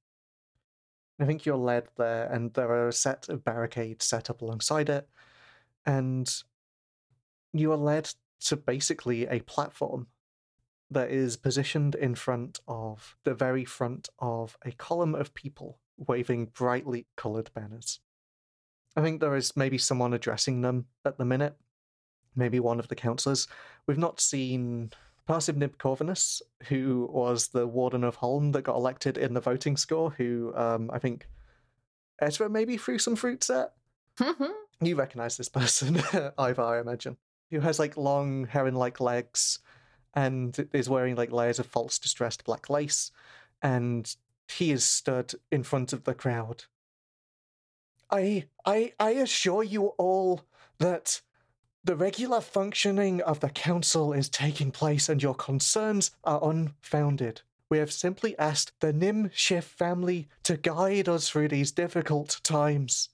I 1.19 1.25
think 1.25 1.45
you're 1.45 1.55
led 1.55 1.87
there, 1.97 2.25
and 2.25 2.53
there 2.53 2.69
are 2.69 2.89
a 2.89 2.93
set 2.93 3.29
of 3.29 3.45
barricades 3.45 4.05
set 4.05 4.29
up 4.29 4.41
alongside 4.41 4.89
it, 4.89 5.07
and 5.85 6.31
you 7.53 7.71
are 7.71 7.77
led 7.77 8.09
to 8.41 8.55
basically 8.55 9.27
a 9.27 9.39
platform 9.41 10.07
that 10.91 11.09
is 11.09 11.37
positioned 11.37 11.95
in 11.95 12.15
front 12.15 12.59
of 12.67 13.15
the 13.23 13.33
very 13.33 13.65
front 13.65 14.09
of 14.19 14.57
a 14.63 14.71
column 14.71 15.15
of 15.15 15.33
people 15.33 15.79
waving 15.97 16.45
brightly 16.47 17.07
coloured 17.15 17.49
banners. 17.53 17.99
I 18.95 19.01
think 19.01 19.19
there 19.19 19.35
is 19.35 19.57
maybe 19.57 19.77
someone 19.77 20.13
addressing 20.13 20.61
them 20.61 20.85
at 21.03 21.17
the 21.17 21.25
minute, 21.25 21.55
maybe 22.35 22.59
one 22.59 22.79
of 22.79 22.87
the 22.87 22.95
councillors. 22.95 23.47
We've 23.87 23.97
not 23.97 24.19
seen 24.19 24.91
Parsib 25.27 25.57
Nim 25.57 25.71
Corvinus, 25.71 26.41
who 26.67 27.09
was 27.11 27.47
the 27.47 27.67
Warden 27.67 28.03
of 28.03 28.15
Holm 28.15 28.51
that 28.51 28.61
got 28.61 28.75
elected 28.75 29.17
in 29.17 29.33
the 29.33 29.41
voting 29.41 29.75
score, 29.75 30.11
who 30.11 30.53
um, 30.55 30.89
I 30.93 30.99
think 30.99 31.27
Ezra 32.21 32.49
maybe 32.49 32.77
threw 32.77 32.99
some 32.99 33.15
fruits 33.15 33.49
at. 33.49 33.73
You 34.81 34.95
recognise 34.95 35.37
this 35.37 35.49
person, 35.49 35.95
Ivar, 36.39 36.75
I 36.75 36.79
imagine, 36.79 37.17
who 37.49 37.61
has 37.61 37.79
like 37.79 37.97
long 37.97 38.45
heron-like 38.45 38.99
legs 38.99 39.59
and 40.13 40.67
is 40.73 40.89
wearing 40.89 41.15
like 41.15 41.31
layers 41.31 41.59
of 41.59 41.65
false 41.65 41.99
distressed 41.99 42.43
black 42.43 42.69
lace, 42.69 43.11
and 43.61 44.15
he 44.47 44.71
is 44.71 44.83
stood 44.83 45.33
in 45.51 45.63
front 45.63 45.93
of 45.93 46.03
the 46.03 46.13
crowd. 46.13 46.65
I 48.11 48.45
I 48.65 48.93
I 48.99 49.11
assure 49.11 49.63
you 49.63 49.87
all 49.97 50.41
that 50.79 51.21
the 51.83 51.95
regular 51.95 52.41
functioning 52.41 53.21
of 53.21 53.39
the 53.39 53.49
council 53.49 54.11
is 54.11 54.27
taking 54.29 54.71
place 54.71 55.07
and 55.07 55.21
your 55.21 55.35
concerns 55.35 56.11
are 56.23 56.43
unfounded. 56.43 57.41
We 57.69 57.77
have 57.77 57.91
simply 57.91 58.37
asked 58.39 58.79
the 58.79 58.93
Nimshif 58.93 59.63
family 59.63 60.27
to 60.43 60.57
guide 60.57 61.09
us 61.09 61.29
through 61.29 61.49
these 61.49 61.71
difficult 61.71 62.39
times. 62.43 63.09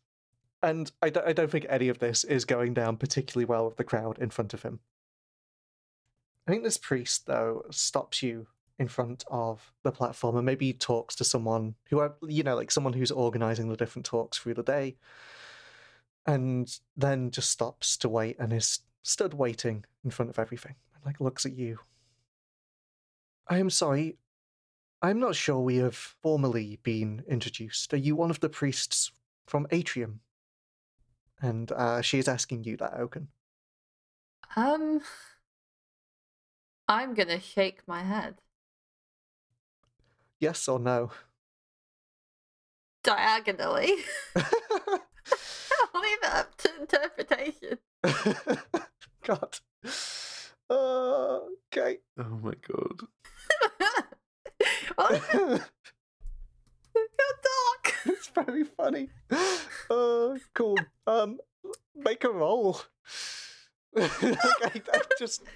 And 0.64 0.92
I 1.02 1.10
don't, 1.10 1.36
don't 1.36 1.50
think 1.50 1.66
any 1.70 1.90
of 1.90 2.00
this 2.00 2.24
is 2.24 2.46
going 2.46 2.74
down 2.74 2.98
particularly 2.98 3.46
well 3.46 3.66
with 3.66 3.78
the 3.78 3.84
crowd 3.84 4.20
in 4.20 4.30
front 4.30 4.54
of 4.54 4.64
him. 4.64 4.80
I 6.48 6.52
think 6.52 6.64
this 6.64 6.78
priest, 6.78 7.26
though, 7.26 7.64
stops 7.72 8.22
you 8.22 8.48
in 8.78 8.88
front 8.88 9.24
of 9.30 9.74
the 9.84 9.92
platform 9.92 10.36
and 10.36 10.46
maybe 10.46 10.74
talks 10.74 11.16
to 11.16 11.24
someone 11.24 11.76
who, 11.90 12.00
are, 12.00 12.16
you 12.28 12.44
know, 12.44 12.56
like 12.56 12.72
someone 12.72 12.94
who's 12.94 13.12
organizing 13.12 13.70
the 13.70 13.78
different 13.78 14.06
talks 14.06 14.38
through 14.38 14.56
the 14.56 14.64
day, 14.64 14.98
and 16.26 16.80
then 16.96 17.32
just 17.32 17.50
stops 17.50 17.98
to 17.98 18.10
wait 18.10 18.38
and 18.40 18.54
is 18.54 18.80
stood 19.04 19.34
waiting 19.34 19.86
in 20.04 20.12
front 20.12 20.30
of 20.30 20.38
everything 20.38 20.76
and 20.96 21.06
like 21.06 21.20
looks 21.20 21.46
at 21.46 21.54
you. 21.54 21.80
I 23.48 23.58
am 23.58 23.70
sorry. 23.72 24.18
I'm 25.02 25.20
not 25.20 25.36
sure 25.36 25.60
we 25.60 25.78
have 25.78 25.96
formally 25.96 26.80
been 26.84 27.24
introduced. 27.28 27.94
Are 27.94 27.98
you 27.98 28.16
one 28.16 28.30
of 28.30 28.40
the 28.40 28.50
priests 28.50 29.12
from 29.48 29.66
Atrium? 29.72 30.20
And 31.42 31.72
uh, 31.72 32.02
she 32.02 32.20
is 32.20 32.28
asking 32.28 32.66
you 32.66 32.78
that, 32.78 32.94
Oaken. 32.98 33.30
Um, 34.56 35.02
I'm 36.88 37.14
gonna 37.14 37.40
shake 37.40 37.82
my 37.88 38.04
head. 38.04 38.36
Yes 40.40 40.68
or 40.68 40.80
no? 40.80 41.12
Diagonally. 43.04 43.94
I'll 44.36 44.44
leave 46.02 46.18
it 46.22 46.34
up 46.34 46.58
to 46.58 46.70
interpretation. 46.80 47.78
God. 49.24 49.60
Uh, 50.70 51.40
okay. 51.74 52.00
Oh 52.18 52.40
my 52.42 52.54
god. 52.68 53.02
well, 54.98 55.12
it 55.12 55.22
got 57.18 57.38
dark. 57.44 57.61
it's 58.06 58.28
very 58.30 58.64
funny. 58.64 59.10
Uh, 59.90 60.38
cool. 60.54 60.78
Um, 61.08 61.40
make 61.96 62.24
a 62.24 62.30
roll. 62.30 62.82
okay, 63.98 64.36
I 64.94 65.02
just. 65.20 65.44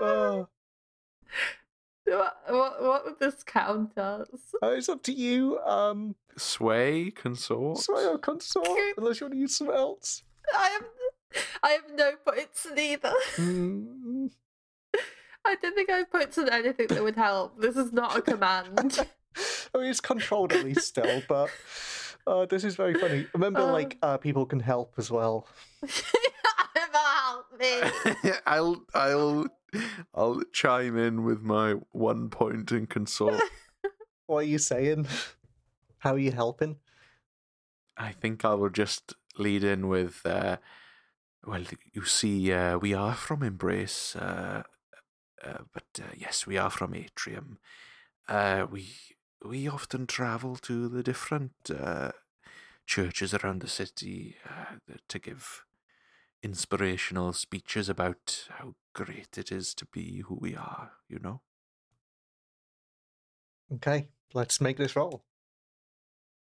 Uh, 0.00 0.46
what, 2.06 2.36
what, 2.48 2.82
what 2.82 3.04
would 3.04 3.18
this 3.20 3.44
count 3.44 3.92
as? 3.96 4.26
uh, 4.60 4.70
it's 4.70 4.88
up 4.88 5.00
to 5.04 5.12
you. 5.12 5.60
Um, 5.60 6.16
Sway 6.36 7.12
consort. 7.12 7.78
sway 7.78 8.04
or 8.04 8.18
consort, 8.18 8.66
unless 8.96 9.20
you 9.20 9.26
want 9.26 9.34
to 9.34 9.38
use 9.38 9.56
something 9.56 9.76
else. 9.76 10.24
I 10.52 10.70
have, 10.70 11.44
I 11.62 11.70
have 11.70 11.84
no 11.94 12.12
points 12.26 12.66
in 12.66 12.76
either. 12.76 13.12
Mm, 13.36 14.30
I 15.44 15.54
don't 15.56 15.74
think 15.74 15.90
I 15.90 15.98
have 15.98 16.10
points 16.10 16.38
in 16.38 16.48
anything 16.48 16.88
that 16.88 17.02
would 17.02 17.16
help. 17.16 17.60
This 17.60 17.76
is 17.76 17.92
not 17.92 18.16
a 18.16 18.22
command. 18.22 19.06
I 19.74 19.78
mean, 19.78 19.90
it's 19.90 20.00
controlled 20.00 20.52
at 20.52 20.64
least 20.64 20.86
still, 20.86 21.22
but 21.28 21.50
uh, 22.26 22.46
this 22.46 22.64
is 22.64 22.76
very 22.76 22.94
funny. 22.94 23.26
Remember, 23.34 23.60
Uh. 23.60 23.72
like, 23.72 23.98
uh, 24.02 24.16
people 24.18 24.46
can 24.46 24.60
help 24.60 24.94
as 24.98 25.10
well. 25.10 25.46
Help 26.94 27.46
me. 27.58 27.80
I'll 28.46 28.84
I'll 28.94 29.46
I'll 30.14 30.42
chime 30.52 30.96
in 30.98 31.24
with 31.24 31.40
my 31.42 31.74
one 31.92 32.28
point 32.28 32.70
in 32.72 32.86
consort. 32.86 33.40
What 34.26 34.38
are 34.38 34.42
you 34.42 34.58
saying? 34.58 35.06
How 35.98 36.12
are 36.14 36.18
you 36.18 36.32
helping? 36.32 36.76
I 37.96 38.12
think 38.12 38.44
I 38.44 38.54
will 38.54 38.70
just 38.70 39.14
lead 39.38 39.64
in 39.64 39.88
with 39.88 40.24
uh 40.26 40.58
well 41.46 41.64
you 41.92 42.04
see 42.04 42.52
uh, 42.52 42.76
we 42.78 42.92
are 42.94 43.14
from 43.14 43.42
Embrace 43.42 44.14
uh, 44.16 44.62
uh 45.42 45.58
but 45.72 45.84
uh, 46.00 46.12
yes 46.16 46.46
we 46.46 46.58
are 46.58 46.70
from 46.70 46.94
Atrium. 46.94 47.58
Uh 48.28 48.66
we 48.70 48.88
we 49.44 49.68
often 49.68 50.06
travel 50.06 50.56
to 50.56 50.88
the 50.88 51.02
different 51.02 51.54
uh 51.70 52.12
churches 52.86 53.34
around 53.34 53.60
the 53.62 53.68
city 53.68 54.36
uh, 54.48 54.76
to 55.08 55.18
give 55.18 55.64
inspirational 56.42 57.32
speeches 57.32 57.88
about 57.88 58.48
how 58.52 58.74
great 58.94 59.38
it 59.38 59.52
is 59.52 59.74
to 59.74 59.86
be 59.86 60.20
who 60.22 60.36
we 60.36 60.56
are, 60.56 60.92
you 61.08 61.18
know. 61.18 61.42
Okay, 63.72 64.08
let's 64.34 64.60
make 64.60 64.76
this 64.76 64.94
roll. 64.96 65.24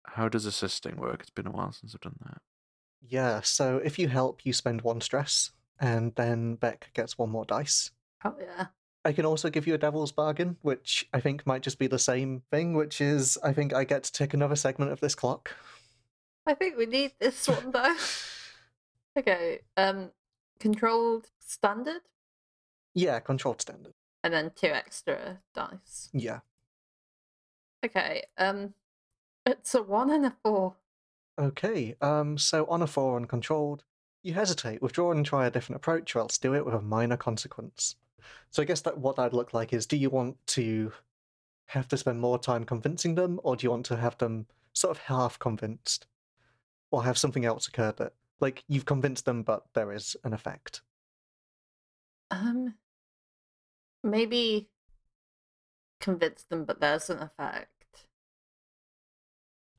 How 0.05 0.29
does 0.29 0.45
assisting 0.45 0.97
work? 0.97 1.21
It's 1.21 1.31
been 1.31 1.47
a 1.47 1.51
while 1.51 1.71
since 1.71 1.95
I've 1.95 2.01
done 2.01 2.17
that. 2.23 2.43
Yeah, 3.01 3.41
so 3.41 3.77
if 3.77 3.99
you 3.99 4.07
help, 4.07 4.45
you 4.45 4.53
spend 4.53 4.81
one 4.81 5.01
stress, 5.01 5.51
and 5.79 6.15
then 6.15 6.55
Beck 6.55 6.91
gets 6.93 7.17
one 7.17 7.29
more 7.29 7.45
dice. 7.45 7.91
Oh 8.23 8.35
yeah. 8.39 8.67
I 9.03 9.13
can 9.13 9.25
also 9.25 9.49
give 9.49 9.65
you 9.65 9.73
a 9.73 9.77
devil's 9.79 10.11
bargain, 10.11 10.57
which 10.61 11.07
I 11.13 11.19
think 11.19 11.45
might 11.47 11.63
just 11.63 11.79
be 11.79 11.87
the 11.87 11.97
same 11.99 12.43
thing, 12.51 12.73
which 12.75 13.01
is 13.01 13.37
I 13.43 13.51
think 13.53 13.73
I 13.73 13.83
get 13.83 14.03
to 14.03 14.11
take 14.11 14.33
another 14.33 14.55
segment 14.55 14.91
of 14.91 14.99
this 14.99 15.15
clock. 15.15 15.51
I 16.45 16.53
think 16.53 16.77
we 16.77 16.85
need 16.85 17.13
this 17.19 17.47
one 17.47 17.71
though. 17.71 17.95
Okay. 19.19 19.59
Um, 19.75 20.11
controlled 20.57 21.27
standard, 21.39 22.01
Yeah, 22.93 23.19
controlled 23.19 23.61
standard. 23.61 23.91
and 24.23 24.33
then 24.33 24.51
two 24.55 24.67
extra 24.67 25.39
dice. 25.53 26.07
Yeah. 26.13 26.39
Okay. 27.83 28.23
Um, 28.37 28.73
it's 29.45 29.75
a 29.75 29.83
one 29.83 30.09
and 30.11 30.25
a 30.25 30.33
four. 30.41 30.75
Okay, 31.37 31.95
um, 31.99 32.37
so 32.37 32.65
on 32.67 32.81
a 32.81 32.87
four 32.87 33.17
uncontrolled, 33.17 33.83
you 34.23 34.33
hesitate, 34.33 34.81
withdraw 34.81 35.11
and 35.11 35.25
try 35.25 35.45
a 35.45 35.51
different 35.51 35.75
approach, 35.77 36.15
or 36.15 36.19
else 36.19 36.37
do 36.37 36.53
it 36.55 36.63
with 36.65 36.73
a 36.75 36.81
minor 36.81 37.17
consequence. 37.17 37.97
So 38.49 38.61
I 38.61 38.65
guess 38.65 38.81
that 38.81 38.97
what 38.97 39.15
that'd 39.15 39.33
look 39.33 39.53
like 39.53 39.73
is 39.73 39.85
do 39.85 39.97
you 39.97 40.09
want 40.09 40.35
to 40.47 40.91
have 41.67 41.87
to 41.89 41.97
spend 41.97 42.19
more 42.19 42.37
time 42.37 42.65
convincing 42.65 43.15
them, 43.15 43.39
or 43.43 43.55
do 43.55 43.65
you 43.65 43.71
want 43.71 43.85
to 43.87 43.97
have 43.97 44.17
them 44.17 44.47
sort 44.73 44.91
of 44.95 45.03
half 45.03 45.39
convinced? 45.39 46.07
Or 46.91 47.03
have 47.03 47.17
something 47.17 47.45
else 47.45 47.67
occur 47.67 47.93
that 47.93 48.13
like 48.41 48.63
you've 48.67 48.85
convinced 48.85 49.23
them 49.25 49.43
but 49.43 49.63
there 49.73 49.93
is 49.93 50.17
an 50.23 50.33
effect. 50.33 50.81
Um, 52.31 52.73
maybe 54.03 54.69
convince 56.01 56.43
them, 56.43 56.65
but 56.65 56.81
there's 56.81 57.09
an 57.09 57.19
effect. 57.19 58.07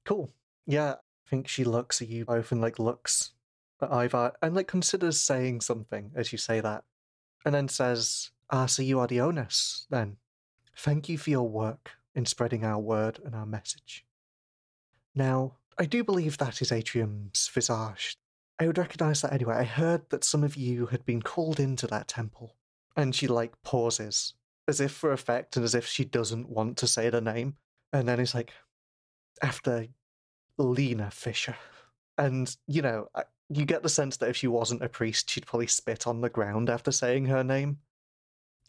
Cool. 0.04 0.30
Yeah, 0.66 0.92
I 0.92 1.28
think 1.28 1.48
she 1.48 1.64
looks 1.64 2.00
at 2.00 2.08
you 2.08 2.24
both 2.24 2.52
and 2.52 2.60
like 2.60 2.78
looks 2.78 3.32
at 3.80 3.90
Ivar 3.90 4.32
and 4.40 4.54
like 4.54 4.68
considers 4.68 5.20
saying 5.20 5.60
something 5.60 6.12
as 6.14 6.32
you 6.32 6.38
say 6.38 6.60
that. 6.60 6.84
And 7.44 7.54
then 7.54 7.68
says, 7.68 8.30
Ah, 8.50 8.66
so 8.66 8.82
you 8.82 9.00
are 9.00 9.06
the 9.06 9.20
onus, 9.20 9.86
then. 9.90 10.16
Thank 10.76 11.08
you 11.08 11.18
for 11.18 11.30
your 11.30 11.48
work 11.48 11.92
in 12.14 12.26
spreading 12.26 12.64
our 12.64 12.78
word 12.78 13.18
and 13.24 13.34
our 13.34 13.46
message. 13.46 14.04
Now, 15.14 15.54
I 15.78 15.86
do 15.86 16.04
believe 16.04 16.38
that 16.38 16.60
is 16.60 16.70
Atrium's 16.70 17.48
visage. 17.52 18.16
I 18.58 18.66
would 18.66 18.78
recognize 18.78 19.22
that 19.22 19.32
anyway. 19.32 19.56
I 19.56 19.64
heard 19.64 20.08
that 20.10 20.24
some 20.24 20.44
of 20.44 20.56
you 20.56 20.86
had 20.86 21.04
been 21.04 21.22
called 21.22 21.58
into 21.58 21.86
that 21.88 22.08
temple. 22.08 22.56
And 22.96 23.14
she 23.14 23.26
like 23.26 23.62
pauses, 23.62 24.34
as 24.68 24.80
if 24.80 24.92
for 24.92 25.12
effect 25.12 25.56
and 25.56 25.64
as 25.64 25.74
if 25.74 25.86
she 25.86 26.04
doesn't 26.04 26.48
want 26.48 26.76
to 26.78 26.86
say 26.86 27.08
the 27.08 27.20
name. 27.20 27.56
And 27.92 28.06
then 28.06 28.20
it's 28.20 28.34
like, 28.34 28.52
after 29.42 29.86
Lena 30.58 31.10
Fisher. 31.10 31.56
And, 32.18 32.54
you 32.66 32.82
know, 32.82 33.08
I- 33.14 33.24
you 33.52 33.64
get 33.64 33.82
the 33.82 33.88
sense 33.88 34.16
that 34.18 34.28
if 34.28 34.36
she 34.36 34.46
wasn't 34.46 34.82
a 34.82 34.88
priest, 34.88 35.28
she'd 35.30 35.46
probably 35.46 35.66
spit 35.66 36.06
on 36.06 36.20
the 36.20 36.28
ground 36.28 36.70
after 36.70 36.90
saying 36.92 37.26
her 37.26 37.44
name. 37.44 37.78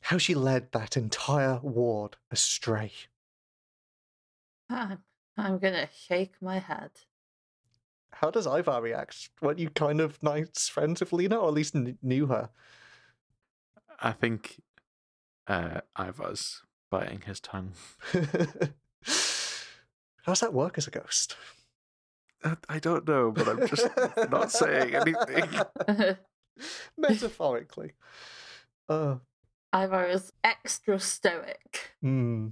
How 0.02 0.18
she 0.18 0.36
led 0.36 0.72
that 0.74 0.98
entire 0.98 1.60
ward 1.62 2.18
astray. 2.30 2.92
I'm, 4.70 5.00
I'm 5.38 5.60
gonna 5.60 5.88
shake 6.08 6.34
my 6.42 6.60
head. 6.60 6.92
How 8.12 8.30
does 8.30 8.46
Ivar 8.48 8.82
react? 8.82 9.30
Weren't 9.42 9.60
you 9.60 9.70
kind 9.70 10.02
of 10.02 10.22
nice 10.22 10.68
friends 10.68 11.00
with 11.00 11.14
Lena, 11.14 11.38
or 11.38 11.48
at 11.48 11.54
least 11.54 11.74
kn- 11.74 11.98
knew 12.02 12.28
her? 12.28 12.50
I 14.00 14.12
think 14.12 14.62
uh, 15.48 15.82
Ivar's 15.98 16.62
biting 16.90 17.22
his 17.22 17.40
tongue. 17.40 17.74
How's 20.24 20.40
that 20.40 20.54
work 20.54 20.78
as 20.78 20.88
a 20.88 20.92
ghost? 20.92 21.36
I, 22.44 22.58
I 22.70 22.80
don't 22.80 23.08
know, 23.08 23.32
but 23.32 23.48
I'm 23.48 23.68
just 23.68 23.88
not 24.30 24.52
saying 24.52 24.96
anything. 24.96 25.50
Metaphorically. 26.98 27.94
Uh, 28.90 29.16
Ivar 29.74 30.06
is 30.06 30.32
extra 30.44 31.00
stoic. 31.00 31.94
Hmm. 32.02 32.50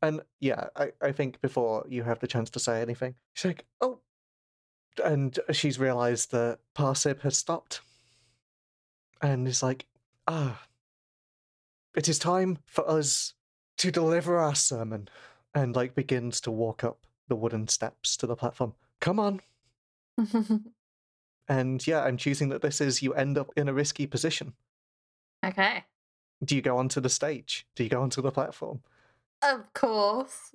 And 0.00 0.22
yeah, 0.40 0.68
I, 0.74 0.92
I 1.00 1.12
think 1.12 1.40
before 1.40 1.86
you 1.88 2.02
have 2.02 2.18
the 2.18 2.26
chance 2.26 2.50
to 2.50 2.60
say 2.60 2.80
anything, 2.80 3.14
she's 3.34 3.50
like, 3.50 3.66
oh. 3.80 4.00
And 5.02 5.38
she's 5.52 5.78
realized 5.78 6.32
that 6.32 6.58
Parsib 6.76 7.20
has 7.22 7.38
stopped. 7.38 7.80
And 9.20 9.46
is 9.46 9.62
like, 9.62 9.86
ah, 10.26 10.60
it 11.96 12.08
is 12.08 12.18
time 12.18 12.58
for 12.66 12.88
us 12.90 13.34
to 13.78 13.92
deliver 13.92 14.38
our 14.38 14.54
sermon. 14.54 15.08
And 15.54 15.76
like 15.76 15.94
begins 15.94 16.40
to 16.42 16.50
walk 16.50 16.82
up 16.82 17.06
the 17.28 17.36
wooden 17.36 17.68
steps 17.68 18.16
to 18.18 18.26
the 18.26 18.36
platform. 18.36 18.74
Come 19.00 19.18
on. 19.18 19.40
And 21.48 21.84
yeah, 21.86 22.02
I'm 22.04 22.16
choosing 22.16 22.50
that 22.50 22.62
this 22.62 22.80
is 22.80 23.02
you 23.02 23.14
end 23.14 23.36
up 23.36 23.50
in 23.56 23.68
a 23.68 23.72
risky 23.74 24.06
position. 24.06 24.54
okay. 25.44 25.84
Do 26.42 26.54
you 26.56 26.62
go 26.62 26.78
onto 26.78 27.00
the 27.00 27.08
stage? 27.08 27.66
Do 27.74 27.82
you 27.84 27.90
go 27.90 28.00
onto 28.00 28.22
the 28.22 28.30
platform? 28.30 28.80
Of 29.42 29.72
course. 29.74 30.54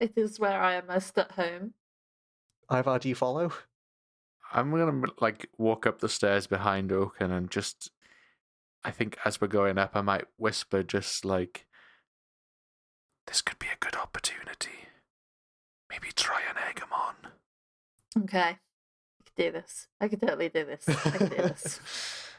It 0.00 0.12
is 0.16 0.38
where 0.38 0.60
I 0.60 0.74
am 0.74 0.88
most 0.88 1.16
at 1.16 1.32
home. 1.32 1.74
Ivar, 2.70 2.98
do 2.98 3.08
you 3.08 3.14
follow? 3.14 3.52
I'm 4.52 4.70
gonna 4.72 5.06
like 5.20 5.48
walk 5.58 5.86
up 5.86 6.00
the 6.00 6.08
stairs 6.08 6.46
behind 6.46 6.92
Oaken 6.92 7.30
and 7.30 7.50
just. 7.50 7.90
I 8.84 8.90
think 8.90 9.16
as 9.24 9.40
we're 9.40 9.48
going 9.48 9.78
up, 9.78 9.92
I 9.94 10.00
might 10.00 10.26
whisper 10.36 10.82
just 10.82 11.24
like, 11.24 11.66
"This 13.26 13.42
could 13.42 13.58
be 13.58 13.68
a 13.68 13.78
good 13.78 13.96
opportunity. 13.96 14.88
Maybe 15.90 16.08
try 16.14 16.40
an 16.48 16.56
egg 16.68 16.82
on." 16.92 17.14
Okay. 18.24 18.38
I 18.38 19.22
could 19.24 19.34
do 19.36 19.52
this. 19.52 19.88
I 20.00 20.08
could 20.08 20.20
totally 20.20 20.48
do 20.48 20.64
this. 20.64 20.88
I 20.88 21.10
could 21.10 21.30
do 21.30 21.36
this. 21.36 21.80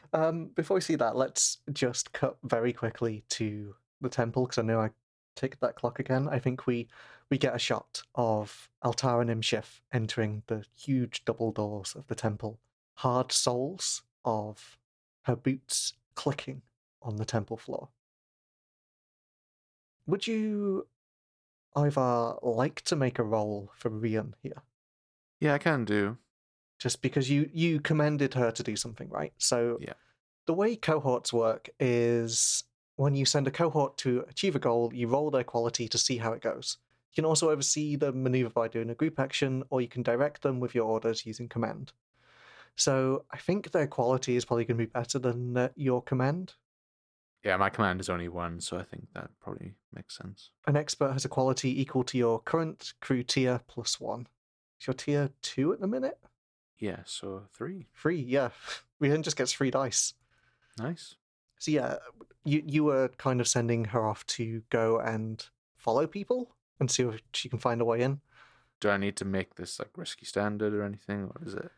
um, 0.13 0.47
before 0.55 0.75
we 0.75 0.81
see 0.81 0.95
that, 0.95 1.15
let's 1.15 1.59
just 1.71 2.13
cut 2.13 2.37
very 2.43 2.73
quickly 2.73 3.23
to 3.29 3.75
the 4.01 4.09
temple 4.09 4.45
because 4.45 4.57
I 4.57 4.63
know 4.63 4.79
I 4.79 4.89
ticked 5.35 5.61
that 5.61 5.75
clock 5.75 5.99
again. 5.99 6.27
I 6.29 6.39
think 6.39 6.67
we 6.67 6.87
we 7.29 7.37
get 7.37 7.55
a 7.55 7.59
shot 7.59 8.03
of 8.15 8.69
Altara 8.83 9.25
Nimshif 9.25 9.81
entering 9.93 10.43
the 10.47 10.65
huge 10.75 11.25
double 11.25 11.51
doors 11.51 11.93
of 11.95 12.07
the 12.07 12.15
temple. 12.15 12.59
Hard 12.95 13.31
soles 13.31 14.01
of 14.23 14.77
her 15.23 15.35
boots 15.35 15.93
clicking 16.15 16.61
on 17.01 17.17
the 17.17 17.25
temple 17.25 17.57
floor. 17.57 17.89
Would 20.07 20.25
you 20.25 20.87
either 21.77 22.35
like 22.41 22.81
to 22.81 22.95
make 22.95 23.19
a 23.19 23.23
roll 23.23 23.71
for 23.75 23.89
Rian 23.91 24.33
here, 24.41 24.63
Yeah, 25.39 25.53
I 25.53 25.59
can 25.59 25.85
do. 25.85 26.17
just 26.79 27.01
because 27.01 27.29
you 27.29 27.49
you 27.53 27.79
commended 27.79 28.33
her 28.33 28.51
to 28.51 28.63
do 28.63 28.75
something, 28.75 29.09
right? 29.09 29.33
So 29.37 29.77
Yeah. 29.79 29.93
the 30.45 30.53
way 30.53 30.75
cohorts 30.75 31.31
work 31.33 31.69
is 31.79 32.63
when 32.95 33.15
you 33.15 33.25
send 33.25 33.47
a 33.47 33.51
cohort 33.51 33.97
to 33.99 34.25
achieve 34.27 34.55
a 34.55 34.59
goal, 34.59 34.91
you 34.93 35.07
roll 35.07 35.29
their 35.31 35.43
quality 35.43 35.87
to 35.87 35.97
see 35.97 36.17
how 36.17 36.33
it 36.33 36.41
goes. 36.41 36.77
You 37.11 37.15
can 37.21 37.25
also 37.25 37.49
oversee 37.51 37.95
the 37.95 38.11
maneuver 38.11 38.49
by 38.49 38.67
doing 38.67 38.89
a 38.89 38.95
group 38.95 39.19
action, 39.19 39.63
or 39.69 39.81
you 39.81 39.87
can 39.87 40.03
direct 40.03 40.41
them 40.41 40.59
with 40.59 40.73
your 40.75 40.85
orders 40.85 41.25
using 41.25 41.47
command. 41.49 41.93
So 42.75 43.25
I 43.31 43.37
think 43.37 43.71
their 43.71 43.87
quality 43.87 44.35
is 44.35 44.45
probably 44.45 44.65
going 44.65 44.77
to 44.77 44.85
be 44.85 44.91
better 44.91 45.19
than 45.19 45.57
uh, 45.57 45.69
your 45.75 46.01
command. 46.01 46.53
Yeah, 47.47 47.55
my 47.55 47.69
command 47.69 48.01
is 48.01 48.09
only 48.09 48.27
one, 48.27 48.59
so 48.59 48.77
I 48.77 48.83
think 48.83 49.07
that 49.13 49.29
probably 49.39 49.75
makes 49.95 50.17
sense. 50.17 50.49
An 50.67 50.75
expert 50.75 51.13
has 51.13 51.23
a 51.23 51.29
quality 51.29 51.79
equal 51.81 52.03
to 52.03 52.17
your 52.17 52.41
current 52.41 52.91
crew 52.99 53.23
tier 53.23 53.61
plus 53.67 54.01
one. 54.01 54.27
Is 54.81 54.87
your 54.87 54.93
tier 54.93 55.29
two 55.41 55.71
at 55.71 55.79
the 55.79 55.87
minute? 55.87 56.19
Yeah, 56.77 56.99
so 57.05 57.43
three. 57.53 57.87
Three, 57.95 58.19
yeah. 58.19 58.49
Rian 59.01 59.21
just 59.21 59.37
gets 59.37 59.53
three 59.53 59.71
dice. 59.71 60.13
Nice. 60.77 61.15
So 61.57 61.71
yeah, 61.71 61.95
you 62.43 62.61
you 62.67 62.83
were 62.83 63.07
kind 63.17 63.39
of 63.39 63.47
sending 63.47 63.85
her 63.85 64.05
off 64.05 64.25
to 64.27 64.61
go 64.69 64.99
and 64.99 65.43
follow 65.77 66.05
people 66.05 66.53
and 66.81 66.91
see 66.91 67.03
if 67.03 67.21
she 67.33 67.47
can 67.47 67.59
find 67.59 67.79
a 67.79 67.85
way 67.85 68.01
in. 68.01 68.19
Do 68.81 68.89
I 68.89 68.97
need 68.97 69.15
to 69.17 69.25
make 69.25 69.55
this 69.55 69.79
like 69.79 69.91
risky 69.95 70.25
standard 70.25 70.73
or 70.73 70.83
anything, 70.83 71.31
or 71.33 71.47
is 71.47 71.53
it, 71.53 71.71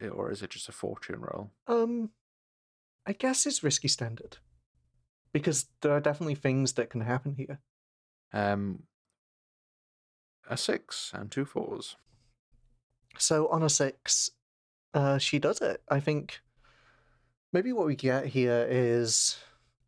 it- 0.00 0.08
or 0.10 0.30
is 0.30 0.42
it 0.44 0.50
just 0.50 0.68
a 0.68 0.72
fortune 0.72 1.20
roll? 1.22 1.50
Um, 1.66 2.10
I 3.04 3.14
guess 3.14 3.46
it's 3.46 3.64
risky 3.64 3.88
standard 3.88 4.38
because 5.32 5.66
there 5.82 5.92
are 5.92 6.00
definitely 6.00 6.34
things 6.34 6.74
that 6.74 6.90
can 6.90 7.02
happen 7.02 7.34
here. 7.34 7.60
Um, 8.32 8.84
a 10.48 10.56
six 10.56 11.12
and 11.14 11.30
two 11.30 11.44
fours. 11.44 11.96
So 13.18 13.48
on 13.48 13.62
a 13.62 13.68
six, 13.68 14.30
uh, 14.94 15.18
she 15.18 15.38
does 15.38 15.60
it. 15.60 15.82
I 15.88 16.00
think 16.00 16.40
maybe 17.52 17.72
what 17.72 17.86
we 17.86 17.96
get 17.96 18.26
here 18.26 18.66
is 18.68 19.36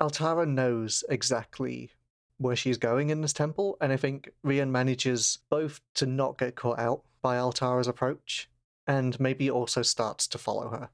Altara 0.00 0.46
knows 0.46 1.04
exactly 1.08 1.90
where 2.38 2.56
she's 2.56 2.78
going 2.78 3.10
in 3.10 3.20
this 3.20 3.34
temple, 3.34 3.76
and 3.80 3.92
I 3.92 3.96
think 3.96 4.30
Rian 4.44 4.70
manages 4.70 5.38
both 5.50 5.80
to 5.94 6.06
not 6.06 6.38
get 6.38 6.56
caught 6.56 6.78
out 6.78 7.02
by 7.20 7.36
Altara's 7.36 7.86
approach, 7.86 8.48
and 8.86 9.20
maybe 9.20 9.50
also 9.50 9.82
starts 9.82 10.26
to 10.28 10.38
follow 10.38 10.70
her. 10.70 10.88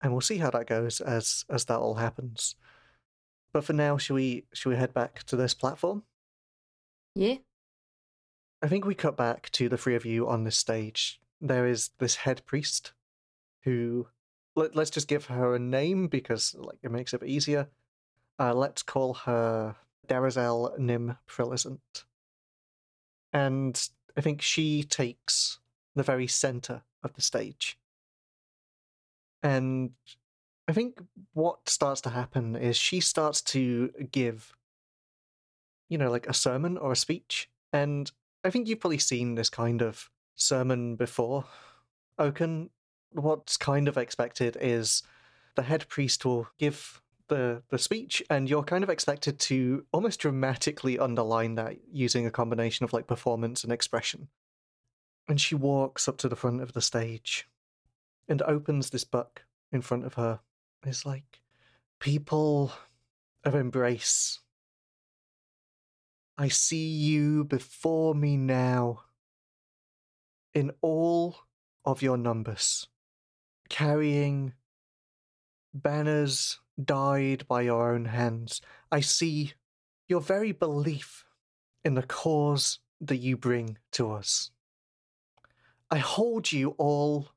And 0.00 0.12
we'll 0.12 0.20
see 0.20 0.38
how 0.38 0.50
that 0.50 0.66
goes 0.66 1.00
as 1.00 1.44
as 1.48 1.64
that 1.66 1.78
all 1.78 1.94
happens. 1.94 2.54
But 3.52 3.64
for 3.64 3.72
now, 3.72 3.98
should 3.98 4.14
we 4.14 4.44
should 4.52 4.70
we 4.70 4.76
head 4.76 4.94
back 4.94 5.24
to 5.24 5.36
this 5.36 5.54
platform? 5.54 6.04
Yeah. 7.14 7.36
I 8.62 8.68
think 8.68 8.84
we 8.84 8.94
cut 8.94 9.16
back 9.16 9.50
to 9.50 9.68
the 9.68 9.76
three 9.76 9.96
of 9.96 10.06
you 10.06 10.28
on 10.28 10.44
this 10.44 10.56
stage. 10.56 11.20
There 11.40 11.66
is 11.66 11.90
this 11.98 12.16
head 12.16 12.42
priest 12.46 12.92
who 13.64 14.06
let, 14.54 14.76
let's 14.76 14.90
just 14.90 15.08
give 15.08 15.26
her 15.26 15.54
a 15.54 15.58
name 15.58 16.06
because 16.06 16.54
like 16.58 16.78
it 16.82 16.90
makes 16.90 17.12
it 17.12 17.22
easier. 17.24 17.68
Uh, 18.38 18.54
let's 18.54 18.82
call 18.82 19.14
her 19.14 19.76
Darazel 20.08 20.78
Nim 20.78 21.16
Prilizant. 21.26 22.04
And 23.32 23.88
I 24.16 24.20
think 24.20 24.42
she 24.42 24.82
takes 24.82 25.58
the 25.94 26.02
very 26.02 26.26
center 26.26 26.82
of 27.02 27.14
the 27.14 27.22
stage. 27.22 27.78
And 29.42 29.90
I 30.68 30.72
think 30.72 31.00
what 31.32 31.68
starts 31.68 32.00
to 32.02 32.10
happen 32.10 32.54
is 32.54 32.76
she 32.76 33.00
starts 33.00 33.42
to 33.42 33.90
give, 34.10 34.54
you 35.88 35.98
know, 35.98 36.10
like 36.10 36.26
a 36.26 36.34
sermon 36.34 36.78
or 36.78 36.92
a 36.92 36.96
speech. 36.96 37.50
And 37.72 38.10
I 38.44 38.50
think 38.50 38.68
you've 38.68 38.80
probably 38.80 38.98
seen 38.98 39.34
this 39.34 39.50
kind 39.50 39.82
of 39.82 40.08
sermon 40.36 40.96
before. 40.96 41.44
Oaken, 42.18 42.70
what's 43.10 43.56
kind 43.56 43.88
of 43.88 43.96
expected 43.96 44.56
is 44.60 45.02
the 45.56 45.62
head 45.62 45.88
priest 45.88 46.24
will 46.24 46.48
give 46.58 47.02
the, 47.28 47.62
the 47.70 47.78
speech, 47.78 48.22
and 48.28 48.48
you're 48.48 48.62
kind 48.62 48.84
of 48.84 48.90
expected 48.90 49.38
to 49.38 49.84
almost 49.92 50.20
dramatically 50.20 50.98
underline 50.98 51.54
that 51.54 51.76
using 51.90 52.26
a 52.26 52.30
combination 52.30 52.84
of 52.84 52.92
like 52.92 53.06
performance 53.06 53.64
and 53.64 53.72
expression. 53.72 54.28
And 55.28 55.40
she 55.40 55.54
walks 55.54 56.08
up 56.08 56.18
to 56.18 56.28
the 56.28 56.36
front 56.36 56.60
of 56.60 56.72
the 56.72 56.82
stage 56.82 57.48
and 58.28 58.42
opens 58.42 58.90
this 58.90 59.04
book 59.04 59.44
in 59.70 59.82
front 59.82 60.04
of 60.04 60.14
her. 60.14 60.40
It's 60.84 61.06
like, 61.06 61.40
people 62.00 62.72
of 63.44 63.54
embrace. 63.54 64.40
I 66.36 66.48
see 66.48 66.88
you 66.88 67.44
before 67.44 68.14
me 68.14 68.36
now 68.36 69.02
in 70.54 70.72
all 70.80 71.36
of 71.84 72.02
your 72.02 72.16
numbers, 72.16 72.88
carrying 73.68 74.54
banners 75.72 76.58
dyed 76.82 77.46
by 77.46 77.62
your 77.62 77.92
own 77.92 78.06
hands. 78.06 78.60
I 78.90 79.00
see 79.00 79.52
your 80.08 80.20
very 80.20 80.52
belief 80.52 81.24
in 81.84 81.94
the 81.94 82.02
cause 82.02 82.80
that 83.00 83.18
you 83.18 83.36
bring 83.36 83.78
to 83.92 84.10
us. 84.12 84.50
I 85.90 85.98
hold 85.98 86.50
you 86.52 86.70
all 86.78 87.28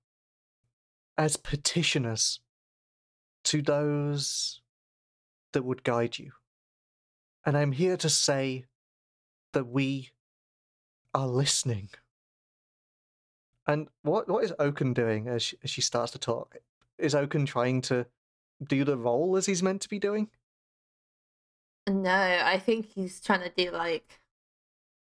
as 1.18 1.38
petitioners 1.38 2.39
to 3.46 3.62
those 3.62 4.62
that 5.54 5.64
would 5.64 5.84
guide 5.84 6.20
you. 6.20 6.32
And 7.46 7.58
I'm 7.58 7.72
here 7.72 7.98
to 7.98 8.10
say 8.10 8.66
that 9.54 9.68
we 9.68 10.12
are 11.14 11.28
listening. 11.28 11.89
And 13.68 13.88
what 14.04 14.28
what 14.28 14.43
is 14.43 14.54
Oaken 14.60 14.93
doing 14.93 15.28
as 15.28 15.43
she, 15.43 15.58
as 15.64 15.70
she 15.70 15.82
starts 15.82 16.12
to 16.12 16.20
talk? 16.20 16.58
Is 16.98 17.16
Oaken 17.16 17.46
trying 17.46 17.82
to 17.84 18.06
do 18.64 18.84
the 18.84 18.98
role 18.98 19.38
as 19.38 19.46
he's 19.46 19.64
meant 19.64 19.82
to 19.82 19.89
be 19.89 20.00
doing? 20.00 20.30
No, 21.88 22.12
I 22.43 22.60
think 22.60 22.88
he's 22.88 23.22
trying 23.22 23.41
to 23.41 23.52
do 23.56 23.72
like. 23.72 24.20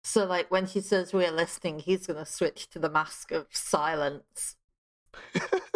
So, 0.04 0.26
like, 0.26 0.50
when 0.50 0.68
she 0.68 0.80
says 0.80 1.12
we're 1.12 1.32
listening, 1.32 1.80
he's 1.80 2.08
going 2.08 2.24
to 2.24 2.26
switch 2.26 2.70
to 2.70 2.80
the 2.80 2.90
mask 2.90 3.32
of 3.32 3.48
silence. 3.52 4.56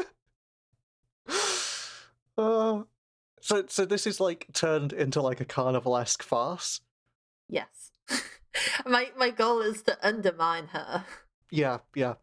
uh, 2.41 2.83
so 3.41 3.65
so 3.67 3.85
this 3.85 4.07
is 4.07 4.19
like 4.19 4.47
turned 4.53 4.93
into 4.93 5.21
like 5.21 5.41
a 5.41 5.45
carnival-esque 5.45 6.23
farce. 6.23 6.81
Yes. 7.49 7.91
my 8.85 9.09
my 9.17 9.29
goal 9.29 9.61
is 9.61 9.81
to 9.83 9.97
undermine 10.01 10.67
her. 10.67 11.05
Yeah, 11.51 11.79
yeah. 11.95 12.15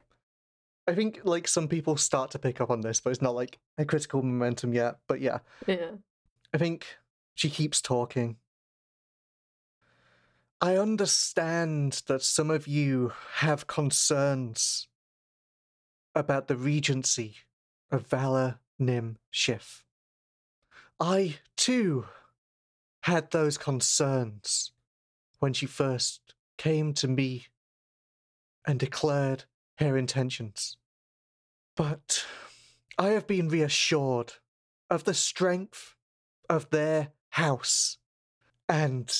I 0.86 0.94
think 0.94 1.20
like 1.24 1.46
some 1.46 1.68
people 1.68 1.96
start 1.96 2.30
to 2.30 2.38
pick 2.38 2.60
up 2.60 2.70
on 2.70 2.80
this, 2.80 3.00
but 3.00 3.10
it's 3.10 3.22
not 3.22 3.34
like 3.34 3.58
a 3.76 3.84
critical 3.84 4.22
momentum 4.22 4.72
yet. 4.72 4.96
But 5.06 5.20
yeah, 5.20 5.40
Yeah. 5.66 5.92
I 6.54 6.58
think 6.58 6.86
she 7.34 7.50
keeps 7.50 7.82
talking. 7.82 8.36
I 10.60 10.76
understand 10.76 12.02
that 12.06 12.22
some 12.22 12.50
of 12.50 12.66
you 12.66 13.12
have 13.34 13.66
concerns 13.68 14.88
about 16.14 16.48
the 16.48 16.56
regency 16.56 17.36
of 17.92 18.06
Valor 18.08 18.58
Nim 18.78 19.18
Schiff. 19.30 19.84
I, 21.00 21.36
too, 21.56 22.06
had 23.02 23.30
those 23.30 23.56
concerns 23.56 24.72
when 25.38 25.52
she 25.52 25.66
first 25.66 26.34
came 26.56 26.92
to 26.94 27.08
me 27.08 27.46
and 28.66 28.78
declared 28.78 29.44
her 29.76 29.96
intentions. 29.96 30.76
But 31.76 32.26
I 32.98 33.08
have 33.08 33.26
been 33.26 33.48
reassured 33.48 34.34
of 34.90 35.04
the 35.04 35.14
strength 35.14 35.94
of 36.48 36.68
their 36.70 37.12
house 37.30 37.98
and 38.68 39.14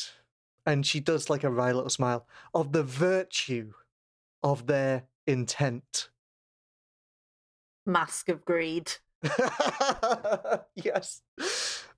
and 0.66 0.84
she 0.84 1.00
does 1.00 1.30
like 1.30 1.44
a 1.44 1.50
wry 1.50 1.72
little 1.72 1.88
smile 1.88 2.26
of 2.52 2.72
the 2.72 2.82
virtue 2.82 3.72
of 4.42 4.66
their 4.66 5.04
intent 5.26 6.10
Mask 7.86 8.28
of 8.28 8.44
greed. 8.44 8.92
yes 10.74 11.22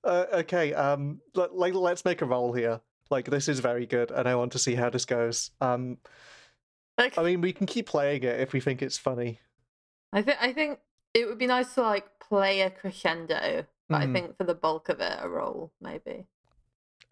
uh, 0.04 0.26
okay 0.32 0.72
um 0.74 1.20
let, 1.34 1.54
like 1.54 1.74
let's 1.74 2.04
make 2.04 2.22
a 2.22 2.26
roll 2.26 2.52
here. 2.52 2.80
Like 3.10 3.28
this 3.28 3.48
is 3.48 3.58
very 3.60 3.86
good 3.86 4.10
and 4.12 4.28
i 4.28 4.34
want 4.36 4.52
to 4.52 4.58
see 4.58 4.74
how 4.74 4.88
this 4.90 5.04
goes. 5.04 5.50
Um 5.60 5.98
Like, 6.98 7.16
i 7.18 7.22
mean 7.22 7.40
we 7.40 7.52
can 7.52 7.66
keep 7.66 7.86
playing 7.86 8.22
it 8.22 8.40
if 8.40 8.52
we 8.52 8.60
think 8.60 8.82
it's 8.82 8.98
funny. 8.98 9.40
I 10.12 10.22
think 10.22 10.38
I 10.40 10.52
think 10.52 10.78
it 11.14 11.26
would 11.26 11.38
be 11.38 11.46
nice 11.46 11.74
to 11.74 11.82
like 11.82 12.06
play 12.20 12.60
a 12.62 12.70
crescendo, 12.70 13.66
but 13.88 14.00
Mhm. 14.02 14.08
I 14.08 14.12
think 14.12 14.36
for 14.36 14.44
the 14.44 14.54
bulk 14.54 14.88
of 14.88 15.00
it, 15.00 15.18
a 15.20 15.28
roll 15.28 15.72
maybe. 15.80 16.26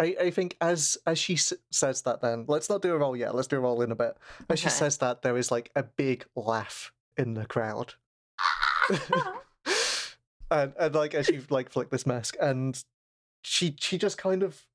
I, 0.00 0.16
I 0.20 0.30
think 0.30 0.56
as 0.60 0.96
as 1.06 1.18
she 1.18 1.34
s- 1.34 1.52
says 1.72 2.02
that 2.02 2.20
then 2.20 2.44
let's 2.46 2.70
not 2.70 2.82
do 2.82 2.94
a 2.94 2.98
roll 2.98 3.16
yet 3.16 3.34
let's 3.34 3.48
do 3.48 3.56
a 3.56 3.60
roll 3.60 3.82
in 3.82 3.90
a 3.90 3.96
bit. 3.96 4.16
As 4.48 4.60
she 4.60 4.68
says 4.68 4.98
that 4.98 5.22
there 5.22 5.36
is 5.36 5.50
like 5.50 5.70
a 5.74 5.82
big 5.82 6.24
laugh 6.36 6.92
in 7.16 7.34
the 7.34 7.46
crowd 7.46 7.94
and 10.50 10.72
and 10.78 10.94
like 10.94 11.14
as 11.14 11.28
you 11.28 11.42
like 11.50 11.70
flick 11.70 11.90
this 11.90 12.06
mask 12.06 12.36
and 12.40 12.84
she 13.42 13.74
she 13.78 13.98
just 13.98 14.18
kind 14.18 14.42
of 14.42 14.66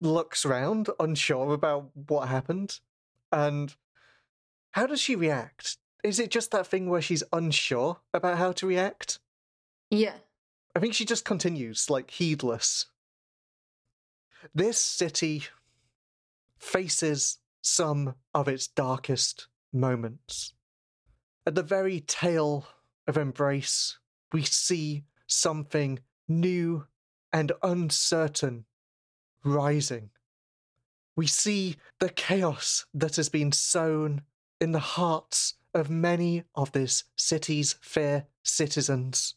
looks 0.00 0.44
round 0.44 0.90
unsure 1.00 1.52
about 1.54 1.90
what 1.94 2.28
happened 2.28 2.80
And 3.34 3.74
how 4.72 4.86
does 4.86 5.00
she 5.00 5.16
react? 5.16 5.76
Is 6.04 6.20
it 6.20 6.30
just 6.30 6.50
that 6.52 6.66
thing 6.68 6.88
where 6.88 7.02
she's 7.02 7.24
unsure 7.32 7.98
about 8.12 8.38
how 8.38 8.52
to 8.52 8.66
react? 8.66 9.18
Yeah. 9.90 10.14
I 10.76 10.80
think 10.80 10.94
she 10.94 11.04
just 11.04 11.24
continues, 11.24 11.90
like 11.90 12.10
heedless. 12.12 12.86
This 14.54 14.80
city 14.80 15.44
faces 16.58 17.38
some 17.62 18.14
of 18.34 18.46
its 18.48 18.68
darkest 18.68 19.48
moments. 19.72 20.54
At 21.46 21.54
the 21.56 21.62
very 21.62 22.00
tail 22.00 22.66
of 23.08 23.16
Embrace, 23.16 23.98
we 24.34 24.42
see 24.42 25.04
something 25.28 26.00
new 26.26 26.84
and 27.32 27.52
uncertain 27.62 28.64
rising. 29.44 30.10
We 31.16 31.28
see 31.28 31.76
the 32.00 32.08
chaos 32.08 32.84
that 32.92 33.14
has 33.14 33.28
been 33.28 33.52
sown 33.52 34.22
in 34.60 34.72
the 34.72 34.80
hearts 34.80 35.54
of 35.72 35.88
many 35.88 36.42
of 36.56 36.72
this 36.72 37.04
city's 37.14 37.76
fair 37.80 38.26
citizens. 38.42 39.36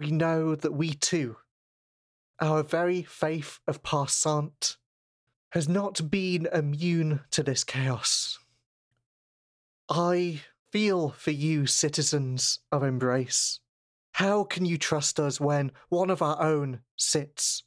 We 0.00 0.10
know 0.10 0.56
that 0.56 0.72
we 0.72 0.92
too, 0.92 1.36
our 2.40 2.64
very 2.64 3.04
faith 3.04 3.60
of 3.68 3.84
Parsant, 3.84 4.78
has 5.50 5.68
not 5.68 6.10
been 6.10 6.48
immune 6.52 7.20
to 7.30 7.44
this 7.44 7.62
chaos. 7.62 8.40
I 9.88 10.40
feel 10.74 11.10
for 11.10 11.30
you, 11.30 11.66
citizens 11.66 12.58
of 12.72 12.82
Embrace. 12.82 13.60
How 14.14 14.42
can 14.42 14.66
you 14.66 14.76
trust 14.76 15.20
us 15.20 15.40
when 15.40 15.70
one 15.88 16.10
of 16.10 16.20
our 16.20 16.42
own 16.42 16.80
sits 16.96 17.62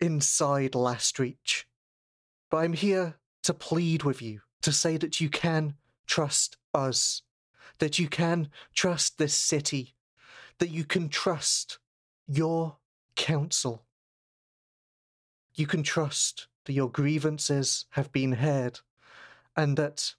inside 0.00 0.74
Last 0.74 1.20
Reach? 1.20 1.68
But 2.50 2.56
I'm 2.56 2.72
here 2.72 3.14
to 3.44 3.54
plead 3.54 4.02
with 4.02 4.20
you, 4.20 4.40
to 4.62 4.72
say 4.72 4.96
that 4.96 5.20
you 5.20 5.30
can 5.30 5.74
trust 6.08 6.56
us, 6.74 7.22
that 7.78 8.00
you 8.00 8.08
can 8.08 8.48
trust 8.74 9.18
this 9.18 9.34
city, 9.34 9.94
that 10.58 10.70
you 10.70 10.84
can 10.84 11.08
trust 11.08 11.78
your 12.26 12.78
council. 13.14 13.84
You 15.54 15.68
can 15.68 15.84
trust 15.84 16.48
that 16.64 16.72
your 16.72 16.90
grievances 16.90 17.86
have 17.90 18.10
been 18.10 18.32
heard 18.32 18.80
and 19.56 19.76
that 19.76 20.16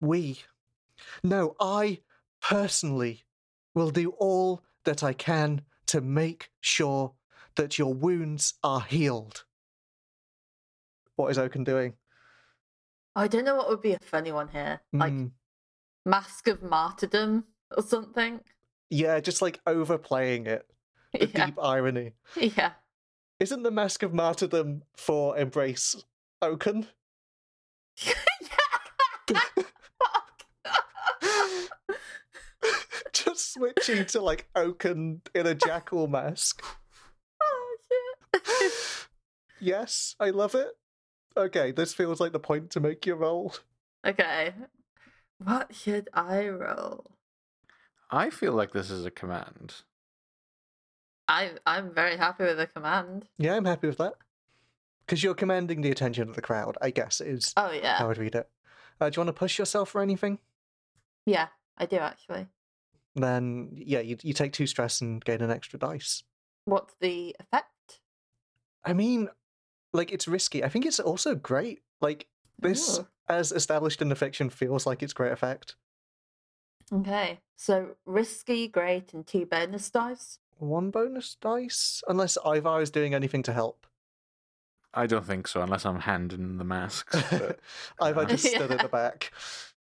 we, 0.00 0.38
no, 1.22 1.54
I 1.60 2.00
personally 2.40 3.24
will 3.74 3.90
do 3.90 4.10
all 4.18 4.62
that 4.84 5.02
I 5.02 5.12
can 5.12 5.62
to 5.86 6.00
make 6.00 6.50
sure 6.60 7.12
that 7.56 7.78
your 7.78 7.92
wounds 7.94 8.54
are 8.64 8.80
healed. 8.80 9.44
What 11.16 11.30
is 11.30 11.38
Oaken 11.38 11.64
doing? 11.64 11.94
I 13.14 13.28
don't 13.28 13.44
know 13.44 13.56
what 13.56 13.68
would 13.68 13.82
be 13.82 13.92
a 13.92 13.98
funny 14.02 14.32
one 14.32 14.48
here. 14.48 14.80
Like 14.92 15.12
Mm, 15.12 15.32
Mask 16.06 16.48
of 16.48 16.62
Martyrdom 16.62 17.44
or 17.76 17.82
something. 17.82 18.40
yeah, 18.90 19.20
just 19.20 19.42
like 19.42 19.60
overplaying 19.66 20.46
it. 20.46 20.66
The 21.12 21.26
Yeah. 21.26 21.46
deep 21.46 21.58
irony. 21.62 22.12
Yeah. 22.36 22.72
Isn't 23.38 23.62
the 23.64 23.70
Mask 23.70 24.02
of 24.02 24.14
Martyrdom 24.14 24.82
for 24.96 25.36
Embrace 25.36 25.94
Oaken? 26.40 26.86
just 33.12 33.41
switching 33.52 34.04
to 34.06 34.20
like 34.20 34.48
Oaken 34.54 35.22
in 35.34 35.46
a 35.46 35.54
jackal 35.54 36.06
mask. 36.08 36.62
oh 37.42 37.76
shit. 37.88 38.82
Yes, 39.60 40.16
I 40.18 40.30
love 40.30 40.56
it. 40.56 40.70
Okay, 41.36 41.70
this 41.70 41.94
feels 41.94 42.18
like 42.18 42.32
the 42.32 42.40
point 42.40 42.70
to 42.70 42.80
make 42.80 43.06
your 43.06 43.14
roll. 43.16 43.54
okay. 44.04 44.52
What 45.38 45.74
should 45.74 46.08
I 46.12 46.48
roll? 46.48 47.12
I 48.10 48.30
feel 48.30 48.52
like 48.54 48.72
this 48.72 48.90
is 48.90 49.04
a 49.06 49.10
command. 49.10 49.74
I 51.28 51.52
I'm 51.64 51.94
very 51.94 52.16
happy 52.16 52.42
with 52.44 52.58
the 52.58 52.66
command. 52.66 53.26
Yeah, 53.38 53.54
I'm 53.54 53.64
happy 53.64 53.86
with 53.86 53.98
that. 53.98 54.14
Because 55.06 55.22
you're 55.22 55.34
commanding 55.34 55.80
the 55.80 55.90
attention 55.90 56.28
of 56.28 56.34
the 56.34 56.42
crowd, 56.42 56.76
I 56.82 56.90
guess, 56.90 57.20
is 57.20 57.52
Oh 57.56 57.70
yeah. 57.70 57.96
how 57.98 58.10
I'd 58.10 58.18
read 58.18 58.34
it. 58.34 58.48
Uh, 59.00 59.10
do 59.10 59.16
you 59.16 59.20
want 59.24 59.28
to 59.36 59.38
push 59.38 59.58
yourself 59.58 59.94
or 59.94 60.00
anything? 60.02 60.38
Yeah, 61.24 61.48
I 61.78 61.86
do 61.86 61.96
actually. 61.98 62.46
Then, 63.14 63.70
yeah, 63.74 64.00
you, 64.00 64.16
you 64.22 64.32
take 64.32 64.52
two 64.52 64.66
stress 64.66 65.00
and 65.00 65.24
gain 65.24 65.42
an 65.42 65.50
extra 65.50 65.78
dice. 65.78 66.22
What's 66.64 66.94
the 67.00 67.36
effect? 67.38 67.68
I 68.84 68.92
mean, 68.92 69.28
like, 69.92 70.12
it's 70.12 70.26
risky. 70.26 70.64
I 70.64 70.68
think 70.68 70.86
it's 70.86 71.00
also 71.00 71.34
great. 71.34 71.80
Like, 72.00 72.26
this, 72.58 72.98
Ooh. 72.98 73.06
as 73.28 73.52
established 73.52 74.00
in 74.00 74.08
the 74.08 74.14
fiction, 74.14 74.48
feels 74.50 74.86
like 74.86 75.02
it's 75.02 75.12
great 75.12 75.32
effect. 75.32 75.76
Okay. 76.92 77.40
So 77.56 77.96
risky, 78.06 78.68
great, 78.68 79.12
and 79.12 79.26
two 79.26 79.46
bonus 79.46 79.90
dice. 79.90 80.38
One 80.58 80.90
bonus 80.90 81.36
dice? 81.40 82.02
Unless 82.08 82.38
Ivar 82.44 82.80
is 82.80 82.90
doing 82.90 83.14
anything 83.14 83.42
to 83.44 83.52
help. 83.52 83.86
I 84.94 85.06
don't 85.06 85.24
think 85.24 85.48
so, 85.48 85.62
unless 85.62 85.86
I'm 85.86 86.00
handing 86.00 86.58
the 86.58 86.64
masks. 86.64 87.16
But 87.30 87.60
Ivar 88.02 88.22
uh, 88.22 88.24
just 88.26 88.46
stood 88.54 88.70
at 88.70 88.82
the 88.82 88.88
back. 88.88 89.32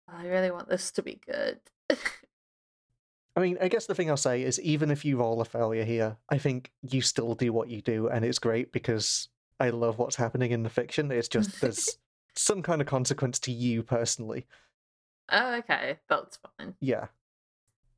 I 0.09 0.27
really 0.27 0.51
want 0.51 0.68
this 0.68 0.91
to 0.93 1.03
be 1.03 1.20
good. 1.27 1.61
I 3.37 3.41
mean, 3.41 3.59
I 3.61 3.68
guess 3.68 3.87
the 3.87 3.95
thing 3.95 4.09
I'll 4.09 4.16
say 4.16 4.43
is 4.43 4.59
even 4.61 4.91
if 4.91 5.05
you 5.05 5.18
roll 5.18 5.43
a 5.43 5.45
failure 5.45 5.84
here, 5.84 6.16
I 6.30 6.39
think 6.39 6.72
you 6.82 7.03
still 7.03 7.34
do 7.34 7.53
what 7.53 7.68
you 7.68 7.82
do, 7.82 8.09
and 8.09 8.24
it's 8.24 8.39
great 8.39 8.72
because 8.72 9.28
I 9.61 9.68
love 9.70 9.99
what's 9.99 10.16
happening 10.16 10.53
in 10.53 10.62
the 10.62 10.70
fiction. 10.70 11.11
It's 11.12 11.28
just 11.28 11.61
there's 11.61 11.99
some 12.34 12.62
kind 12.62 12.80
of 12.80 12.87
consequence 12.87 13.39
to 13.41 13.53
you 13.53 13.82
personally. 13.82 14.47
oh, 15.30 15.57
okay. 15.57 15.99
That's 16.09 16.39
fine. 16.59 16.74
Yeah. 16.80 17.09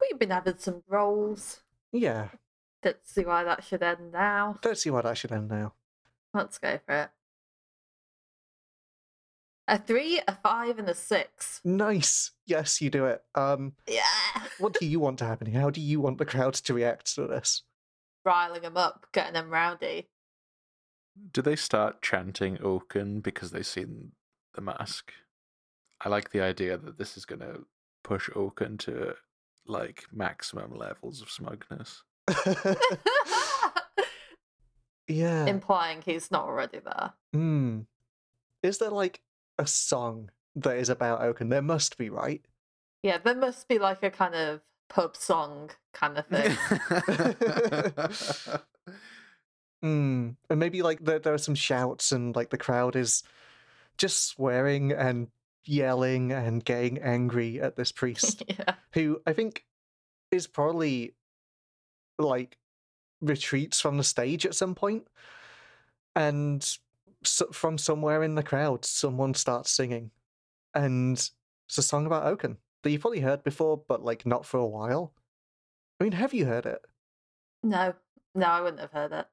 We've 0.00 0.18
been 0.18 0.30
having 0.30 0.58
some 0.58 0.82
rolls. 0.88 1.60
Yeah. 1.92 2.28
Let's 2.84 3.12
see 3.12 3.24
why 3.24 3.44
that 3.44 3.64
should 3.64 3.82
end 3.82 4.12
now. 4.12 4.58
Don't 4.62 4.78
see 4.78 4.90
why 4.90 5.02
that 5.02 5.18
should 5.18 5.32
end 5.32 5.48
now. 5.48 5.72
Let's 6.34 6.58
go 6.58 6.78
for 6.86 6.94
it. 6.94 7.10
A 9.68 9.78
three, 9.78 10.20
a 10.26 10.34
five, 10.34 10.78
and 10.78 10.88
a 10.88 10.94
six. 10.94 11.60
Nice. 11.62 12.30
Yes, 12.46 12.80
you 12.80 12.88
do 12.90 13.04
it. 13.04 13.22
Um, 13.34 13.74
Yeah. 13.86 14.02
what 14.58 14.72
do 14.74 14.86
you 14.86 14.98
want 14.98 15.18
to 15.18 15.26
happen 15.26 15.46
here? 15.46 15.60
How 15.60 15.70
do 15.70 15.80
you 15.80 16.00
want 16.00 16.16
the 16.18 16.24
crowd 16.24 16.54
to 16.54 16.74
react 16.74 17.14
to 17.16 17.26
this? 17.26 17.62
Riling 18.24 18.62
them 18.62 18.76
up, 18.76 19.06
getting 19.12 19.34
them 19.34 19.50
rowdy. 19.50 20.08
do 21.32 21.42
they 21.42 21.56
start 21.56 22.00
chanting 22.00 22.58
Oaken 22.62 23.20
because 23.20 23.50
they've 23.50 23.66
seen 23.66 24.12
the 24.54 24.60
mask? 24.62 25.12
I 26.00 26.08
like 26.08 26.30
the 26.30 26.40
idea 26.40 26.78
that 26.78 26.96
this 26.96 27.16
is 27.16 27.24
going 27.24 27.40
to 27.40 27.64
push 28.04 28.30
Oaken 28.34 28.78
to 28.78 29.14
like 29.66 30.04
maximum 30.12 30.74
levels 30.76 31.20
of 31.20 31.28
smugness. 31.30 32.04
yeah. 35.08 35.46
Implying 35.46 36.02
he's 36.02 36.30
not 36.30 36.44
already 36.44 36.78
there. 36.78 37.12
Hmm. 37.32 37.80
Is 38.62 38.78
there 38.78 38.90
like 38.90 39.20
a 39.58 39.66
song 39.66 40.30
that 40.56 40.76
is 40.76 40.88
about 40.88 41.22
Oaken? 41.22 41.48
There 41.48 41.62
must 41.62 41.98
be, 41.98 42.10
right? 42.10 42.42
Yeah, 43.02 43.18
there 43.18 43.36
must 43.36 43.68
be 43.68 43.78
like 43.78 44.02
a 44.02 44.10
kind 44.10 44.34
of 44.34 44.60
pub 44.88 45.16
song 45.16 45.70
kind 45.92 46.18
of 46.18 46.26
thing. 46.26 46.56
Hmm. 49.82 50.30
And 50.50 50.58
maybe 50.58 50.82
like 50.82 51.04
there, 51.04 51.18
there 51.18 51.34
are 51.34 51.38
some 51.38 51.54
shouts 51.54 52.10
and 52.12 52.34
like 52.34 52.50
the 52.50 52.58
crowd 52.58 52.96
is 52.96 53.22
just 53.96 54.26
swearing 54.26 54.92
and 54.92 55.28
yelling 55.64 56.32
and 56.32 56.64
getting 56.64 56.98
angry 56.98 57.60
at 57.60 57.76
this 57.76 57.92
priest 57.92 58.42
yeah. 58.48 58.74
who 58.94 59.20
I 59.26 59.32
think 59.32 59.64
is 60.30 60.46
probably 60.46 61.14
like 62.18 62.58
retreats 63.20 63.80
from 63.80 63.96
the 63.96 64.04
stage 64.04 64.44
at 64.46 64.54
some 64.54 64.74
point 64.74 65.06
and 66.16 66.78
so, 67.24 67.46
from 67.52 67.78
somewhere 67.78 68.22
in 68.22 68.34
the 68.34 68.42
crowd 68.42 68.84
someone 68.84 69.34
starts 69.34 69.70
singing 69.70 70.10
and 70.74 71.30
it's 71.68 71.78
a 71.78 71.82
song 71.82 72.06
about 72.06 72.26
Oaken 72.26 72.58
that 72.82 72.90
you've 72.90 73.00
probably 73.00 73.20
heard 73.20 73.42
before 73.42 73.82
but 73.88 74.04
like 74.04 74.24
not 74.24 74.46
for 74.46 74.58
a 74.58 74.66
while. 74.66 75.12
I 76.00 76.04
mean, 76.04 76.12
have 76.12 76.32
you 76.32 76.46
heard 76.46 76.64
it? 76.64 76.80
No, 77.62 77.94
no, 78.34 78.46
I 78.46 78.60
wouldn't 78.60 78.80
have 78.80 78.92
heard 78.92 79.12
it. 79.12 79.26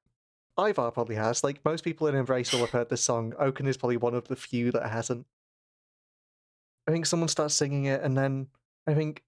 Ivar 0.57 0.91
probably 0.91 1.15
has. 1.15 1.43
Like 1.43 1.63
most 1.65 1.83
people 1.83 2.07
in 2.07 2.15
Embrace 2.15 2.51
will 2.51 2.61
have 2.61 2.71
heard 2.71 2.89
this 2.89 3.03
song. 3.03 3.33
Oaken 3.37 3.67
is 3.67 3.77
probably 3.77 3.97
one 3.97 4.13
of 4.13 4.27
the 4.27 4.35
few 4.35 4.71
that 4.71 4.89
hasn't. 4.89 5.25
I 6.87 6.91
think 6.91 7.05
someone 7.05 7.29
starts 7.29 7.55
singing 7.55 7.85
it, 7.85 8.01
and 8.01 8.17
then 8.17 8.47
I 8.87 8.93
think 8.93 9.23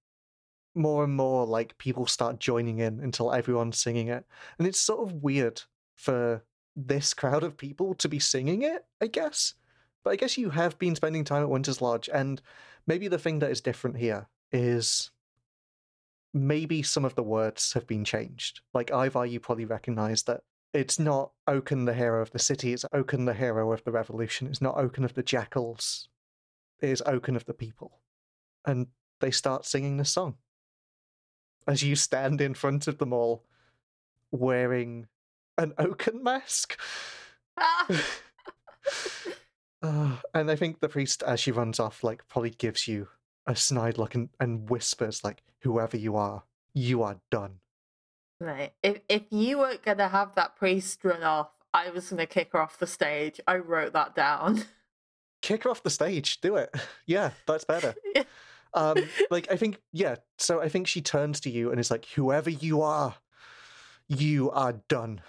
more 0.75 1.03
and 1.03 1.13
more 1.13 1.45
like 1.45 1.77
people 1.77 2.05
start 2.05 2.39
joining 2.39 2.79
in 2.79 2.99
until 2.99 3.33
everyone's 3.33 3.79
singing 3.79 4.07
it, 4.07 4.25
and 4.57 4.67
it's 4.67 4.79
sort 4.79 5.07
of 5.07 5.23
weird 5.23 5.63
for 5.95 6.43
this 6.77 7.13
crowd 7.13 7.43
of 7.43 7.57
people 7.57 7.95
to 7.95 8.07
be 8.07 8.19
singing 8.19 8.61
it. 8.61 8.85
I 9.01 9.07
guess, 9.07 9.55
but 10.03 10.11
I 10.11 10.15
guess 10.15 10.37
you 10.37 10.51
have 10.51 10.79
been 10.79 10.95
spending 10.95 11.25
time 11.25 11.43
at 11.43 11.49
Winter's 11.49 11.81
Lodge, 11.81 12.09
and 12.13 12.41
maybe 12.85 13.09
the 13.09 13.19
thing 13.19 13.39
that 13.39 13.51
is 13.51 13.59
different 13.59 13.97
here 13.97 14.27
is 14.53 15.11
maybe 16.33 16.83
some 16.83 17.03
of 17.03 17.15
the 17.15 17.23
words 17.23 17.73
have 17.73 17.87
been 17.87 18.05
changed. 18.05 18.61
Like 18.73 18.91
Ivar, 18.91 19.25
you 19.25 19.39
probably 19.39 19.65
recognize 19.65 20.23
that 20.23 20.41
it's 20.73 20.99
not 20.99 21.31
Oaken 21.47 21.85
the 21.85 21.93
hero 21.93 22.21
of 22.21 22.31
the 22.31 22.39
city, 22.39 22.73
it's 22.73 22.85
Oaken 22.93 23.25
the 23.25 23.33
hero 23.33 23.71
of 23.71 23.83
the 23.83 23.91
revolution. 23.91 24.47
It's 24.47 24.61
not 24.61 24.77
Oaken 24.77 25.03
of 25.03 25.13
the 25.13 25.23
jackals. 25.23 26.09
it 26.79 26.89
is 26.89 27.01
Oaken 27.05 27.35
of 27.35 27.45
the 27.45 27.53
People. 27.53 27.99
And 28.65 28.87
they 29.19 29.31
start 29.31 29.65
singing 29.65 29.97
this 29.97 30.11
song. 30.11 30.35
As 31.67 31.83
you 31.83 31.95
stand 31.95 32.39
in 32.39 32.53
front 32.53 32.87
of 32.87 32.97
them 32.97 33.11
all 33.11 33.43
wearing 34.31 35.07
an 35.57 35.73
Oaken 35.77 36.23
mask. 36.23 36.79
Uh, 39.83 40.15
and 40.33 40.49
I 40.49 40.55
think 40.55 40.79
the 40.79 40.89
priest, 40.89 41.21
as 41.23 41.39
she 41.39 41.51
runs 41.51 41.79
off, 41.79 42.03
like 42.03 42.27
probably 42.27 42.49
gives 42.49 42.87
you 42.87 43.09
a 43.45 43.55
snide 43.55 43.97
look 43.97 44.15
and, 44.15 44.29
and 44.39 44.69
whispers, 44.69 45.23
like, 45.23 45.43
whoever 45.61 45.95
you 45.95 46.15
are, 46.15 46.43
you 46.73 47.03
are 47.03 47.17
done. 47.29 47.59
Right. 48.39 48.73
if 48.83 49.01
if 49.09 49.23
you 49.31 49.59
weren't 49.59 49.83
gonna 49.83 50.07
have 50.07 50.35
that 50.35 50.55
priest 50.55 51.03
run 51.03 51.23
off, 51.23 51.49
I 51.73 51.89
was 51.89 52.09
gonna 52.09 52.27
kick 52.27 52.53
her 52.53 52.59
off 52.61 52.77
the 52.77 52.87
stage. 52.87 53.39
I 53.47 53.57
wrote 53.57 53.93
that 53.93 54.15
down. 54.15 54.63
Kick 55.41 55.63
her 55.63 55.69
off 55.69 55.83
the 55.83 55.89
stage. 55.89 56.41
Do 56.41 56.55
it. 56.55 56.73
Yeah, 57.05 57.31
that's 57.45 57.63
better. 57.63 57.93
Yeah. 58.15 58.23
Um, 58.73 58.97
like 59.31 59.51
I 59.51 59.55
think, 59.55 59.79
yeah. 59.93 60.15
So 60.37 60.61
I 60.61 60.69
think 60.69 60.87
she 60.87 61.01
turns 61.01 61.39
to 61.41 61.49
you 61.49 61.71
and 61.71 61.79
is 61.79 61.89
like, 61.89 62.05
"Whoever 62.15 62.49
you 62.49 62.81
are, 62.81 63.15
you 64.07 64.51
are 64.51 64.73
done." 64.87 65.21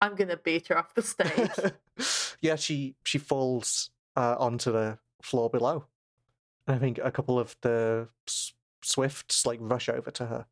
I'm 0.00 0.14
gonna 0.14 0.36
beat 0.36 0.68
her 0.68 0.78
off 0.78 0.94
the 0.94 1.02
stage. 1.02 1.72
yeah, 2.40 2.56
she 2.56 2.96
she 3.04 3.18
falls 3.18 3.90
uh, 4.16 4.36
onto 4.38 4.72
the 4.72 4.98
floor 5.22 5.50
below. 5.50 5.86
And 6.66 6.76
I 6.76 6.78
think 6.78 6.98
a 7.02 7.10
couple 7.10 7.38
of 7.38 7.56
the 7.60 8.08
s- 8.26 8.52
swifts 8.82 9.44
like 9.44 9.58
rush 9.60 9.88
over 9.88 10.10
to 10.10 10.26
her, 10.26 10.46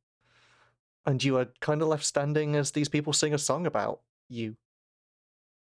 and 1.07 1.23
you 1.23 1.37
are 1.39 1.49
kind 1.61 1.83
of 1.83 1.89
left 1.89 2.05
standing 2.05 2.57
as 2.57 2.73
these 2.73 2.89
people 2.89 3.13
sing 3.13 3.33
a 3.35 3.39
song 3.39 3.67
about 3.67 4.01
you. 4.29 4.57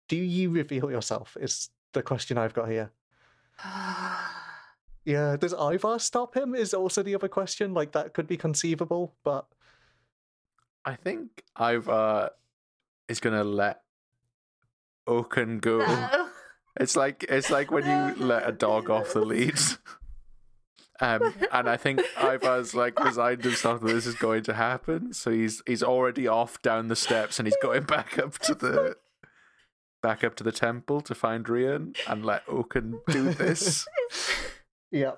Do 0.08 0.16
you 0.16 0.50
reveal 0.50 0.90
yourself? 0.90 1.36
Is 1.40 1.70
the 1.92 2.02
question 2.02 2.38
I've 2.38 2.54
got 2.54 2.68
here. 2.68 2.92
Yeah, 5.06 5.36
does 5.36 5.52
Ivar 5.54 6.00
stop 6.00 6.36
him? 6.36 6.56
Is 6.56 6.74
also 6.74 7.00
the 7.00 7.14
other 7.14 7.28
question. 7.28 7.72
Like 7.72 7.92
that 7.92 8.12
could 8.12 8.26
be 8.26 8.36
conceivable, 8.36 9.14
but 9.22 9.46
I 10.84 10.96
think 10.96 11.44
Ivar 11.56 12.30
is 13.08 13.20
gonna 13.20 13.44
let 13.44 13.82
Oaken 15.06 15.58
go. 15.58 15.78
no. 15.78 16.28
It's 16.78 16.96
like 16.96 17.24
it's 17.28 17.50
like 17.50 17.70
when 17.70 17.86
you 17.86 18.24
let 18.24 18.48
a 18.48 18.52
dog 18.52 18.90
off 18.90 19.12
the 19.14 19.22
lead. 19.22 19.58
Um, 21.00 21.34
and 21.52 21.68
I 21.68 21.76
think 21.76 22.00
Ivar's 22.16 22.74
like 22.74 22.98
resigned 23.02 23.44
himself 23.44 23.80
that 23.82 23.92
this 23.92 24.06
is 24.06 24.14
going 24.14 24.42
to 24.44 24.54
happen, 24.54 25.12
so 25.12 25.30
he's 25.30 25.62
he's 25.66 25.82
already 25.82 26.26
off 26.26 26.60
down 26.62 26.88
the 26.88 26.96
steps 26.96 27.38
and 27.38 27.46
he's 27.46 27.56
going 27.62 27.82
back 27.86 28.18
up 28.18 28.38
to 28.40 28.54
the 28.54 28.96
back 30.02 30.24
up 30.24 30.34
to 30.36 30.44
the 30.44 30.52
temple 30.52 31.00
to 31.02 31.14
find 31.14 31.44
Rian 31.46 31.96
and 32.08 32.24
let 32.24 32.42
Oaken 32.48 33.00
do 33.08 33.32
this. 33.32 33.86
yeah, 34.90 35.12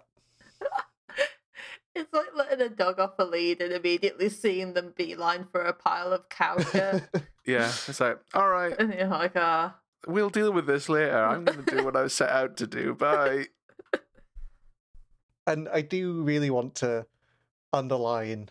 It's 1.99 2.13
like 2.13 2.29
letting 2.35 2.61
a 2.61 2.69
dog 2.69 3.01
off 3.01 3.19
a 3.19 3.25
lead 3.25 3.61
and 3.61 3.73
immediately 3.73 4.29
seeing 4.29 4.75
them 4.75 4.95
beeline 4.97 5.47
for 5.51 5.63
a 5.63 5.73
pile 5.73 6.13
of 6.13 6.29
cow 6.29 6.59
shit. 6.59 7.03
Yeah, 7.45 7.69
it's 7.69 7.99
like 7.99 8.19
all 8.35 8.51
right, 8.51 8.75
and 8.79 8.93
you're 8.93 9.07
like, 9.07 9.33
ah. 9.35 9.75
we'll 10.07 10.29
deal 10.29 10.53
with 10.53 10.67
this 10.67 10.91
later. 10.91 11.17
I'm 11.17 11.47
going 11.47 11.65
to 11.65 11.77
do 11.77 11.83
what 11.83 11.97
I 11.97 12.03
was 12.03 12.13
set 12.13 12.29
out 12.29 12.59
to 12.59 12.67
do. 12.67 12.93
Bye. 12.93 13.47
and 15.47 15.67
I 15.71 15.81
do 15.81 16.21
really 16.23 16.51
want 16.51 16.75
to 16.77 17.07
underline. 17.73 18.51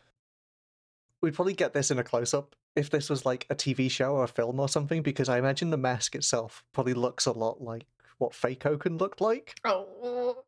We'd 1.22 1.36
probably 1.36 1.54
get 1.54 1.74
this 1.74 1.92
in 1.92 2.00
a 2.00 2.04
close 2.04 2.34
up 2.34 2.56
if 2.76 2.90
this 2.90 3.08
was 3.08 3.24
like 3.24 3.46
a 3.52 3.56
TV 3.56 3.90
show 3.92 4.16
or 4.16 4.24
a 4.24 4.28
film 4.28 4.60
or 4.60 4.68
something, 4.68 5.04
because 5.04 5.30
I 5.30 5.38
imagine 5.38 5.70
the 5.70 5.78
mask 5.78 6.16
itself 6.16 6.64
probably 6.74 6.96
looks 6.96 7.28
a 7.28 7.32
lot 7.34 7.62
like 7.62 7.86
what 8.18 8.34
fake 8.34 8.66
Oaken 8.66 8.98
looked 8.98 9.22
like. 9.22 9.54
Oh. 9.64 10.44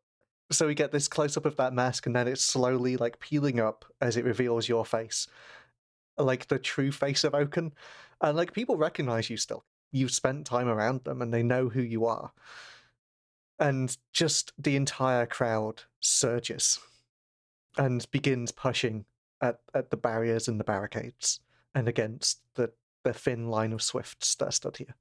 So 0.52 0.66
we 0.66 0.74
get 0.74 0.90
this 0.92 1.08
close 1.08 1.36
up 1.36 1.46
of 1.46 1.56
that 1.56 1.72
mask, 1.72 2.06
and 2.06 2.16
then 2.16 2.26
it's 2.26 2.42
slowly 2.42 2.96
like 2.96 3.20
peeling 3.20 3.60
up 3.60 3.84
as 4.00 4.16
it 4.16 4.24
reveals 4.24 4.68
your 4.68 4.84
face, 4.84 5.28
like 6.18 6.48
the 6.48 6.58
true 6.58 6.90
face 6.90 7.24
of 7.24 7.34
Oaken. 7.34 7.72
And 8.20 8.36
like 8.36 8.52
people 8.52 8.76
recognize 8.76 9.30
you 9.30 9.36
still. 9.36 9.64
You've 9.92 10.10
spent 10.10 10.46
time 10.46 10.68
around 10.68 11.04
them, 11.04 11.22
and 11.22 11.32
they 11.32 11.42
know 11.42 11.68
who 11.68 11.82
you 11.82 12.06
are. 12.06 12.32
And 13.58 13.96
just 14.12 14.52
the 14.58 14.76
entire 14.76 15.26
crowd 15.26 15.82
surges 16.00 16.80
and 17.76 18.10
begins 18.10 18.52
pushing 18.52 19.04
at, 19.40 19.60
at 19.74 19.90
the 19.90 19.96
barriers 19.96 20.48
and 20.48 20.58
the 20.58 20.64
barricades 20.64 21.40
and 21.74 21.88
against 21.88 22.40
the, 22.54 22.72
the 23.04 23.12
thin 23.12 23.48
line 23.48 23.72
of 23.72 23.82
swifts 23.82 24.34
that 24.36 24.54
stood 24.54 24.78
here. 24.78 24.96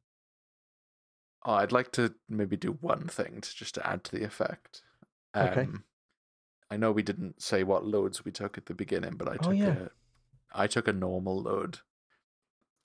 Oh, 1.46 1.54
I'd 1.54 1.72
like 1.72 1.92
to 1.94 2.14
maybe 2.28 2.58
do 2.58 2.78
one 2.82 3.08
thing 3.08 3.42
to 3.42 3.56
just 3.56 3.76
to 3.76 3.88
add 3.88 4.04
to 4.06 4.12
the 4.12 4.24
effect. 4.24 4.84
Um, 5.34 5.48
Okay. 5.48 5.68
I 6.72 6.78
know 6.78 6.92
we 6.92 7.04
didn't 7.04 7.42
say 7.42 7.64
what 7.64 7.86
loads 7.86 8.24
we 8.26 8.32
took 8.32 8.58
at 8.58 8.66
the 8.68 8.74
beginning, 8.74 9.16
but 9.18 9.28
I 9.30 9.38
Oh, 9.40 9.50
took 9.50 9.58
yeah. 9.58 9.76
a 9.76 9.92
I 10.54 10.68
took 10.68 10.88
a 10.88 10.94
normal 10.94 11.42
load, 11.42 11.80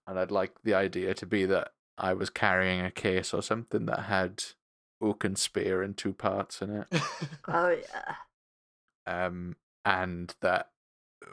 and 0.06 0.18
I'd 0.18 0.30
like 0.30 0.52
the 0.62 0.74
idea 0.74 1.14
to 1.14 1.26
be 1.26 1.44
that 1.46 1.72
I 1.96 2.12
was 2.14 2.30
carrying 2.30 2.80
a 2.80 2.90
case 2.90 3.32
or 3.32 3.42
something 3.42 3.86
that 3.86 4.00
had 4.04 4.42
oaken 5.00 5.36
spear 5.36 5.82
in 5.82 5.94
two 5.94 6.12
parts 6.12 6.60
in 6.62 6.70
it, 6.70 6.88
Oh 7.48 7.70
yeah. 7.70 8.14
um, 9.06 9.56
and 9.84 10.34
that 10.40 10.70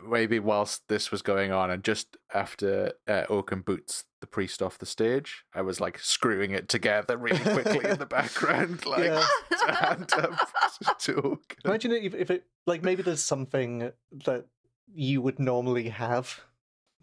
maybe 0.08 0.40
whilst 0.40 0.88
this 0.88 1.12
was 1.12 1.22
going 1.22 1.52
on, 1.52 1.70
and 1.72 1.84
just 1.84 2.18
after 2.34 2.94
uh, 3.08 3.24
Oaken 3.30 3.62
boots 3.62 4.06
the 4.20 4.28
priest 4.28 4.62
off 4.62 4.78
the 4.78 4.86
stage, 4.86 5.44
I 5.54 5.62
was 5.62 5.80
like 5.80 5.98
screwing 6.00 6.52
it 6.52 6.70
together 6.70 7.18
really 7.18 7.40
quickly 7.40 7.90
in 7.90 7.98
the 7.98 8.06
background, 8.10 8.86
like 8.86 9.04
Yeah. 9.06 9.26
to 9.66 9.72
hand 9.74 10.14
up 10.14 11.00
to 11.00 11.16
Oaken. 11.18 11.58
Imagine 11.66 11.92
it 11.94 12.04
if, 12.04 12.14
if 12.16 12.32
it 12.32 12.46
like 12.68 12.84
maybe 12.84 13.04
there's 13.04 13.24
something 13.24 13.92
that 14.26 14.46
you 14.94 15.22
would 15.22 15.40
normally 15.40 15.90
have 15.90 16.42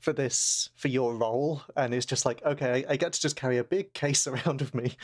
for 0.00 0.12
this 0.12 0.70
for 0.76 0.88
your 0.88 1.14
role, 1.16 1.62
and 1.76 1.92
it's 1.92 2.06
just 2.06 2.24
like 2.24 2.42
okay, 2.44 2.84
I, 2.88 2.92
I 2.92 2.96
get 2.96 3.12
to 3.14 3.20
just 3.20 3.36
carry 3.36 3.58
a 3.58 3.64
big 3.64 3.92
case 3.94 4.26
around 4.28 4.60
with 4.60 4.74
me 4.74 4.96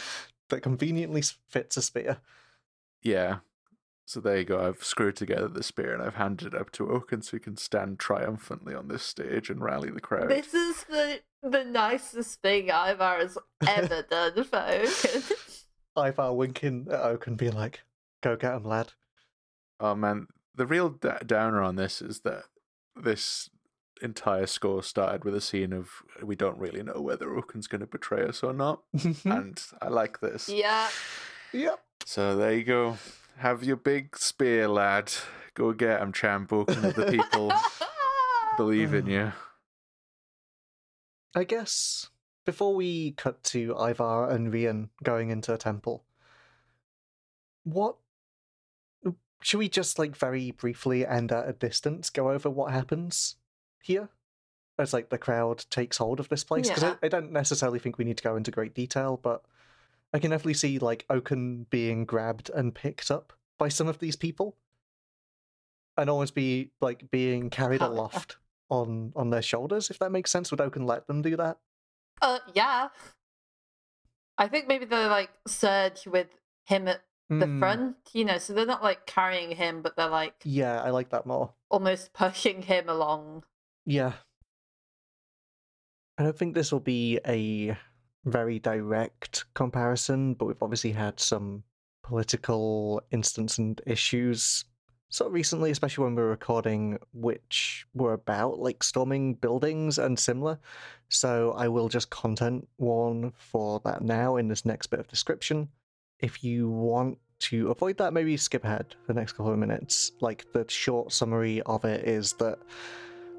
that 0.50 0.60
conveniently 0.62 1.22
fits 1.48 1.76
a 1.76 1.82
spear. 1.82 2.18
Yeah. 3.02 3.38
So 4.06 4.20
there 4.20 4.38
you 4.38 4.44
go. 4.44 4.60
I've 4.66 4.84
screwed 4.84 5.16
together 5.16 5.48
the 5.48 5.62
spear 5.62 5.94
and 5.94 6.02
I've 6.02 6.16
handed 6.16 6.48
it 6.54 6.60
up 6.60 6.70
to 6.72 6.90
Oaken 6.90 7.22
so 7.22 7.36
he 7.36 7.40
can 7.40 7.56
stand 7.56 7.98
triumphantly 7.98 8.74
on 8.74 8.88
this 8.88 9.02
stage 9.02 9.48
and 9.48 9.62
rally 9.62 9.90
the 9.90 10.00
crowd. 10.00 10.28
This 10.28 10.52
is 10.52 10.84
the 10.84 11.20
the 11.42 11.64
nicest 11.64 12.40
thing 12.42 12.68
Ivar 12.68 13.18
has 13.18 13.38
ever 13.66 14.02
done 14.10 14.44
for 14.44 14.58
Oaken. 14.58 15.22
Ivar 15.96 16.32
winking 16.34 16.86
at 16.90 17.00
Oaken, 17.00 17.36
being 17.36 17.52
like, 17.54 17.82
"Go 18.22 18.36
get 18.36 18.54
him, 18.54 18.64
lad." 18.64 18.92
Oh 19.80 19.94
man, 19.94 20.26
the 20.54 20.66
real 20.66 20.90
d- 20.90 21.08
downer 21.24 21.62
on 21.62 21.76
this 21.76 22.02
is 22.02 22.20
that 22.20 22.44
this 22.96 23.48
entire 24.02 24.46
score 24.46 24.82
started 24.82 25.24
with 25.24 25.34
a 25.34 25.40
scene 25.40 25.72
of 25.72 25.88
we 26.22 26.34
don't 26.36 26.58
really 26.58 26.82
know 26.82 27.00
whether 27.00 27.34
Oaken's 27.34 27.68
going 27.68 27.80
to 27.80 27.86
betray 27.86 28.24
us 28.24 28.42
or 28.42 28.52
not, 28.52 28.82
and 29.24 29.60
I 29.80 29.88
like 29.88 30.20
this. 30.20 30.48
yeah. 30.48 30.88
yep. 31.52 31.80
So 32.04 32.36
there 32.36 32.52
you 32.52 32.64
go. 32.64 32.98
Have 33.38 33.62
your 33.64 33.76
big 33.76 34.16
spear, 34.16 34.68
lad. 34.68 35.12
Go 35.54 35.72
get 35.72 36.00
him, 36.00 36.12
champ. 36.12 36.52
Oaken 36.52 36.84
of 36.84 36.94
the 36.94 37.06
people 37.06 37.52
believe 38.56 38.94
in 38.94 39.06
you. 39.06 39.32
I 41.34 41.44
guess 41.44 42.10
before 42.44 42.74
we 42.74 43.12
cut 43.12 43.42
to 43.44 43.74
Ivar 43.78 44.30
and 44.30 44.52
Rian 44.52 44.88
going 45.02 45.30
into 45.30 45.52
a 45.52 45.58
temple, 45.58 46.04
what 47.64 47.96
should 49.40 49.58
we 49.58 49.68
just 49.68 49.98
like 49.98 50.16
very 50.16 50.50
briefly 50.52 51.04
and 51.04 51.30
at 51.32 51.48
a 51.48 51.52
distance 51.52 52.10
go 52.10 52.30
over 52.30 52.48
what 52.48 52.72
happens 52.72 53.36
here 53.82 54.08
as 54.78 54.92
like 54.92 55.10
the 55.10 55.18
crowd 55.18 55.64
takes 55.70 55.98
hold 55.98 56.20
of 56.20 56.28
this 56.28 56.44
place? 56.44 56.68
Because 56.68 56.82
Yeah. 56.82 56.94
I, 57.02 57.06
I 57.06 57.08
don't 57.08 57.32
necessarily 57.32 57.78
think 57.78 57.98
we 57.98 58.04
need 58.04 58.16
to 58.18 58.22
go 58.24 58.36
into 58.36 58.50
great 58.50 58.74
detail, 58.74 59.18
but 59.20 59.42
I 60.14 60.18
can 60.20 60.30
definitely 60.30 60.54
see 60.54 60.78
like 60.78 61.04
Oaken 61.10 61.66
being 61.70 62.04
grabbed 62.06 62.48
and 62.48 62.74
picked 62.74 63.10
up 63.10 63.32
by 63.58 63.68
some 63.68 63.88
of 63.88 63.98
these 63.98 64.16
people, 64.16 64.56
and 65.98 66.08
almost 66.08 66.34
be 66.34 66.70
like 66.80 67.10
being 67.10 67.50
carried 67.50 67.82
aloft 67.82 68.36
on 68.70 69.12
on 69.16 69.30
their 69.30 69.42
shoulders. 69.42 69.90
If 69.90 69.98
that 69.98 70.12
makes 70.12 70.30
sense, 70.30 70.50
would 70.50 70.60
Oaken 70.60 70.86
let 70.86 71.06
them 71.08 71.20
do 71.20 71.36
that? 71.36 71.58
Uh, 72.22 72.38
yeah. 72.54 72.88
I 74.38 74.48
think 74.48 74.66
maybe 74.68 74.84
they're 74.84 75.08
like 75.08 75.30
surge 75.46 76.06
with 76.06 76.28
him 76.66 76.88
at 76.88 77.02
the 77.28 77.46
Hmm, 77.46 77.58
front, 77.58 77.96
you 78.12 78.24
know, 78.24 78.38
so 78.38 78.52
they're 78.52 78.66
not 78.66 78.82
like 78.82 79.06
carrying 79.06 79.50
him, 79.56 79.80
but 79.82 79.96
they're 79.96 80.08
like 80.08 80.34
Yeah, 80.44 80.80
I 80.82 80.90
like 80.90 81.10
that 81.10 81.26
more. 81.26 81.54
almost 81.70 82.12
pushing 82.12 82.62
him 82.62 82.88
along. 82.88 83.44
Yeah. 83.86 84.12
I 86.18 86.22
don't 86.22 86.38
think 86.38 86.54
this 86.54 86.70
will 86.70 86.80
be 86.80 87.18
a 87.26 87.76
very 88.24 88.58
direct 88.58 89.44
comparison, 89.54 90.34
but 90.34 90.46
we've 90.46 90.62
obviously 90.62 90.92
had 90.92 91.20
some 91.20 91.62
political 92.02 93.02
instance 93.10 93.58
and 93.58 93.80
issues 93.86 94.64
sort 95.14 95.28
of 95.28 95.34
recently, 95.34 95.70
especially 95.70 96.04
when 96.04 96.14
we're 96.16 96.28
recording, 96.28 96.98
which 97.12 97.86
were 97.94 98.14
about 98.14 98.58
like 98.58 98.82
storming 98.82 99.34
buildings 99.34 99.98
and 99.98 100.18
similar. 100.18 100.58
So 101.08 101.52
I 101.52 101.68
will 101.68 101.88
just 101.88 102.10
content 102.10 102.66
warn 102.78 103.32
for 103.36 103.80
that 103.84 104.02
now 104.02 104.36
in 104.36 104.48
this 104.48 104.64
next 104.64 104.88
bit 104.88 104.98
of 104.98 105.06
description. 105.06 105.68
If 106.18 106.42
you 106.42 106.68
want 106.68 107.18
to 107.40 107.70
avoid 107.70 107.98
that, 107.98 108.12
maybe 108.12 108.36
skip 108.36 108.64
ahead 108.64 108.96
for 109.06 109.12
the 109.12 109.20
next 109.20 109.32
couple 109.32 109.52
of 109.52 109.58
minutes. 109.58 110.12
Like 110.20 110.50
the 110.52 110.64
short 110.68 111.12
summary 111.12 111.62
of 111.62 111.84
it 111.84 112.08
is 112.08 112.32
that 112.34 112.58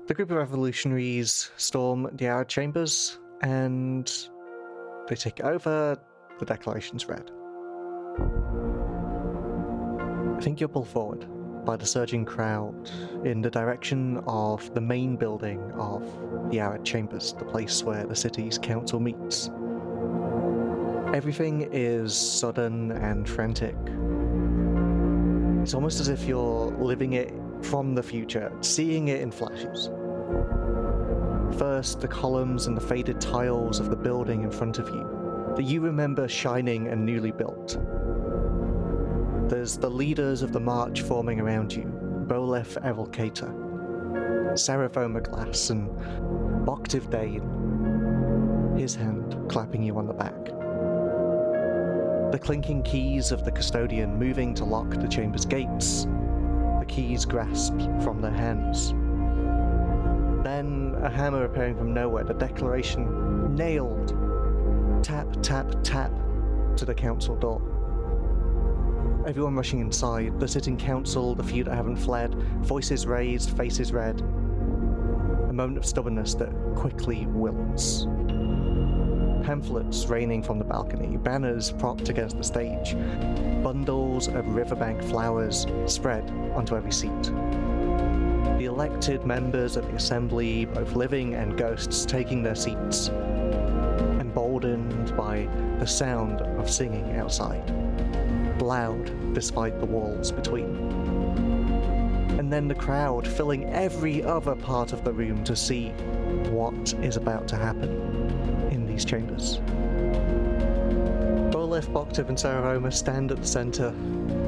the 0.07 0.13
group 0.13 0.31
of 0.31 0.37
revolutionaries 0.37 1.51
storm 1.57 2.09
the 2.13 2.27
Arid 2.27 2.47
Chambers 2.47 3.19
and 3.41 4.09
they 5.07 5.15
take 5.15 5.41
over. 5.41 5.97
The 6.39 6.45
declaration's 6.45 7.07
read. 7.07 7.31
I 10.37 10.41
think 10.41 10.59
you're 10.59 10.69
pulled 10.69 10.89
forward 10.89 11.25
by 11.65 11.75
the 11.75 11.85
surging 11.85 12.25
crowd 12.25 12.91
in 13.23 13.41
the 13.41 13.49
direction 13.49 14.21
of 14.27 14.73
the 14.73 14.81
main 14.81 15.15
building 15.15 15.71
of 15.73 16.03
the 16.51 16.59
Arid 16.59 16.83
Chambers, 16.83 17.33
the 17.33 17.45
place 17.45 17.83
where 17.83 18.05
the 18.05 18.15
city's 18.15 18.57
council 18.57 18.99
meets. 18.99 19.49
Everything 21.13 21.69
is 21.71 22.15
sudden 22.15 22.91
and 22.91 23.27
frantic. 23.27 23.75
It's 25.63 25.73
almost 25.73 25.99
as 25.99 26.09
if 26.09 26.25
you're 26.25 26.67
living 26.77 27.13
it 27.13 27.33
from 27.61 27.95
the 27.95 28.03
future, 28.03 28.51
seeing 28.61 29.07
it 29.07 29.21
in 29.21 29.31
flashes. 29.31 29.89
First, 31.53 32.01
the 32.01 32.07
columns 32.07 32.67
and 32.67 32.75
the 32.75 32.81
faded 32.81 33.21
tiles 33.21 33.79
of 33.79 33.89
the 33.89 33.95
building 33.95 34.43
in 34.43 34.51
front 34.51 34.79
of 34.79 34.89
you 34.89 35.53
that 35.55 35.63
you 35.63 35.79
remember 35.79 36.27
shining 36.27 36.87
and 36.87 37.05
newly 37.05 37.31
built. 37.31 37.77
There's 39.49 39.77
the 39.77 39.89
leaders 39.89 40.41
of 40.41 40.51
the 40.51 40.59
march 40.59 41.01
forming 41.01 41.39
around 41.39 41.71
you 41.73 41.83
Boleth 42.27 42.81
Evelkater, 42.83 43.53
Seraphoma 44.53 45.23
Glass, 45.23 45.69
and 45.69 45.89
Boktiv 46.65 47.09
Dane, 47.09 48.77
his 48.77 48.95
hand 48.95 49.37
clapping 49.47 49.83
you 49.83 49.97
on 49.97 50.07
the 50.07 50.13
back. 50.13 50.45
The 52.31 52.39
clinking 52.39 52.83
keys 52.83 53.31
of 53.31 53.45
the 53.45 53.51
custodian 53.51 54.17
moving 54.17 54.53
to 54.55 54.65
lock 54.65 54.89
the 54.89 55.07
chamber's 55.07 55.45
gates, 55.45 56.05
the 56.79 56.85
keys 56.87 57.23
grasped 57.23 57.83
from 58.03 58.19
their 58.21 58.31
hands. 58.31 58.93
Then 60.43 60.84
a 61.05 61.09
hammer 61.09 61.45
appearing 61.45 61.77
from 61.77 61.93
nowhere, 61.93 62.23
the 62.23 62.33
declaration 62.33 63.55
nailed. 63.55 64.09
Tap, 65.03 65.27
tap, 65.43 65.71
tap 65.83 66.11
to 66.77 66.83
the 66.83 66.95
council 66.95 67.35
door. 67.35 67.61
Everyone 69.27 69.55
rushing 69.55 69.79
inside, 69.81 70.39
the 70.39 70.47
sitting 70.47 70.77
council, 70.77 71.35
the 71.35 71.43
few 71.43 71.63
that 71.63 71.75
haven't 71.75 71.97
fled, 71.97 72.33
voices 72.63 73.05
raised, 73.05 73.55
faces 73.55 73.93
red. 73.93 74.19
A 74.21 75.53
moment 75.53 75.77
of 75.77 75.85
stubbornness 75.85 76.33
that 76.35 76.49
quickly 76.75 77.27
wilts. 77.27 78.05
Pamphlets 79.45 80.07
raining 80.07 80.41
from 80.41 80.57
the 80.57 80.65
balcony, 80.65 81.17
banners 81.17 81.71
propped 81.71 82.09
against 82.09 82.35
the 82.37 82.43
stage, 82.43 82.95
bundles 83.63 84.27
of 84.27 84.47
riverbank 84.47 85.03
flowers 85.03 85.67
spread 85.85 86.27
onto 86.55 86.75
every 86.75 86.91
seat. 86.91 87.31
The 88.57 88.65
elected 88.65 89.25
members 89.25 89.77
of 89.77 89.87
the 89.87 89.95
assembly, 89.95 90.65
both 90.65 90.93
living 90.93 91.35
and 91.35 91.57
ghosts, 91.57 92.05
taking 92.05 92.43
their 92.43 92.55
seats, 92.55 93.09
emboldened 94.19 95.15
by 95.17 95.47
the 95.79 95.87
sound 95.87 96.41
of 96.41 96.69
singing 96.69 97.15
outside 97.17 97.71
loud 98.61 99.33
despite 99.33 99.79
the 99.79 99.85
walls 99.85 100.31
between. 100.31 100.75
And 102.39 102.51
then 102.51 102.67
the 102.67 102.75
crowd 102.75 103.27
filling 103.27 103.65
every 103.69 104.23
other 104.23 104.55
part 104.55 104.93
of 104.93 105.03
the 105.03 105.13
room 105.13 105.43
to 105.45 105.55
see 105.55 105.89
what 106.49 106.93
is 107.01 107.17
about 107.17 107.47
to 107.49 107.55
happen 107.55 108.69
in 108.71 108.85
these 108.85 109.05
chambers. 109.05 109.59
Boleth, 111.51 111.87
Boktiv, 111.91 112.29
and 112.29 112.37
Seraphoma 112.37 112.93
stand 112.93 113.31
at 113.31 113.37
the 113.37 113.47
center, 113.47 113.91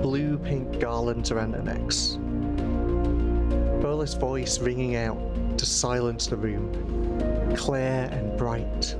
blue 0.01 0.37
pink 0.37 0.79
garlands 0.79 1.31
around 1.31 1.51
their 1.51 1.63
necks. 1.63 2.19
Voice 4.15 4.59
ringing 4.59 4.95
out 4.95 5.17
to 5.57 5.65
silence 5.65 6.27
the 6.27 6.37
room, 6.37 7.55
clear 7.55 8.09
and 8.11 8.37
bright. 8.37 8.95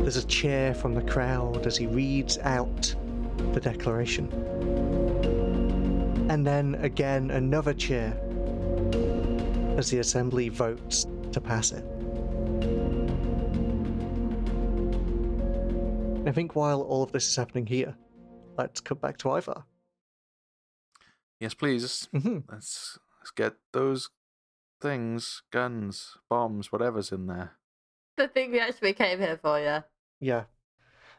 There's 0.00 0.16
a 0.16 0.26
cheer 0.26 0.74
from 0.74 0.94
the 0.94 1.02
crowd 1.02 1.66
as 1.66 1.76
he 1.76 1.86
reads 1.86 2.38
out 2.38 2.94
the 3.52 3.60
declaration. 3.60 4.28
And 6.30 6.46
then 6.46 6.76
again 6.76 7.30
another 7.30 7.74
cheer 7.74 8.16
as 9.76 9.90
the 9.90 9.98
assembly 9.98 10.48
votes 10.48 11.06
to 11.32 11.40
pass 11.40 11.72
it. 11.72 11.84
I 16.26 16.32
think 16.32 16.54
while 16.54 16.82
all 16.82 17.02
of 17.02 17.12
this 17.12 17.28
is 17.28 17.36
happening 17.36 17.66
here, 17.66 17.96
let's 18.58 18.80
cut 18.80 19.00
back 19.00 19.16
to 19.18 19.36
Ivar. 19.36 19.64
Yes, 21.40 21.54
please. 21.54 22.08
hmm 22.12 22.38
Let's 22.50 22.98
let's 23.20 23.30
get 23.30 23.54
those 23.72 24.10
things, 24.80 25.42
guns, 25.50 26.16
bombs, 26.28 26.72
whatever's 26.72 27.12
in 27.12 27.26
there. 27.26 27.52
The 28.16 28.28
thing 28.28 28.52
we 28.52 28.60
actually 28.60 28.94
came 28.94 29.18
here 29.18 29.38
for, 29.40 29.60
yeah. 29.60 29.82
Yeah. 30.20 30.44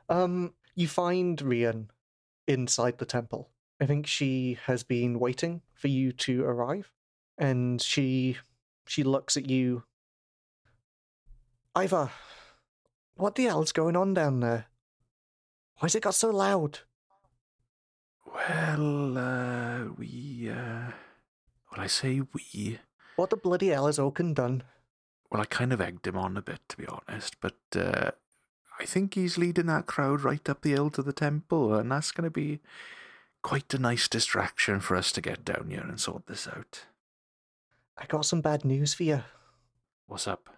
Um, 0.10 0.54
you 0.76 0.88
find 0.88 1.38
Rian 1.38 1.88
inside 2.48 2.98
the 2.98 3.06
temple. 3.06 3.50
I 3.80 3.86
think 3.86 4.06
she 4.06 4.58
has 4.66 4.84
been 4.84 5.20
waiting 5.20 5.62
for 5.74 5.88
you 5.88 6.12
to 6.12 6.44
arrive, 6.44 6.92
and 7.38 7.82
she 7.82 8.38
she 8.86 9.04
looks 9.04 9.38
at 9.38 9.50
you. 9.50 9.84
Ivar, 11.76 12.12
what 13.16 13.36
the 13.36 13.46
hell's 13.46 13.72
going 13.72 13.96
on 13.96 14.14
down 14.14 14.40
there? 14.42 14.66
Why 15.78 15.86
Why's 15.86 15.96
it 15.96 16.04
got 16.04 16.14
so 16.14 16.30
loud? 16.30 16.80
Well, 18.26 19.18
uh, 19.18 19.86
we, 19.98 20.52
uh, 20.54 20.92
well, 21.72 21.82
I 21.82 21.88
say 21.88 22.22
we. 22.34 22.80
What 23.16 23.30
the 23.30 23.38
bloody 23.38 23.68
hell 23.68 23.88
has 23.88 24.00
Oaken 24.00 24.34
done? 24.34 24.64
Well, 25.32 25.42
I 25.42 25.46
kind 25.46 25.72
of 25.72 25.80
egged 25.80 26.08
him 26.08 26.18
on 26.18 26.36
a 26.36 26.42
bit, 26.42 26.60
to 26.70 26.78
be 26.78 26.86
honest, 26.86 27.38
but 27.40 27.58
uh, 27.76 28.12
I 28.80 28.86
think 28.86 29.14
he's 29.14 29.38
leading 29.38 29.68
that 29.68 29.86
crowd 29.86 30.22
right 30.22 30.48
up 30.50 30.62
the 30.62 30.72
hill 30.72 30.90
to 30.92 31.02
the 31.02 31.14
temple, 31.14 31.74
and 31.74 31.92
that's 31.92 32.12
going 32.12 32.26
to 32.26 32.32
be 32.32 32.60
quite 33.42 33.74
a 33.74 33.80
nice 33.80 34.08
distraction 34.08 34.80
for 34.80 34.96
us 34.96 35.12
to 35.14 35.22
get 35.22 35.46
down 35.46 35.68
here 35.70 35.86
and 35.88 36.00
sort 36.00 36.28
this 36.28 36.48
out. 36.48 36.86
I 37.98 38.06
got 38.06 38.26
some 38.26 38.42
bad 38.42 38.66
news 38.66 38.94
for 38.94 39.04
you. 39.04 39.24
What's 40.08 40.28
up? 40.28 40.50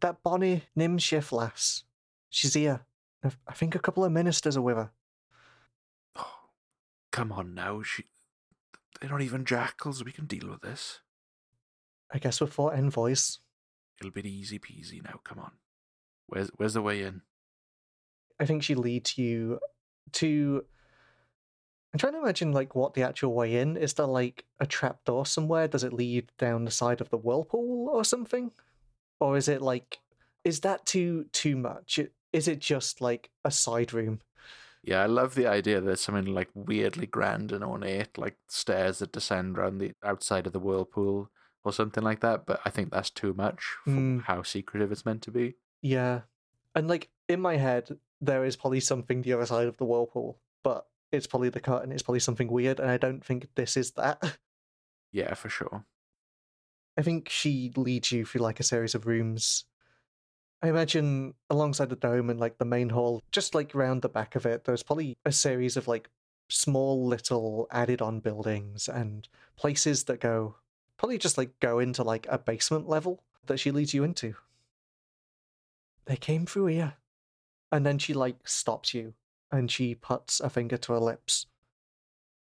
That 0.00 0.22
Bonnie 0.22 0.64
Nimshif 0.76 1.30
lass, 1.30 1.84
she's 2.28 2.54
here. 2.54 2.80
I 3.22 3.52
think 3.52 3.74
a 3.74 3.80
couple 3.80 4.04
of 4.04 4.12
ministers 4.12 4.56
are 4.56 4.62
with 4.62 4.76
her. 4.76 4.90
Oh, 6.16 6.48
come 7.12 7.32
on 7.32 7.54
now. 7.54 7.82
She, 7.82 8.04
they're 9.00 9.10
not 9.10 9.22
even 9.22 9.44
jackals. 9.44 10.04
We 10.04 10.12
can 10.12 10.26
deal 10.26 10.48
with 10.48 10.62
this. 10.62 11.00
I 12.12 12.18
guess 12.18 12.40
we're 12.40 12.46
four 12.46 12.74
envoys. 12.74 13.38
It'll 14.00 14.12
be 14.12 14.28
easy 14.28 14.58
peasy 14.58 15.02
now. 15.02 15.20
Come 15.24 15.38
on. 15.38 15.52
Where's 16.26 16.50
where's 16.56 16.74
the 16.74 16.82
way 16.82 17.02
in? 17.02 17.22
I 18.38 18.46
think 18.46 18.62
she 18.62 18.74
leads 18.74 19.16
you 19.16 19.60
to. 20.12 20.64
I'm 21.92 21.98
trying 21.98 22.12
to 22.12 22.20
imagine 22.20 22.52
like 22.52 22.74
what 22.74 22.94
the 22.94 23.02
actual 23.02 23.32
way 23.32 23.56
in 23.56 23.76
is. 23.76 23.94
There 23.94 24.06
like 24.06 24.44
a 24.60 24.66
trapdoor 24.66 25.24
somewhere? 25.24 25.68
Does 25.68 25.84
it 25.84 25.92
lead 25.92 26.30
down 26.38 26.64
the 26.64 26.70
side 26.70 27.00
of 27.00 27.08
the 27.10 27.16
whirlpool 27.16 27.88
or 27.90 28.04
something? 28.04 28.50
Or 29.18 29.36
is 29.36 29.48
it 29.48 29.62
like 29.62 30.00
is 30.44 30.60
that 30.60 30.84
too 30.86 31.26
too 31.32 31.56
much? 31.56 31.98
Is 32.32 32.48
it 32.48 32.60
just 32.60 33.00
like 33.00 33.30
a 33.44 33.50
side 33.50 33.92
room? 33.92 34.20
Yeah, 34.86 35.02
I 35.02 35.06
love 35.06 35.34
the 35.34 35.46
idea 35.48 35.80
that 35.80 35.86
there's 35.86 36.00
something 36.00 36.32
like 36.32 36.48
weirdly 36.54 37.06
grand 37.06 37.50
and 37.52 37.64
ornate, 37.64 38.16
like 38.16 38.36
stairs 38.48 39.00
that 39.00 39.12
descend 39.12 39.58
around 39.58 39.78
the 39.78 39.92
outside 40.04 40.46
of 40.46 40.52
the 40.52 40.60
whirlpool 40.60 41.28
or 41.64 41.72
something 41.72 42.04
like 42.04 42.20
that. 42.20 42.46
But 42.46 42.60
I 42.64 42.70
think 42.70 42.90
that's 42.92 43.10
too 43.10 43.34
much 43.34 43.64
for 43.84 43.90
Mm. 43.90 44.22
how 44.22 44.42
secretive 44.42 44.92
it's 44.92 45.04
meant 45.04 45.22
to 45.22 45.30
be. 45.32 45.56
Yeah, 45.82 46.22
and 46.74 46.86
like 46.88 47.10
in 47.28 47.40
my 47.40 47.56
head, 47.56 47.98
there 48.20 48.44
is 48.44 48.56
probably 48.56 48.80
something 48.80 49.22
the 49.22 49.32
other 49.32 49.46
side 49.46 49.66
of 49.66 49.76
the 49.76 49.84
whirlpool, 49.84 50.38
but 50.62 50.86
it's 51.12 51.26
probably 51.26 51.48
the 51.50 51.60
curtain. 51.60 51.90
It's 51.92 52.02
probably 52.02 52.20
something 52.20 52.48
weird, 52.48 52.78
and 52.80 52.90
I 52.90 52.96
don't 52.96 53.24
think 53.24 53.48
this 53.56 53.76
is 53.76 53.90
that. 53.92 54.22
Yeah, 55.12 55.32
for 55.34 55.48
sure. 55.48 55.84
I 56.98 57.02
think 57.02 57.28
she 57.30 57.72
leads 57.76 58.12
you 58.12 58.24
through 58.26 58.42
like 58.42 58.60
a 58.60 58.64
series 58.64 58.94
of 58.94 59.06
rooms. 59.06 59.64
I 60.62 60.68
imagine 60.68 61.34
alongside 61.50 61.90
the 61.90 61.96
dome 61.96 62.30
and 62.30 62.40
like 62.40 62.58
the 62.58 62.64
main 62.64 62.88
hall, 62.88 63.22
just 63.30 63.54
like 63.54 63.74
round 63.74 64.02
the 64.02 64.08
back 64.08 64.34
of 64.36 64.46
it, 64.46 64.64
there's 64.64 64.82
probably 64.82 65.16
a 65.24 65.32
series 65.32 65.76
of 65.76 65.86
like 65.86 66.08
small 66.48 67.06
little 67.06 67.66
added 67.70 68.00
on 68.00 68.20
buildings 68.20 68.88
and 68.88 69.28
places 69.56 70.04
that 70.04 70.20
go 70.20 70.56
probably 70.96 71.18
just 71.18 71.36
like 71.36 71.58
go 71.60 71.78
into 71.78 72.02
like 72.02 72.26
a 72.30 72.38
basement 72.38 72.88
level 72.88 73.22
that 73.46 73.58
she 73.58 73.70
leads 73.70 73.94
you 73.94 74.02
into. 74.04 74.34
They 76.06 76.16
came 76.16 76.46
through 76.46 76.66
here. 76.66 76.94
And 77.72 77.84
then 77.84 77.98
she 77.98 78.14
like 78.14 78.48
stops 78.48 78.94
you 78.94 79.14
and 79.50 79.70
she 79.70 79.94
puts 79.94 80.40
a 80.40 80.48
finger 80.48 80.76
to 80.76 80.92
her 80.92 81.00
lips. 81.00 81.46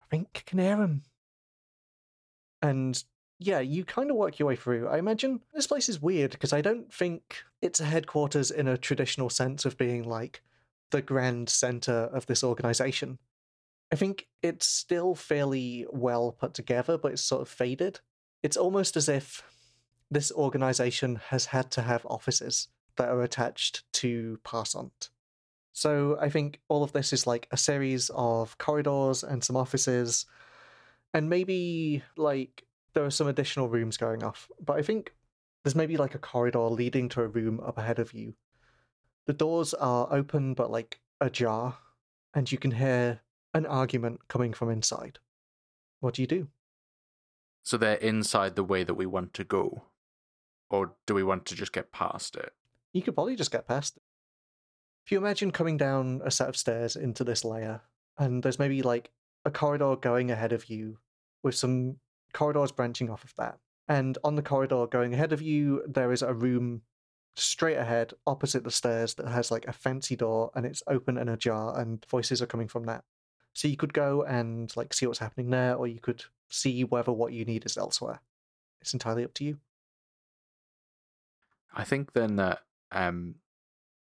I 0.01 0.05
think 0.09 0.29
I 0.35 0.41
can 0.45 0.59
hear 0.59 0.77
him. 0.77 1.03
And 2.61 3.03
yeah, 3.39 3.59
you 3.59 3.85
kind 3.85 4.09
of 4.09 4.17
work 4.17 4.39
your 4.39 4.47
way 4.47 4.55
through. 4.55 4.87
I 4.87 4.97
imagine 4.97 5.41
this 5.53 5.67
place 5.67 5.89
is 5.89 6.01
weird 6.01 6.31
because 6.31 6.53
I 6.53 6.61
don't 6.61 6.91
think 6.91 7.43
it's 7.61 7.79
a 7.79 7.85
headquarters 7.85 8.49
in 8.49 8.67
a 8.67 8.77
traditional 8.77 9.29
sense 9.29 9.65
of 9.65 9.77
being 9.77 10.03
like 10.03 10.41
the 10.91 11.01
grand 11.01 11.49
center 11.49 12.09
of 12.13 12.25
this 12.25 12.43
organization. 12.43 13.19
I 13.91 13.95
think 13.95 14.27
it's 14.41 14.67
still 14.67 15.15
fairly 15.15 15.85
well 15.91 16.31
put 16.31 16.53
together, 16.53 16.97
but 16.97 17.13
it's 17.13 17.21
sort 17.21 17.41
of 17.41 17.49
faded. 17.49 17.99
It's 18.43 18.57
almost 18.57 18.97
as 18.97 19.07
if 19.07 19.43
this 20.09 20.31
organization 20.31 21.19
has 21.27 21.47
had 21.47 21.69
to 21.71 21.81
have 21.81 22.05
offices 22.05 22.69
that 22.95 23.09
are 23.09 23.21
attached 23.21 23.83
to 23.93 24.39
Parsont. 24.43 25.09
So 25.73 26.17
I 26.19 26.29
think 26.29 26.59
all 26.69 26.83
of 26.83 26.93
this 26.93 27.13
is 27.13 27.27
like 27.27 27.47
a 27.51 27.57
series 27.57 28.09
of 28.15 28.57
corridors 28.57 29.23
and 29.23 29.43
some 29.43 29.55
offices, 29.55 30.25
and 31.13 31.29
maybe 31.29 32.03
like 32.17 32.63
there 32.97 33.05
are 33.05 33.11
some 33.11 33.27
additional 33.27 33.69
rooms 33.69 33.95
going 33.95 34.23
off. 34.23 34.49
But 34.59 34.77
I 34.77 34.81
think 34.81 35.13
there's 35.63 35.75
maybe 35.75 35.97
like 35.97 36.15
a 36.15 36.19
corridor 36.19 36.61
leading 36.61 37.09
to 37.09 37.21
a 37.21 37.27
room 37.27 37.59
up 37.63 37.77
ahead 37.77 37.99
of 37.99 38.11
you. 38.11 38.33
The 39.27 39.33
doors 39.33 39.75
are 39.75 40.11
open 40.11 40.55
but 40.55 40.71
like 40.71 40.99
ajar, 41.21 41.77
and 42.33 42.51
you 42.51 42.57
can 42.57 42.71
hear 42.71 43.19
an 43.53 43.67
argument 43.67 44.27
coming 44.27 44.51
from 44.51 44.71
inside. 44.71 45.19
What 45.99 46.15
do 46.15 46.23
you 46.23 46.27
do? 46.27 46.47
So 47.61 47.77
they're 47.77 47.97
inside 47.97 48.55
the 48.55 48.63
way 48.63 48.83
that 48.83 48.95
we 48.95 49.05
want 49.05 49.35
to 49.35 49.43
go, 49.43 49.83
or 50.71 50.95
do 51.05 51.13
we 51.13 51.23
want 51.23 51.45
to 51.45 51.55
just 51.55 51.73
get 51.73 51.91
past 51.91 52.35
it? 52.35 52.51
You 52.93 53.03
could 53.03 53.13
probably 53.13 53.35
just 53.35 53.51
get 53.51 53.67
past 53.67 53.97
it. 53.97 54.03
If 55.05 55.11
you 55.11 55.19
imagine 55.19 55.51
coming 55.51 55.77
down 55.77 56.21
a 56.25 56.31
set 56.31 56.49
of 56.49 56.57
stairs 56.57 56.95
into 56.95 57.23
this 57.23 57.45
layer, 57.45 57.81
and 58.17 58.41
there's 58.41 58.57
maybe 58.57 58.81
like 58.81 59.11
a 59.45 59.51
corridor 59.51 59.95
going 59.97 60.31
ahead 60.31 60.51
of 60.51 60.67
you 60.67 60.97
with 61.43 61.53
some 61.53 61.97
corridors 62.33 62.71
branching 62.71 63.09
off 63.09 63.23
of 63.23 63.33
that. 63.35 63.59
And 63.87 64.17
on 64.23 64.35
the 64.35 64.41
corridor 64.41 64.85
going 64.87 65.13
ahead 65.13 65.31
of 65.33 65.41
you, 65.41 65.83
there 65.87 66.11
is 66.11 66.21
a 66.21 66.33
room 66.33 66.81
straight 67.35 67.77
ahead 67.77 68.13
opposite 68.25 68.63
the 68.63 68.71
stairs 68.71 69.13
that 69.15 69.27
has 69.27 69.51
like 69.51 69.67
a 69.67 69.71
fancy 69.73 70.15
door 70.15 70.49
and 70.55 70.65
it's 70.65 70.81
open 70.87 71.17
and 71.17 71.29
ajar 71.29 71.79
and 71.79 72.05
voices 72.09 72.41
are 72.41 72.47
coming 72.47 72.67
from 72.67 72.85
that. 72.85 73.03
So 73.53 73.67
you 73.67 73.77
could 73.77 73.93
go 73.93 74.23
and 74.23 74.75
like 74.75 74.93
see 74.93 75.07
what's 75.07 75.19
happening 75.19 75.49
there, 75.49 75.75
or 75.75 75.87
you 75.87 75.99
could 75.99 76.25
see 76.49 76.83
whether 76.83 77.11
what 77.11 77.33
you 77.33 77.43
need 77.45 77.65
is 77.65 77.77
elsewhere. 77.77 78.21
It's 78.81 78.93
entirely 78.93 79.23
up 79.23 79.33
to 79.35 79.43
you. 79.45 79.57
I 81.73 81.83
think 81.83 82.13
then 82.13 82.35
that 82.37 82.59
um, 82.91 83.35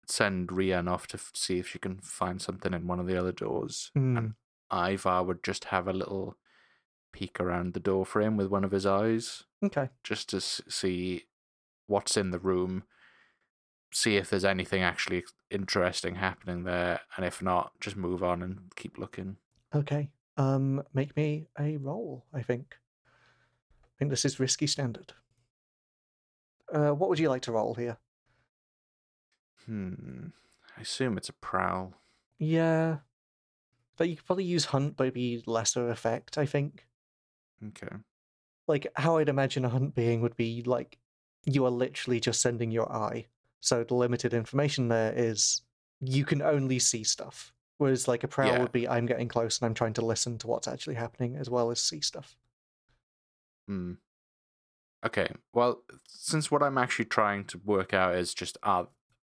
send 0.07 0.49
Rian 0.49 0.89
off 0.89 1.07
to 1.07 1.17
f- 1.17 1.31
see 1.33 1.59
if 1.59 1.67
she 1.69 1.79
can 1.79 1.97
find 1.99 2.41
something 2.41 2.73
in 2.73 2.87
one 2.87 2.99
of 2.99 3.07
the 3.07 3.17
other 3.17 3.31
doors, 3.31 3.91
Mm. 3.97 4.17
and 4.17 4.33
Ivar 4.71 5.23
would 5.23 5.43
just 5.43 5.65
have 5.65 5.87
a 5.87 5.93
little 5.93 6.35
peek 7.11 7.39
around 7.39 7.73
the 7.73 7.79
door 7.79 8.05
frame 8.05 8.37
with 8.37 8.47
one 8.47 8.63
of 8.63 8.71
his 8.71 8.85
eyes, 8.85 9.43
Okay. 9.63 9.89
just 10.03 10.29
to 10.29 10.37
s- 10.37 10.61
see 10.69 11.25
what's 11.87 12.15
in 12.17 12.31
the 12.31 12.39
room, 12.39 12.83
see 13.91 14.15
if 14.17 14.29
there's 14.29 14.45
anything 14.45 14.81
actually 14.83 15.23
interesting 15.49 16.15
happening 16.15 16.63
there, 16.63 17.01
and 17.17 17.25
if 17.25 17.41
not, 17.41 17.71
just 17.79 17.95
move 17.95 18.21
on 18.23 18.41
and 18.43 18.71
keep 18.75 18.97
looking. 18.97 19.37
Okay. 19.73 20.09
Um, 20.37 20.83
make 20.93 21.15
me 21.17 21.47
a 21.59 21.77
roll, 21.77 22.25
I 22.33 22.41
think. 22.43 22.77
I 23.83 23.97
think 23.99 24.11
this 24.11 24.23
is 24.25 24.39
risky 24.39 24.67
standard. 24.67 25.13
Uh, 26.71 26.91
what 26.91 27.09
would 27.09 27.19
you 27.19 27.29
like 27.29 27.41
to 27.43 27.51
roll 27.51 27.73
here? 27.73 27.97
Hmm. 29.65 30.27
I 30.77 30.81
assume 30.81 31.17
it's 31.17 31.29
a 31.29 31.33
prowl. 31.33 31.93
Yeah. 32.37 32.99
But 33.97 34.07
you 34.09 34.15
could 34.15 34.25
probably 34.25 34.45
use 34.45 34.65
hunt, 34.65 34.95
but 34.95 35.05
it'd 35.05 35.13
be 35.13 35.43
lesser 35.45 35.89
effect, 35.89 36.37
I 36.37 36.45
think. 36.45 36.85
Okay. 37.67 37.95
Like, 38.67 38.87
how 38.95 39.17
I'd 39.17 39.29
imagine 39.29 39.65
a 39.65 39.69
hunt 39.69 39.95
being 39.95 40.21
would 40.21 40.35
be 40.35 40.61
like 40.63 40.97
you 41.45 41.65
are 41.65 41.71
literally 41.71 42.19
just 42.19 42.41
sending 42.41 42.71
your 42.71 42.91
eye. 42.91 43.27
So 43.61 43.83
the 43.83 43.95
limited 43.95 44.33
information 44.33 44.87
there 44.87 45.13
is 45.15 45.61
you 46.01 46.23
can 46.25 46.41
only 46.41 46.79
see 46.79 47.03
stuff. 47.03 47.53
Whereas, 47.77 48.07
like, 48.07 48.23
a 48.23 48.27
prowl 48.27 48.47
Yeah. 48.53 48.59
would 48.61 48.71
be 48.73 48.87
I'm 48.87 49.05
getting 49.05 49.27
close 49.29 49.59
and 49.59 49.65
I'm 49.65 49.73
trying 49.73 49.93
to 49.93 50.05
listen 50.05 50.37
to 50.39 50.47
what's 50.47 50.67
actually 50.67 50.95
happening 50.95 51.35
as 51.37 51.49
well 51.49 51.71
as 51.71 51.79
see 51.79 52.01
stuff. 52.01 52.35
Hmm. 53.67 53.93
Okay. 55.05 55.31
Well, 55.53 55.83
since 56.07 56.51
what 56.51 56.61
I'm 56.61 56.77
actually 56.77 57.05
trying 57.05 57.45
to 57.45 57.57
work 57.59 57.93
out 57.93 58.15
is 58.15 58.33
just 58.33 58.57
are 58.63 58.89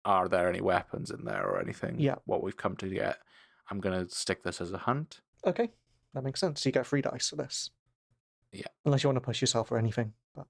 are 0.05 0.29
there 0.29 0.51
any 0.51 0.61
weapons 0.61 1.11
in 1.11 1.25
there 1.25 1.47
or 1.47 1.59
anything? 1.59 1.99
Yeah. 1.99 2.17
What 2.27 2.43
we've 2.43 2.57
come 2.57 2.77
to 2.77 2.89
get, 2.89 3.19
I'm 3.71 3.81
gonna 3.81 4.07
stick 4.11 4.43
this 4.43 4.61
as 4.61 4.73
a 4.73 4.79
hunt. 4.79 5.23
Okay, 5.47 5.71
that 6.13 6.23
makes 6.23 6.41
sense. 6.41 6.61
So 6.61 6.69
you 6.69 6.73
get 6.73 6.87
three 6.87 7.01
dice 7.01 7.31
for 7.31 7.37
this. 7.37 7.71
Yeah. 8.55 8.67
Unless 8.85 9.03
you 9.03 9.09
want 9.09 9.17
to 9.17 9.21
push 9.21 9.41
yourself 9.41 9.71
or 9.73 9.79
anything. 9.79 10.13
But 10.35 10.47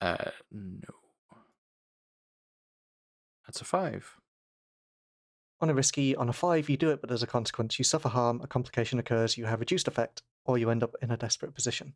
Uh, 0.00 0.30
no. 0.50 0.94
That's 3.46 3.60
a 3.60 3.64
five. 3.64 4.18
on 5.60 5.70
a 5.70 5.74
risky, 5.74 6.14
on 6.16 6.28
a 6.28 6.32
five, 6.32 6.68
you 6.68 6.76
do 6.76 6.90
it, 6.90 7.00
but 7.00 7.10
as 7.10 7.22
a 7.22 7.26
consequence, 7.26 7.78
you 7.78 7.84
suffer 7.84 8.08
harm, 8.10 8.40
a 8.42 8.46
complication 8.46 8.98
occurs, 8.98 9.38
you 9.38 9.46
have 9.46 9.60
reduced 9.60 9.88
effect, 9.88 10.22
or 10.44 10.58
you 10.58 10.68
end 10.68 10.82
up 10.82 10.94
in 11.00 11.10
a 11.10 11.16
desperate 11.16 11.54
position. 11.54 11.94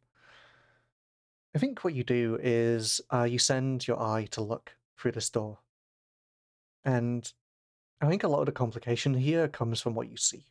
I 1.55 1.59
think 1.59 1.83
what 1.85 1.93
you 1.95 2.03
do 2.05 2.39
is 2.43 3.01
uh, 3.13 3.25
you 3.25 3.39
send 3.39 3.87
your 3.87 4.01
eye 4.01 4.27
to 4.31 4.41
look 4.41 4.75
through 4.97 5.13
this 5.13 5.29
door. 5.29 5.59
And 6.85 7.31
I 8.01 8.09
think 8.09 8.23
a 8.23 8.29
lot 8.29 8.41
of 8.41 8.47
the 8.47 8.53
complication 8.53 9.13
here 9.15 9.49
comes 9.49 9.81
from 9.83 9.95
what 9.95 10.09
you 10.09 10.17
see. 10.17 10.47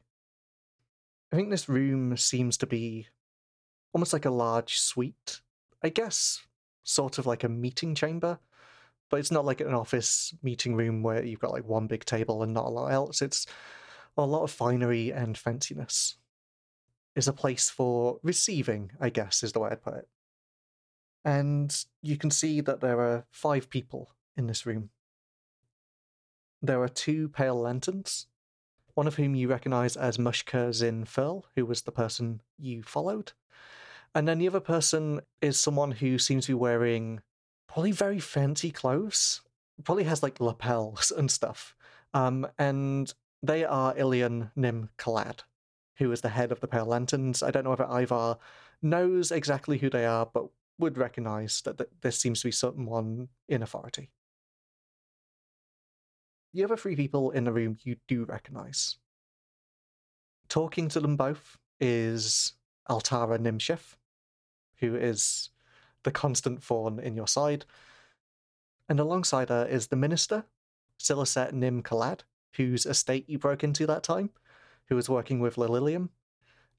I 1.31 1.35
think 1.35 1.49
this 1.49 1.69
room 1.69 2.17
seems 2.17 2.57
to 2.57 2.67
be 2.67 3.07
almost 3.93 4.13
like 4.13 4.25
a 4.25 4.31
large 4.31 4.79
suite. 4.79 5.41
I 5.83 5.89
guess 5.89 6.41
sort 6.83 7.17
of 7.17 7.25
like 7.25 7.43
a 7.43 7.49
meeting 7.49 7.93
chamber, 7.93 8.39
but 9.09 9.19
it's 9.19 9.31
not 9.31 9.45
like 9.45 9.61
an 9.61 9.73
office 9.73 10.33
meeting 10.41 10.75
room 10.75 11.03
where 11.03 11.23
you've 11.23 11.39
got 11.39 11.51
like 11.51 11.67
one 11.67 11.87
big 11.87 12.05
table 12.05 12.43
and 12.43 12.53
not 12.53 12.65
a 12.65 12.69
lot 12.69 12.91
else. 12.91 13.21
It's 13.21 13.45
a 14.17 14.25
lot 14.25 14.43
of 14.43 14.51
finery 14.51 15.11
and 15.11 15.35
fanciness. 15.35 16.15
Is 17.15 17.27
a 17.27 17.33
place 17.33 17.69
for 17.69 18.19
receiving, 18.21 18.91
I 18.99 19.09
guess, 19.09 19.41
is 19.43 19.51
the 19.51 19.59
way 19.59 19.71
I'd 19.71 19.81
put 19.81 19.95
it. 19.95 20.07
And 21.25 21.75
you 22.01 22.15
can 22.15 22.29
see 22.29 22.61
that 22.61 22.79
there 22.79 23.01
are 23.01 23.25
five 23.31 23.69
people 23.69 24.11
in 24.37 24.47
this 24.47 24.65
room. 24.65 24.91
There 26.61 26.81
are 26.81 26.89
two 26.89 27.29
pale 27.29 27.59
lanterns, 27.59 28.27
one 28.93 29.07
of 29.07 29.15
whom 29.15 29.35
you 29.35 29.47
recognize 29.47 29.97
as 29.97 30.17
Mushka 30.17 30.73
Zin 30.73 31.05
Furl, 31.05 31.45
who 31.55 31.65
was 31.65 31.81
the 31.81 31.91
person 31.91 32.41
you 32.57 32.83
followed. 32.83 33.33
And 34.17 34.27
then 34.27 34.39
the 34.39 34.47
other 34.47 34.59
person 34.59 35.21
is 35.43 35.59
someone 35.59 35.91
who 35.91 36.17
seems 36.17 36.47
to 36.47 36.53
be 36.53 36.55
wearing 36.55 37.19
probably 37.67 37.91
very 37.91 38.19
fancy 38.19 38.71
clothes. 38.71 39.41
Probably 39.83 40.05
has 40.05 40.23
like 40.23 40.39
lapels 40.39 41.13
and 41.15 41.29
stuff. 41.29 41.75
Um, 42.15 42.47
and 42.57 43.13
they 43.43 43.63
are 43.63 43.95
Ilian 43.95 44.49
Nim 44.55 44.89
Kalad, 44.97 45.41
who 45.97 46.11
is 46.11 46.21
the 46.21 46.29
head 46.29 46.51
of 46.51 46.61
the 46.61 46.67
Pale 46.67 46.87
Lanterns. 46.87 47.43
I 47.43 47.51
don't 47.51 47.63
know 47.63 47.69
whether 47.69 47.83
Ivar 47.83 48.39
knows 48.81 49.31
exactly 49.31 49.77
who 49.77 49.87
they 49.87 50.07
are, 50.07 50.25
but 50.25 50.47
would 50.79 50.97
recognize 50.97 51.61
that 51.61 51.77
th- 51.77 51.91
this 52.01 52.17
seems 52.17 52.41
to 52.41 52.47
be 52.47 52.51
someone 52.51 53.27
in 53.47 53.61
authority. 53.61 54.09
The 56.55 56.63
other 56.63 56.75
three 56.75 56.95
people 56.95 57.29
in 57.29 57.43
the 57.43 57.53
room 57.53 57.77
you 57.83 57.97
do 58.07 58.25
recognize. 58.25 58.97
Talking 60.49 60.89
to 60.89 60.99
them 60.99 61.17
both 61.17 61.59
is 61.79 62.53
Altara 62.89 63.37
Nimshif, 63.37 63.93
who 64.79 64.95
is 64.95 65.49
the 66.03 66.11
constant 66.11 66.63
thorn 66.63 66.99
in 66.99 67.15
your 67.15 67.27
side. 67.27 67.65
And 68.89 68.99
alongside 68.99 69.49
her 69.49 69.65
is 69.65 69.87
the 69.87 69.95
minister, 69.95 70.45
Silaset 70.99 71.53
Nim 71.53 71.83
Kalad, 71.83 72.21
whose 72.53 72.85
estate 72.85 73.29
you 73.29 73.37
broke 73.37 73.63
into 73.63 73.85
that 73.87 74.03
time, 74.03 74.29
who 74.85 74.95
was 74.95 75.09
working 75.09 75.39
with 75.39 75.55
Lililium, 75.55 76.09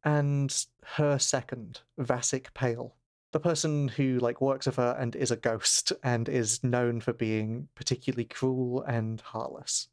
and 0.04 0.64
her 0.96 1.18
second, 1.18 1.80
Vasic 1.98 2.54
Pale, 2.54 2.94
the 3.32 3.40
person 3.40 3.88
who 3.88 4.18
like 4.18 4.40
works 4.40 4.66
with 4.66 4.76
her 4.76 4.96
and 4.98 5.14
is 5.14 5.30
a 5.30 5.36
ghost 5.36 5.92
and 6.02 6.28
is 6.28 6.64
known 6.64 7.00
for 7.00 7.12
being 7.12 7.68
particularly 7.74 8.24
cruel 8.24 8.82
and 8.82 9.20
heartless. 9.20 9.88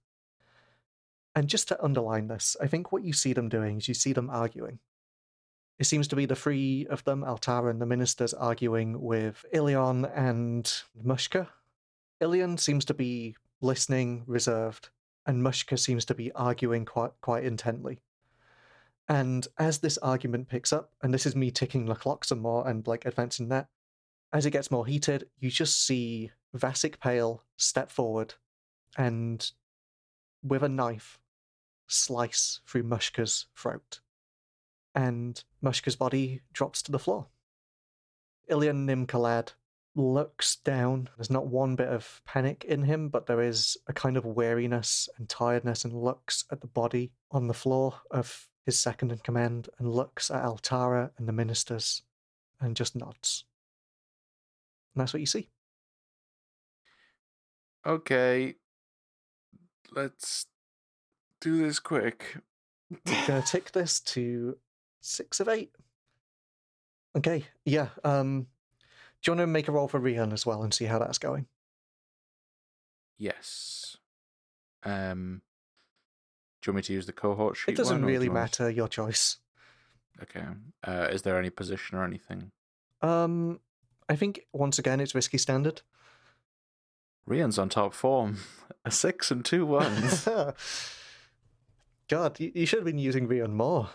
And 1.35 1.49
just 1.49 1.67
to 1.67 1.83
underline 1.83 2.27
this, 2.27 2.55
I 2.61 2.67
think 2.67 2.91
what 2.91 3.03
you 3.03 3.11
see 3.11 3.33
them 3.33 3.49
doing 3.49 3.77
is 3.77 3.87
you 3.89 3.93
see 3.93 4.13
them 4.13 4.29
arguing. 4.29 4.79
It 5.77 5.85
seems 5.85 6.07
to 6.09 6.15
be 6.15 6.25
the 6.25 6.35
three 6.35 6.87
of 6.89 7.03
them, 7.03 7.23
Altara 7.23 7.69
and 7.69 7.81
the 7.81 7.85
ministers, 7.85 8.33
arguing 8.33 9.01
with 9.01 9.45
Ilian 9.51 10.05
and 10.05 10.71
Mushka. 11.03 11.47
Ilian 12.21 12.57
seems 12.57 12.85
to 12.85 12.93
be 12.93 13.35
listening, 13.59 14.23
reserved, 14.25 14.89
and 15.25 15.43
Mushka 15.43 15.77
seems 15.77 16.05
to 16.05 16.15
be 16.15 16.31
arguing 16.31 16.85
quite 16.85 17.11
quite 17.21 17.43
intently. 17.43 17.99
And 19.07 19.47
as 19.57 19.79
this 19.79 19.97
argument 19.99 20.47
picks 20.47 20.71
up, 20.71 20.91
and 21.03 21.13
this 21.13 21.25
is 21.25 21.35
me 21.35 21.51
ticking 21.51 21.85
the 21.85 21.95
clock 21.95 22.25
some 22.25 22.39
more 22.39 22.67
and 22.67 22.87
like 22.87 23.05
advancing 23.05 23.49
that, 23.49 23.67
as 24.33 24.45
it 24.45 24.51
gets 24.51 24.71
more 24.71 24.85
heated, 24.85 25.27
you 25.39 25.49
just 25.49 25.85
see 25.85 26.31
Vasic 26.55 26.99
Pale 26.99 27.43
step 27.57 27.91
forward 27.91 28.33
and 28.97 29.51
with 30.41 30.63
a 30.63 30.69
knife 30.69 31.19
slice 31.87 32.61
through 32.65 32.83
Mushka's 32.83 33.47
throat. 33.55 33.99
And 34.95 35.43
Mushka's 35.63 35.95
body 35.95 36.41
drops 36.53 36.81
to 36.83 36.91
the 36.91 36.99
floor. 36.99 37.27
Ilian 38.47 38.87
Nimkalad 38.87 39.53
looks 39.95 40.57
down. 40.57 41.09
There's 41.17 41.29
not 41.29 41.47
one 41.47 41.75
bit 41.75 41.87
of 41.87 42.21
panic 42.25 42.63
in 42.63 42.83
him, 42.83 43.09
but 43.09 43.25
there 43.25 43.41
is 43.41 43.77
a 43.87 43.93
kind 43.93 44.17
of 44.17 44.25
weariness 44.25 45.09
and 45.17 45.27
tiredness 45.27 45.85
and 45.85 45.93
looks 45.93 46.45
at 46.51 46.61
the 46.61 46.67
body 46.67 47.11
on 47.31 47.47
the 47.47 47.53
floor 47.53 47.95
of 48.11 48.49
his 48.65 48.79
second 48.79 49.11
in 49.11 49.19
command, 49.19 49.69
and 49.77 49.93
looks 49.93 50.31
at 50.31 50.43
Altara 50.43 51.11
and 51.17 51.27
the 51.27 51.33
ministers 51.33 52.01
and 52.59 52.75
just 52.75 52.95
nods. 52.95 53.45
And 54.93 55.01
that's 55.01 55.13
what 55.13 55.19
you 55.19 55.27
see. 55.27 55.49
Okay. 57.85 58.55
Let's 59.91 60.47
do 61.41 61.57
this 61.57 61.79
quick. 61.79 62.37
Gonna 63.27 63.41
tick 63.45 63.71
this 63.71 63.99
to 64.01 64.57
six 65.05 65.39
of 65.39 65.47
eight. 65.47 65.71
Okay, 67.17 67.45
yeah. 67.63 67.89
Um, 68.03 68.47
do 69.21 69.31
you 69.31 69.37
want 69.37 69.39
to 69.41 69.47
make 69.47 69.67
a 69.67 69.71
roll 69.71 69.87
for 69.87 69.99
Rian 69.99 70.33
as 70.33 70.45
well 70.45 70.63
and 70.63 70.73
see 70.73 70.85
how 70.85 70.99
that's 70.99 71.17
going? 71.17 71.47
Yes. 73.17 73.97
Um. 74.83 75.41
Do 76.61 76.69
you 76.69 76.73
want 76.73 76.77
me 76.77 76.87
to 76.87 76.93
use 76.93 77.05
the 77.05 77.13
cohort 77.13 77.55
sheet? 77.57 77.73
It 77.73 77.77
doesn't 77.77 77.97
one, 77.97 78.03
or 78.03 78.07
do 78.07 78.11
really 78.13 78.25
you 78.25 78.31
want- 78.31 78.43
matter. 78.59 78.69
Your 78.69 78.87
choice. 78.87 79.37
Okay. 80.21 80.43
Uh, 80.83 81.07
is 81.11 81.21
there 81.23 81.37
any 81.37 81.49
position 81.49 81.97
or 81.97 82.03
anything? 82.05 82.51
Um, 83.01 83.59
I 84.09 84.15
think 84.15 84.41
once 84.53 84.79
again 84.79 84.99
it's 84.99 85.13
risky 85.13 85.37
standard. 85.37 85.81
Rian's 87.29 87.59
on 87.59 87.69
top 87.69 87.93
form. 87.93 88.37
A 88.85 88.91
six 88.91 89.29
and 89.31 89.43
two 89.43 89.65
ones. 89.65 90.27
God, 92.09 92.39
you, 92.39 92.51
you 92.55 92.65
should 92.65 92.79
have 92.79 92.85
been 92.85 92.97
using 92.99 93.27
Rian 93.27 93.51
more. 93.51 93.89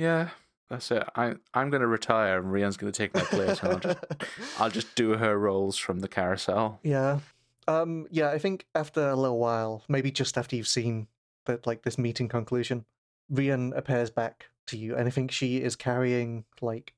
Yeah, 0.00 0.30
that's 0.70 0.90
it. 0.90 1.04
I 1.14 1.34
I'm 1.52 1.68
gonna 1.68 1.86
retire, 1.86 2.38
and 2.38 2.46
Rian's 2.46 2.78
gonna 2.78 2.90
take 2.90 3.14
my 3.14 3.20
place, 3.20 3.62
and 3.62 3.72
I'll 3.72 3.78
just 3.78 3.98
I'll 4.58 4.70
just 4.70 4.94
do 4.94 5.12
her 5.16 5.38
roles 5.38 5.76
from 5.76 6.00
the 6.00 6.08
carousel. 6.08 6.80
yeah. 6.82 7.20
Um, 7.68 8.06
yeah, 8.10 8.30
I 8.30 8.38
think 8.38 8.66
after 8.74 9.10
a 9.10 9.14
little 9.14 9.38
while, 9.38 9.84
maybe 9.88 10.10
just 10.10 10.36
after 10.38 10.56
you've 10.56 10.66
seen 10.66 11.06
that 11.44 11.66
like 11.66 11.82
this 11.82 11.98
meeting 11.98 12.26
conclusion, 12.28 12.84
Rian 13.30 13.76
appears 13.76 14.10
back 14.10 14.46
to 14.68 14.78
you, 14.78 14.96
and 14.96 15.06
I 15.06 15.10
think 15.10 15.30
she 15.30 15.58
is 15.58 15.76
carrying 15.76 16.46
like 16.62 16.94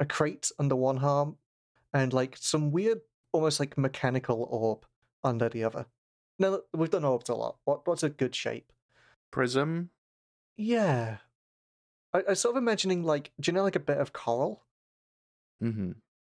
a 0.00 0.04
crate 0.04 0.50
under 0.58 0.76
one 0.76 0.98
arm 0.98 1.36
and 1.94 2.12
like 2.12 2.36
some 2.36 2.72
weird, 2.72 3.00
almost 3.32 3.60
like 3.60 3.78
mechanical 3.78 4.46
orb 4.50 4.84
under 5.22 5.48
the 5.48 5.62
other. 5.64 5.86
Now 6.38 6.58
we've 6.74 6.90
done 6.90 7.04
orbs 7.04 7.28
a 7.28 7.34
lot. 7.34 7.58
What 7.64 7.86
what's 7.86 8.02
a 8.02 8.10
good 8.10 8.34
shape? 8.34 8.72
Prism. 9.30 9.90
Yeah. 10.56 11.18
I, 12.14 12.22
I 12.30 12.34
sort 12.34 12.56
of 12.56 12.62
imagining 12.62 13.04
like 13.04 13.32
do 13.40 13.50
you 13.50 13.54
know 13.54 13.62
like 13.62 13.76
a 13.76 13.80
bit 13.80 13.98
of 13.98 14.12
coral? 14.12 14.64
Mm-hmm. 15.62 15.92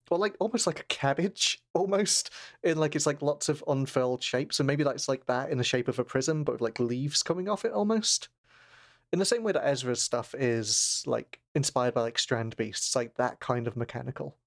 Or 0.09 0.17
like 0.17 0.35
almost 0.41 0.67
like 0.67 0.81
a 0.81 0.85
cabbage, 0.85 1.61
almost. 1.73 2.31
In 2.63 2.77
like 2.77 2.95
it's 2.95 3.05
like 3.05 3.21
lots 3.21 3.49
of 3.49 3.63
unfurled 3.67 4.21
shapes. 4.21 4.57
So 4.57 4.63
maybe 4.63 4.83
that's 4.83 5.07
like 5.07 5.25
that 5.27 5.49
in 5.49 5.57
the 5.57 5.63
shape 5.63 5.87
of 5.87 5.99
a 5.99 6.03
prism, 6.03 6.43
but 6.43 6.53
with 6.53 6.61
like 6.61 6.79
leaves 6.79 7.23
coming 7.23 7.47
off 7.47 7.65
it 7.65 7.71
almost. 7.71 8.29
In 9.13 9.19
the 9.19 9.25
same 9.25 9.43
way 9.43 9.51
that 9.51 9.67
Ezra's 9.67 10.01
stuff 10.01 10.33
is 10.37 11.03
like 11.05 11.39
inspired 11.55 11.93
by 11.93 12.01
like 12.01 12.19
strand 12.19 12.55
beasts, 12.57 12.95
like 12.95 13.15
that 13.15 13.39
kind 13.39 13.67
of 13.67 13.77
mechanical. 13.77 14.37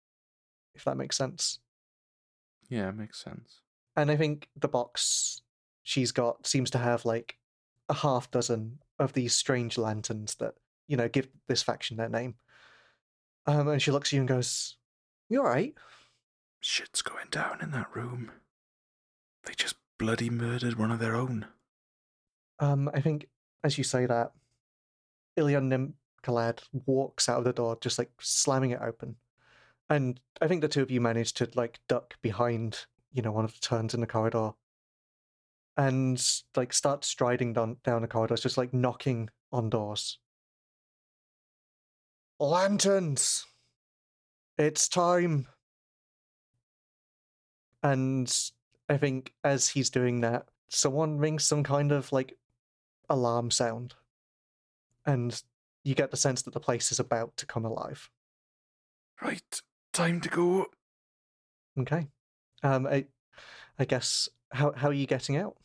If 0.75 0.85
that 0.85 0.97
makes 0.97 1.17
sense. 1.17 1.61
Yeah, 2.69 2.91
makes 2.91 3.23
sense. 3.23 3.61
And 3.97 4.11
I 4.11 4.17
think 4.17 4.49
the 4.57 4.69
box 4.69 5.43
she's 5.83 6.13
got 6.13 6.47
seems 6.47 6.71
to 6.71 6.79
have 6.79 7.05
like 7.05 7.39
a 7.89 7.95
half 7.95 8.31
dozen 8.31 8.79
of 8.99 9.13
these 9.13 9.35
strange 9.35 9.79
lanterns 9.79 10.35
that, 10.37 10.55
you 10.87 10.97
know, 10.97 11.09
give 11.09 11.29
this 11.49 11.63
faction 11.63 11.97
their 11.97 12.09
name. 12.09 12.35
Um, 13.47 13.69
and 13.69 13.83
she 13.83 13.91
looks 13.91 14.09
at 14.09 14.13
you 14.13 14.21
and 14.21 14.29
goes, 14.29 14.77
You 15.29 15.41
alright? 15.41 15.75
Shit's 16.61 17.03
going 17.03 17.29
down 17.31 17.59
in 17.61 17.71
that 17.73 17.95
room. 17.95 18.31
They 19.45 19.53
just 19.55 19.77
bloody 19.99 20.31
murdered 20.31 20.79
one 20.79 20.91
of 20.91 20.99
their 20.99 21.15
own. 21.15 21.47
Um, 22.59 22.91
I 22.95 23.01
think 23.01 23.27
as 23.63 23.79
you 23.79 23.85
say 23.85 24.07
that, 24.07 24.33
Ilian 25.37 25.69
Nim 25.69 25.95
Kalad 26.23 26.63
walks 26.87 27.29
out 27.29 27.39
of 27.39 27.45
the 27.45 27.53
door, 27.53 27.77
just 27.81 27.99
like 27.99 28.11
slamming 28.21 28.71
it 28.71 28.81
open. 28.81 29.17
And 29.91 30.21
I 30.41 30.49
think 30.49 30.63
the 30.63 30.69
two 30.69 30.83
of 30.83 30.91
you 30.91 31.01
manage 31.01 31.35
to 31.35 31.49
like 31.55 31.81
duck 31.89 32.15
behind, 32.23 32.87
you 33.13 33.23
know, 33.23 33.33
one 33.33 33.45
of 33.45 33.53
the 33.55 33.61
turns 33.61 33.95
in 33.95 34.01
the 34.01 34.07
corridor. 34.07 34.53
And 35.77 36.23
like 36.57 36.73
start 36.73 37.05
striding 37.05 37.53
down 37.53 37.79
down 37.83 38.03
the 38.03 38.09
corridors, 38.09 38.41
just 38.41 38.57
like 38.57 38.73
knocking 38.73 39.29
on 39.53 39.71
doors. 39.71 40.19
Lanterns! 42.39 43.47
It's 44.59 44.89
time. 44.89 45.47
And 47.83 48.33
I 48.89 48.97
think 48.97 49.33
as 49.43 49.69
he's 49.69 49.91
doing 49.91 50.21
that, 50.23 50.47
someone 50.69 51.19
rings 51.19 51.45
some 51.45 51.63
kind 51.63 51.93
of 51.93 52.13
like 52.13 52.37
alarm 53.09 53.51
sound. 53.51 53.95
And 55.07 55.41
you 55.83 55.95
get 55.95 56.11
the 56.11 56.17
sense 56.17 56.43
that 56.43 56.55
the 56.55 56.61
place 56.61 56.91
is 56.91 56.99
about 56.99 57.37
to 57.37 57.47
come 57.47 57.65
alive. 57.65 58.11
Right, 59.21 59.61
time 59.93 60.21
to 60.23 60.29
go. 60.29 60.67
Okay. 61.79 62.09
Um 62.63 62.87
I 62.87 63.07
I 63.79 63.85
guess 63.85 64.29
how 64.51 64.73
how 64.73 64.89
are 64.89 64.95
you 64.95 65.07
getting 65.07 65.37
out? 65.37 65.57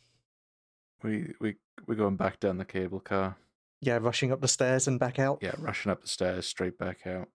We 1.02 1.34
we 1.40 1.56
we're 1.86 1.94
going 1.94 2.16
back 2.16 2.40
down 2.40 2.58
the 2.58 2.64
cable 2.64 3.00
car. 3.00 3.36
Yeah, 3.80 3.98
rushing 4.00 4.30
up 4.32 4.40
the 4.40 4.48
stairs 4.48 4.86
and 4.86 4.98
back 5.00 5.18
out. 5.18 5.38
Yeah, 5.40 5.54
rushing 5.58 5.90
up 5.90 6.02
the 6.02 6.08
stairs, 6.08 6.46
straight 6.46 6.78
back 6.78 7.06
out. 7.06 7.28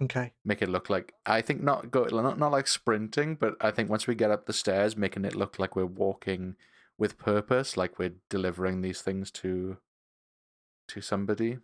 Okay. 0.00 0.32
Make 0.44 0.62
it 0.62 0.68
look 0.68 0.90
like 0.90 1.14
I 1.26 1.42
think 1.42 1.62
not 1.62 1.90
go 1.90 2.04
not 2.06 2.38
not 2.38 2.52
like 2.52 2.66
sprinting, 2.66 3.36
but 3.36 3.56
I 3.60 3.70
think 3.70 3.88
once 3.90 4.06
we 4.06 4.14
get 4.14 4.30
up 4.30 4.46
the 4.46 4.52
stairs, 4.52 4.96
making 4.96 5.24
it 5.24 5.34
look 5.36 5.58
like 5.58 5.76
we're 5.76 5.86
walking 5.86 6.56
with 6.98 7.18
purpose, 7.18 7.76
like 7.76 7.98
we're 7.98 8.14
delivering 8.28 8.80
these 8.82 9.00
things 9.02 9.30
to 9.32 9.78
to 10.88 11.00
somebody. 11.00 11.58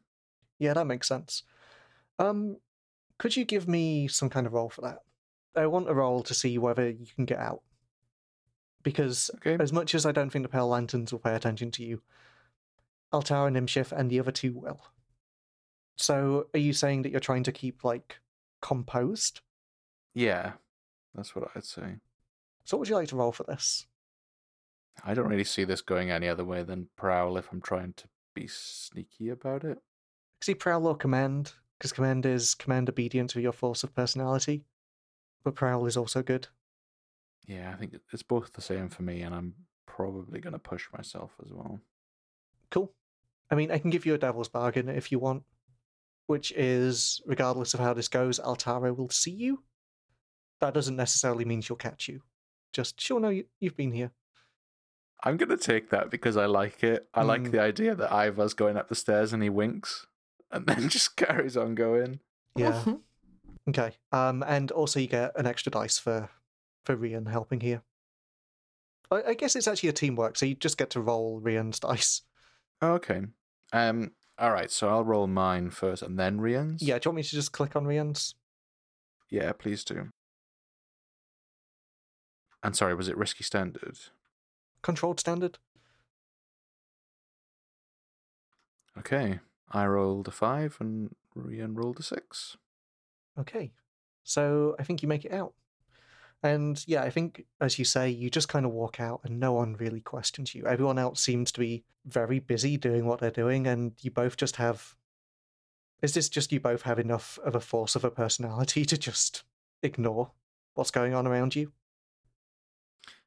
Yeah, 0.58 0.74
that 0.74 0.86
makes 0.86 1.08
sense. 1.08 1.42
Um 2.18 2.58
could 3.18 3.36
you 3.36 3.44
give 3.44 3.66
me 3.66 4.06
some 4.06 4.30
kind 4.30 4.46
of 4.46 4.52
roll 4.52 4.68
for 4.68 4.82
that? 4.82 4.98
I 5.56 5.66
want 5.66 5.88
a 5.88 5.94
roll 5.94 6.22
to 6.22 6.34
see 6.34 6.56
whether 6.58 6.88
you 6.88 7.06
can 7.16 7.24
get 7.24 7.38
out. 7.38 7.62
Because 8.84 9.30
Okay. 9.36 9.56
as 9.60 9.72
much 9.72 9.94
as 9.94 10.06
I 10.06 10.12
don't 10.12 10.30
think 10.30 10.44
the 10.44 10.48
Pale 10.48 10.68
Lanterns 10.68 11.10
will 11.12 11.18
pay 11.18 11.34
attention 11.34 11.70
to 11.72 11.84
you, 11.84 12.02
Altara, 13.12 13.50
Nimshif, 13.50 13.92
and 13.92 14.10
the 14.10 14.20
other 14.20 14.32
two 14.32 14.52
will. 14.52 14.80
So, 15.96 16.46
are 16.54 16.60
you 16.60 16.72
saying 16.72 17.02
that 17.02 17.10
you're 17.10 17.20
trying 17.20 17.42
to 17.44 17.52
keep, 17.52 17.84
like, 17.84 18.20
composed? 18.62 19.40
Yeah, 20.14 20.52
that's 21.14 21.34
what 21.34 21.50
I'd 21.54 21.64
say. 21.64 21.96
So, 22.64 22.76
what 22.76 22.80
would 22.80 22.88
you 22.88 22.94
like 22.94 23.08
to 23.08 23.16
roll 23.16 23.32
for 23.32 23.44
this? 23.44 23.86
I 25.04 25.14
don't 25.14 25.28
really 25.28 25.44
see 25.44 25.64
this 25.64 25.80
going 25.80 26.10
any 26.10 26.28
other 26.28 26.44
way 26.44 26.62
than 26.62 26.88
prowl 26.96 27.36
if 27.36 27.50
I'm 27.52 27.60
trying 27.60 27.94
to 27.94 28.08
be 28.34 28.46
sneaky 28.48 29.30
about 29.30 29.64
it. 29.64 29.78
See, 30.40 30.54
Prowl 30.54 30.86
or 30.86 30.96
Command? 30.96 31.52
Because 31.78 31.92
Command 31.92 32.26
is 32.26 32.54
command 32.54 32.88
obedient 32.88 33.30
to 33.30 33.40
your 33.40 33.52
force 33.52 33.82
of 33.82 33.94
personality. 33.94 34.64
But 35.44 35.54
Prowl 35.54 35.86
is 35.86 35.96
also 35.96 36.22
good. 36.22 36.48
Yeah, 37.46 37.70
I 37.72 37.76
think 37.76 37.94
it's 38.12 38.22
both 38.22 38.52
the 38.52 38.60
same 38.60 38.88
for 38.88 39.02
me, 39.02 39.22
and 39.22 39.34
I'm 39.34 39.54
probably 39.86 40.40
going 40.40 40.52
to 40.52 40.58
push 40.58 40.86
myself 40.96 41.32
as 41.44 41.52
well. 41.52 41.80
Cool. 42.70 42.92
I 43.50 43.54
mean, 43.54 43.70
I 43.70 43.78
can 43.78 43.90
give 43.90 44.04
you 44.06 44.14
a 44.14 44.18
devil's 44.18 44.48
bargain 44.48 44.88
if 44.88 45.10
you 45.10 45.18
want, 45.18 45.42
which 46.26 46.52
is, 46.52 47.20
regardless 47.26 47.74
of 47.74 47.80
how 47.80 47.94
this 47.94 48.08
goes, 48.08 48.38
Altara 48.38 48.94
will 48.96 49.08
see 49.10 49.30
you. 49.30 49.62
That 50.60 50.74
doesn't 50.74 50.96
necessarily 50.96 51.44
mean 51.44 51.60
she'll 51.60 51.76
catch 51.76 52.08
you. 52.08 52.22
Just, 52.72 53.00
she'll 53.00 53.20
know 53.20 53.30
you, 53.30 53.44
you've 53.60 53.76
been 53.76 53.92
here. 53.92 54.10
I'm 55.24 55.36
going 55.36 55.48
to 55.48 55.56
take 55.56 55.90
that 55.90 56.10
because 56.10 56.36
I 56.36 56.46
like 56.46 56.84
it. 56.84 57.08
I 57.14 57.22
like 57.22 57.42
Mm. 57.42 57.50
the 57.52 57.60
idea 57.60 57.94
that 57.94 58.12
Ivar's 58.12 58.54
going 58.54 58.76
up 58.76 58.88
the 58.88 58.94
stairs 58.94 59.32
and 59.32 59.42
he 59.42 59.48
winks 59.50 60.06
and 60.50 60.66
then 60.68 60.88
just 60.88 61.16
carries 61.16 61.56
on 61.56 61.74
going. 61.74 62.20
Yeah. 62.54 62.84
okay. 63.68 63.92
Um, 64.12 64.44
and 64.46 64.70
also 64.70 65.00
you 65.00 65.06
get 65.08 65.32
an 65.38 65.46
extra 65.46 65.70
dice 65.72 65.98
for 65.98 66.28
for 66.84 66.96
Rian 66.96 67.28
helping 67.30 67.60
here. 67.60 67.82
I, 69.10 69.22
I 69.28 69.34
guess 69.34 69.56
it's 69.56 69.68
actually 69.68 69.88
a 69.90 69.92
teamwork, 69.94 70.36
so 70.36 70.46
you 70.46 70.54
just 70.54 70.78
get 70.78 70.90
to 70.90 71.00
roll 71.00 71.40
Rian's 71.40 71.80
dice. 71.88 72.22
Okay. 72.82 73.22
Um. 73.72 74.12
All 74.38 74.52
right. 74.52 74.70
So 74.70 74.88
I'll 74.88 75.04
roll 75.04 75.26
mine 75.26 75.70
first 75.70 76.02
and 76.02 76.18
then 76.18 76.38
Rian's. 76.38 76.82
Yeah, 76.82 76.98
do 76.98 77.06
you 77.06 77.10
want 77.10 77.16
me 77.16 77.22
to 77.24 77.28
just 77.30 77.52
click 77.52 77.74
on 77.74 77.84
Rian's? 77.84 78.34
Yeah. 79.30 79.52
Please 79.52 79.84
do. 79.84 80.08
And 82.62 82.76
sorry, 82.76 82.94
was 82.94 83.08
it 83.08 83.16
risky 83.16 83.44
standard? 83.44 83.98
Controlled 84.82 85.20
standard? 85.20 85.58
Okay. 88.98 89.40
I 89.70 89.86
rolled 89.86 90.28
a 90.28 90.32
five 90.32 90.76
and 90.80 91.14
Rian 91.36 91.76
rolled 91.76 92.00
a 92.00 92.02
six. 92.02 92.56
Okay. 93.38 93.72
So 94.24 94.76
I 94.78 94.82
think 94.82 95.02
you 95.02 95.08
make 95.08 95.24
it 95.24 95.32
out. 95.32 95.54
And 96.42 96.82
yeah, 96.86 97.02
I 97.02 97.10
think, 97.10 97.46
as 97.60 97.78
you 97.78 97.84
say, 97.84 98.08
you 98.10 98.30
just 98.30 98.48
kind 98.48 98.64
of 98.64 98.72
walk 98.72 99.00
out 99.00 99.20
and 99.24 99.40
no 99.40 99.52
one 99.52 99.74
really 99.74 100.00
questions 100.00 100.54
you. 100.54 100.66
Everyone 100.66 100.98
else 100.98 101.20
seems 101.20 101.50
to 101.52 101.60
be 101.60 101.84
very 102.06 102.38
busy 102.38 102.76
doing 102.76 103.06
what 103.06 103.18
they're 103.18 103.30
doing, 103.30 103.66
and 103.66 103.92
you 104.00 104.10
both 104.10 104.36
just 104.36 104.56
have. 104.56 104.94
Is 106.00 106.14
this 106.14 106.28
just 106.28 106.52
you 106.52 106.60
both 106.60 106.82
have 106.82 107.00
enough 107.00 107.40
of 107.44 107.56
a 107.56 107.60
force 107.60 107.96
of 107.96 108.04
a 108.04 108.10
personality 108.10 108.84
to 108.86 108.96
just 108.96 109.42
ignore 109.82 110.30
what's 110.74 110.92
going 110.92 111.12
on 111.12 111.26
around 111.26 111.56
you? 111.56 111.72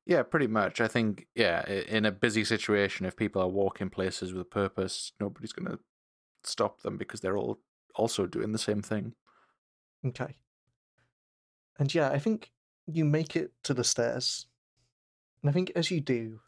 Yeah, 0.06 0.24
pretty 0.24 0.48
much. 0.48 0.82
I 0.82 0.88
think, 0.88 1.28
yeah, 1.36 1.68
in 1.68 2.06
a 2.06 2.12
busy 2.12 2.44
situation, 2.44 3.06
if 3.06 3.16
people 3.16 3.42
are 3.42 3.48
walking 3.48 3.90
places 3.90 4.34
with 4.34 4.42
a 4.42 4.46
purpose, 4.46 5.12
nobody's 5.20 5.52
going 5.52 5.70
to 5.70 5.80
stop 6.44 6.82
them 6.82 6.98
because 6.98 7.20
they're 7.20 7.38
all 7.38 7.60
also 7.96 8.26
doing 8.26 8.52
the 8.52 8.58
same 8.58 8.82
thing. 8.82 9.14
Okay. 10.06 10.38
And 11.78 11.94
yeah, 11.94 12.10
I 12.10 12.20
think 12.20 12.52
you 12.88 13.06
make 13.06 13.36
it 13.36 13.52
to 13.64 13.74
the 13.74 13.84
stairs. 13.84 14.48
And 15.42 15.50
I 15.50 15.54
think 15.54 15.72
as 15.76 15.92
you 15.92 16.02
do, 16.02 16.40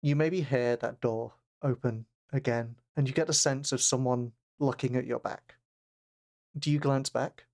you 0.00 0.16
maybe 0.16 0.42
hear 0.42 0.76
that 0.76 1.00
door 1.00 1.34
open 1.62 2.06
again, 2.32 2.76
and 2.96 3.08
you 3.08 3.14
get 3.14 3.28
a 3.28 3.34
sense 3.34 3.72
of 3.72 3.80
someone 3.80 4.32
looking 4.58 4.96
at 4.96 5.06
your 5.06 5.18
back. 5.18 5.56
Do 6.58 6.70
you 6.70 6.78
glance 6.78 7.08
back? 7.08 7.44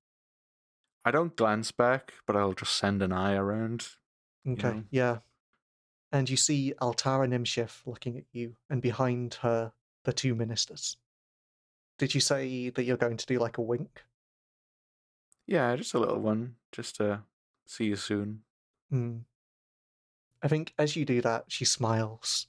I 1.05 1.11
don't 1.11 1.37
glance 1.37 1.73
back, 1.73 2.13
but 2.27 2.37
I'll 2.37 2.53
just 2.53 2.77
send 2.77 3.03
an 3.03 3.13
eye 3.13 3.35
around. 3.35 3.89
Okay, 4.47 4.69
know? 4.69 4.85
yeah. 4.91 5.19
And 6.11 6.29
you 6.29 6.37
see 6.37 6.73
Altara 6.81 7.29
Nimshif 7.29 7.87
looking 7.87 8.17
at 8.17 8.25
you, 8.33 8.57
and 8.71 8.81
behind 8.81 9.35
her, 9.43 9.73
the 10.05 10.13
two 10.13 10.35
ministers. 10.35 10.97
Did 11.99 12.15
you 12.15 12.21
say 12.21 12.71
that 12.71 12.85
you're 12.85 12.97
going 12.97 13.17
to 13.17 13.27
do 13.27 13.39
like 13.39 13.59
a 13.59 13.63
wink? 13.63 14.05
Yeah, 15.47 15.75
just 15.77 15.95
a 15.95 15.99
little 15.99 16.21
one. 16.21 16.55
Just 16.73 16.97
to 16.97 17.23
see 17.69 17.85
you 17.85 17.97
soon. 17.97 18.41
Hmm. 18.91 19.19
I 20.43 20.49
think 20.49 20.73
as 20.79 20.97
you 20.97 21.05
do 21.05 21.21
that, 21.21 21.45
she 21.49 21.65
smiles 21.65 22.47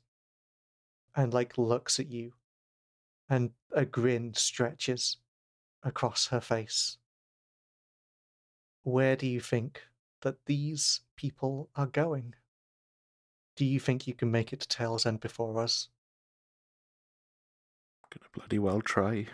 and 1.16 1.34
like 1.34 1.58
looks 1.58 2.00
at 2.00 2.10
you, 2.10 2.34
and 3.30 3.52
a 3.72 3.86
grin 3.86 4.34
stretches 4.34 5.18
across 5.84 6.28
her 6.28 6.40
face. 6.40 6.98
Where 8.84 9.16
do 9.16 9.28
you 9.28 9.41
think 9.41 9.82
that 10.22 10.46
these 10.46 11.02
people 11.16 11.70
are 11.76 11.88
going? 11.88 12.36
Do 13.56 13.66
you 13.66 13.80
think 13.80 14.08
you 14.08 14.14
can 14.14 14.32
make 14.32 14.54
it 14.54 14.62
to 14.62 14.68
Tail's 14.68 15.06
End 15.06 15.20
before 15.20 15.62
us? 15.62 15.90
Gonna 18.10 18.30
bloody 18.34 18.60
well 18.60 18.82
try. 18.82 19.26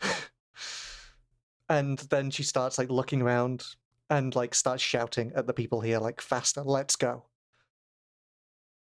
and 1.68 1.98
then 1.98 2.30
she 2.30 2.42
starts 2.42 2.78
like 2.78 2.90
looking 2.90 3.20
around 3.20 3.64
and 4.10 4.34
like 4.34 4.54
starts 4.54 4.82
shouting 4.82 5.32
at 5.34 5.46
the 5.46 5.52
people 5.52 5.80
here 5.80 5.98
like 5.98 6.20
faster 6.20 6.62
let's 6.62 6.96
go 6.96 7.24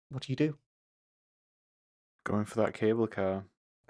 what 0.09 0.23
do 0.23 0.31
you 0.31 0.35
do 0.35 0.57
Going 2.23 2.45
for 2.45 2.61
that 2.61 2.75
cable 2.75 3.07
car. 3.07 3.45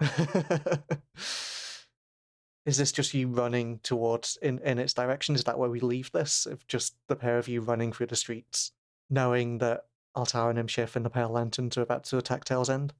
is 2.64 2.78
this 2.78 2.92
just 2.92 3.12
you 3.12 3.28
running 3.28 3.78
towards 3.82 4.38
in 4.40 4.58
in 4.60 4.78
its 4.78 4.94
direction 4.94 5.34
is 5.34 5.44
that 5.44 5.58
where 5.58 5.68
we 5.68 5.80
leave 5.80 6.10
this 6.12 6.46
of 6.46 6.66
just 6.66 6.96
the 7.08 7.16
pair 7.16 7.36
of 7.38 7.46
you 7.46 7.60
running 7.60 7.92
through 7.92 8.06
the 8.06 8.16
streets 8.16 8.72
knowing 9.10 9.58
that 9.58 9.84
Altara 10.16 10.54
Nimshif 10.54 10.96
and 10.96 11.04
the 11.04 11.10
Pale 11.10 11.28
Lanterns 11.30 11.76
are 11.76 11.82
about 11.82 12.04
to 12.04 12.16
attack 12.18 12.44
Tail's 12.44 12.70
End 12.70 12.94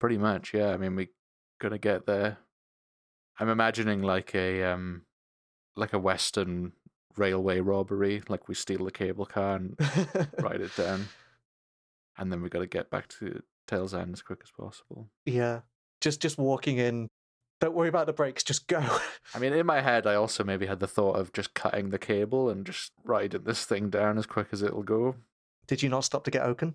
Pretty 0.00 0.18
much, 0.18 0.52
yeah. 0.52 0.68
I 0.70 0.76
mean, 0.76 0.96
we're 0.96 1.08
gonna 1.60 1.78
get 1.78 2.04
there. 2.04 2.36
I'm 3.38 3.48
imagining 3.48 4.02
like 4.02 4.34
a 4.34 4.62
um, 4.64 5.02
like 5.76 5.92
a 5.92 5.98
western 5.98 6.72
railway 7.16 7.60
robbery. 7.60 8.22
Like 8.28 8.48
we 8.48 8.54
steal 8.54 8.84
the 8.84 8.90
cable 8.90 9.26
car 9.26 9.56
and 9.56 9.76
ride 10.40 10.60
it 10.60 10.76
down, 10.76 11.08
and 12.18 12.32
then 12.32 12.42
we 12.42 12.48
got 12.48 12.60
to 12.60 12.66
get 12.66 12.90
back 12.90 13.08
to 13.20 13.42
Tail's 13.66 13.94
End 13.94 14.12
as 14.12 14.22
quick 14.22 14.40
as 14.42 14.50
possible. 14.50 15.08
yeah 15.24 15.60
just 16.00 16.20
just 16.20 16.36
walking 16.36 16.76
in 16.76 17.08
don't 17.60 17.74
worry 17.74 17.88
about 17.88 18.06
the 18.06 18.12
brakes 18.12 18.42
just 18.44 18.66
go 18.66 18.78
I 19.34 19.38
mean, 19.38 19.54
in 19.54 19.64
my 19.64 19.80
head, 19.80 20.06
I 20.06 20.14
also 20.16 20.44
maybe 20.44 20.66
had 20.66 20.80
the 20.80 20.86
thought 20.86 21.16
of 21.16 21.32
just 21.32 21.54
cutting 21.54 21.88
the 21.88 21.98
cable 21.98 22.50
and 22.50 22.66
just 22.66 22.92
riding 23.04 23.44
this 23.44 23.64
thing 23.64 23.88
down 23.88 24.18
as 24.18 24.26
quick 24.26 24.48
as 24.52 24.60
it'll 24.62 24.82
go. 24.82 25.16
did 25.66 25.82
you 25.82 25.88
not 25.88 26.04
stop 26.04 26.24
to 26.24 26.30
get 26.30 26.42
Oaken 26.42 26.74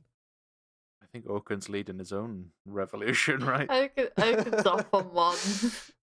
think 1.11 1.27
Oaken's 1.29 1.69
leading 1.69 1.99
his 1.99 2.11
own 2.13 2.47
revolution, 2.65 3.39
right? 3.45 3.69
Oaken, 3.69 4.07
Oaken's 4.17 4.65
off 4.65 4.85
on 4.93 5.03
one. 5.13 5.37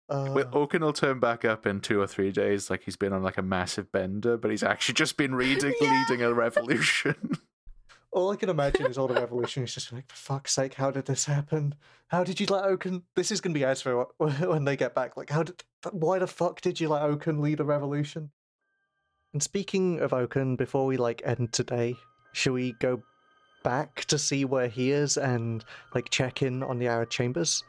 uh, 0.08 0.32
Well, 0.34 0.50
Oaken 0.52 0.82
will 0.82 0.92
turn 0.92 1.20
back 1.20 1.44
up 1.44 1.66
in 1.66 1.80
two 1.80 2.00
or 2.00 2.06
three 2.06 2.32
days, 2.32 2.70
like 2.70 2.82
he's 2.84 2.96
been 2.96 3.12
on 3.12 3.22
like 3.22 3.38
a 3.38 3.42
massive 3.42 3.90
bender, 3.92 4.36
but 4.36 4.50
he's 4.50 4.62
actually 4.62 4.94
just 4.94 5.16
been 5.16 5.34
reading, 5.44 5.74
Yeah. 5.80 6.04
leading 6.08 6.24
a 6.24 6.32
revolution. 6.32 7.14
All 8.12 8.30
I 8.30 8.36
can 8.36 8.48
imagine 8.48 8.86
is 8.86 8.96
all 8.96 9.08
the 9.08 9.14
revolutionaries 9.14 9.74
just 9.74 9.92
like, 9.92 10.08
for 10.08 10.16
fuck's 10.16 10.52
sake, 10.54 10.74
how 10.74 10.90
did 10.90 11.04
this 11.04 11.26
happen? 11.26 11.74
How 12.08 12.24
did 12.24 12.40
you 12.40 12.46
let 12.46 12.64
Oaken? 12.64 13.02
This 13.14 13.30
is 13.30 13.42
going 13.42 13.52
to 13.52 13.58
be 13.60 13.64
out 13.66 13.78
for 13.78 14.06
when 14.20 14.64
they 14.64 14.76
get 14.76 14.94
back. 14.94 15.16
Like, 15.18 15.28
how 15.28 15.42
did? 15.42 15.62
Why 15.92 16.18
the 16.18 16.26
fuck 16.26 16.62
did 16.62 16.80
you 16.80 16.88
let 16.88 17.02
Oaken 17.02 17.42
lead 17.42 17.60
a 17.60 17.64
revolution? 17.64 18.30
And 19.34 19.42
speaking 19.42 20.00
of 20.00 20.14
Oaken, 20.14 20.56
before 20.56 20.86
we 20.86 20.96
like 20.96 21.20
end 21.26 21.52
today, 21.52 21.96
shall 22.32 22.54
we 22.54 22.72
go 22.80 23.02
back 23.66 24.04
to 24.04 24.16
see 24.16 24.44
where 24.44 24.68
he 24.68 24.92
is 24.92 25.16
and 25.16 25.64
like 25.92 26.08
check 26.08 26.40
in 26.40 26.62
on 26.62 26.78
the 26.78 26.86
Arid 26.86 27.10
Chambers? 27.10 27.64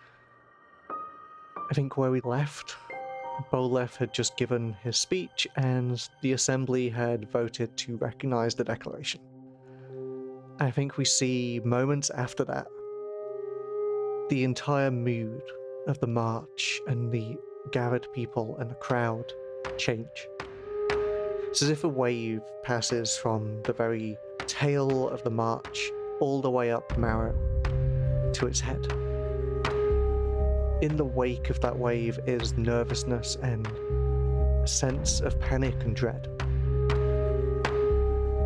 I 0.92 1.74
think 1.74 1.98
where 1.98 2.12
we 2.12 2.22
left, 2.22 2.76
Boleth 3.52 3.96
had 3.96 4.14
just 4.14 4.38
given 4.38 4.74
his 4.84 4.96
speech, 4.96 5.48
and 5.56 6.08
the 6.22 6.34
assembly 6.34 6.88
had 6.88 7.32
voted 7.32 7.76
to 7.78 7.98
recognize 7.98 8.54
the 8.54 8.64
declaration. 8.64 9.22
I 10.60 10.70
think 10.70 10.98
we 10.98 11.06
see 11.06 11.62
moments 11.66 12.12
after 12.12 12.44
that 12.46 12.68
the 14.30 14.44
entire 14.44 14.92
mood 14.92 15.42
of 15.88 16.00
the 16.00 16.08
march 16.08 16.80
and 16.86 17.12
the 17.12 17.38
gathered 17.72 18.06
people 18.14 18.56
and 18.60 18.70
the 18.70 18.76
crowd 18.76 19.34
change. 19.80 20.28
It's 21.50 21.64
as 21.64 21.72
if 21.72 21.86
a 21.86 21.90
wave 21.90 22.42
passes 22.62 23.18
from 23.18 23.64
the 23.64 23.74
very 23.74 24.16
tail 24.48 25.10
of 25.10 25.24
the 25.24 25.30
march 25.30 25.92
all 26.20 26.42
the 26.42 26.50
way 26.50 26.72
up 26.72 26.98
Marrow 26.98 27.36
to 28.34 28.48
its 28.48 28.60
head. 28.60 28.86
In 30.82 30.96
the 30.96 31.06
wake 31.06 31.50
of 31.50 31.60
that 31.62 31.78
wave 31.78 32.20
is 32.26 32.58
nervousness 32.58 33.38
and 33.42 33.68
a 33.68 34.68
sense 34.68 35.22
of 35.22 35.40
panic 35.40 35.76
and 35.84 35.96
dread. 35.96 36.28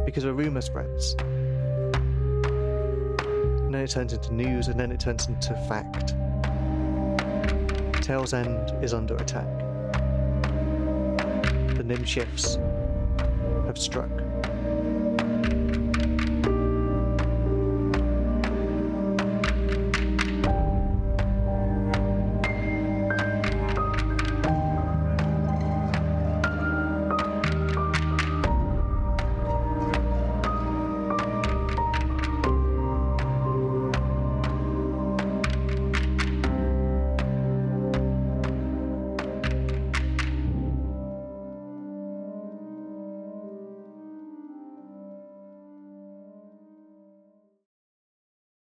Because 0.06 0.24
a 0.24 0.34
rumour 0.34 0.62
spreads 0.62 1.16
and 3.72 3.78
then 3.78 3.86
it 3.86 3.90
turns 3.90 4.12
into 4.12 4.34
news, 4.34 4.68
and 4.68 4.78
then 4.78 4.92
it 4.92 5.00
turns 5.00 5.30
into 5.30 5.54
fact. 5.70 6.14
Tail's 8.04 8.34
End 8.34 8.70
is 8.84 8.94
under 8.94 9.16
attack. 9.16 9.48
The 11.78 11.82
Nimshifs 11.82 12.58
have 13.66 13.78
struck. 13.78 14.12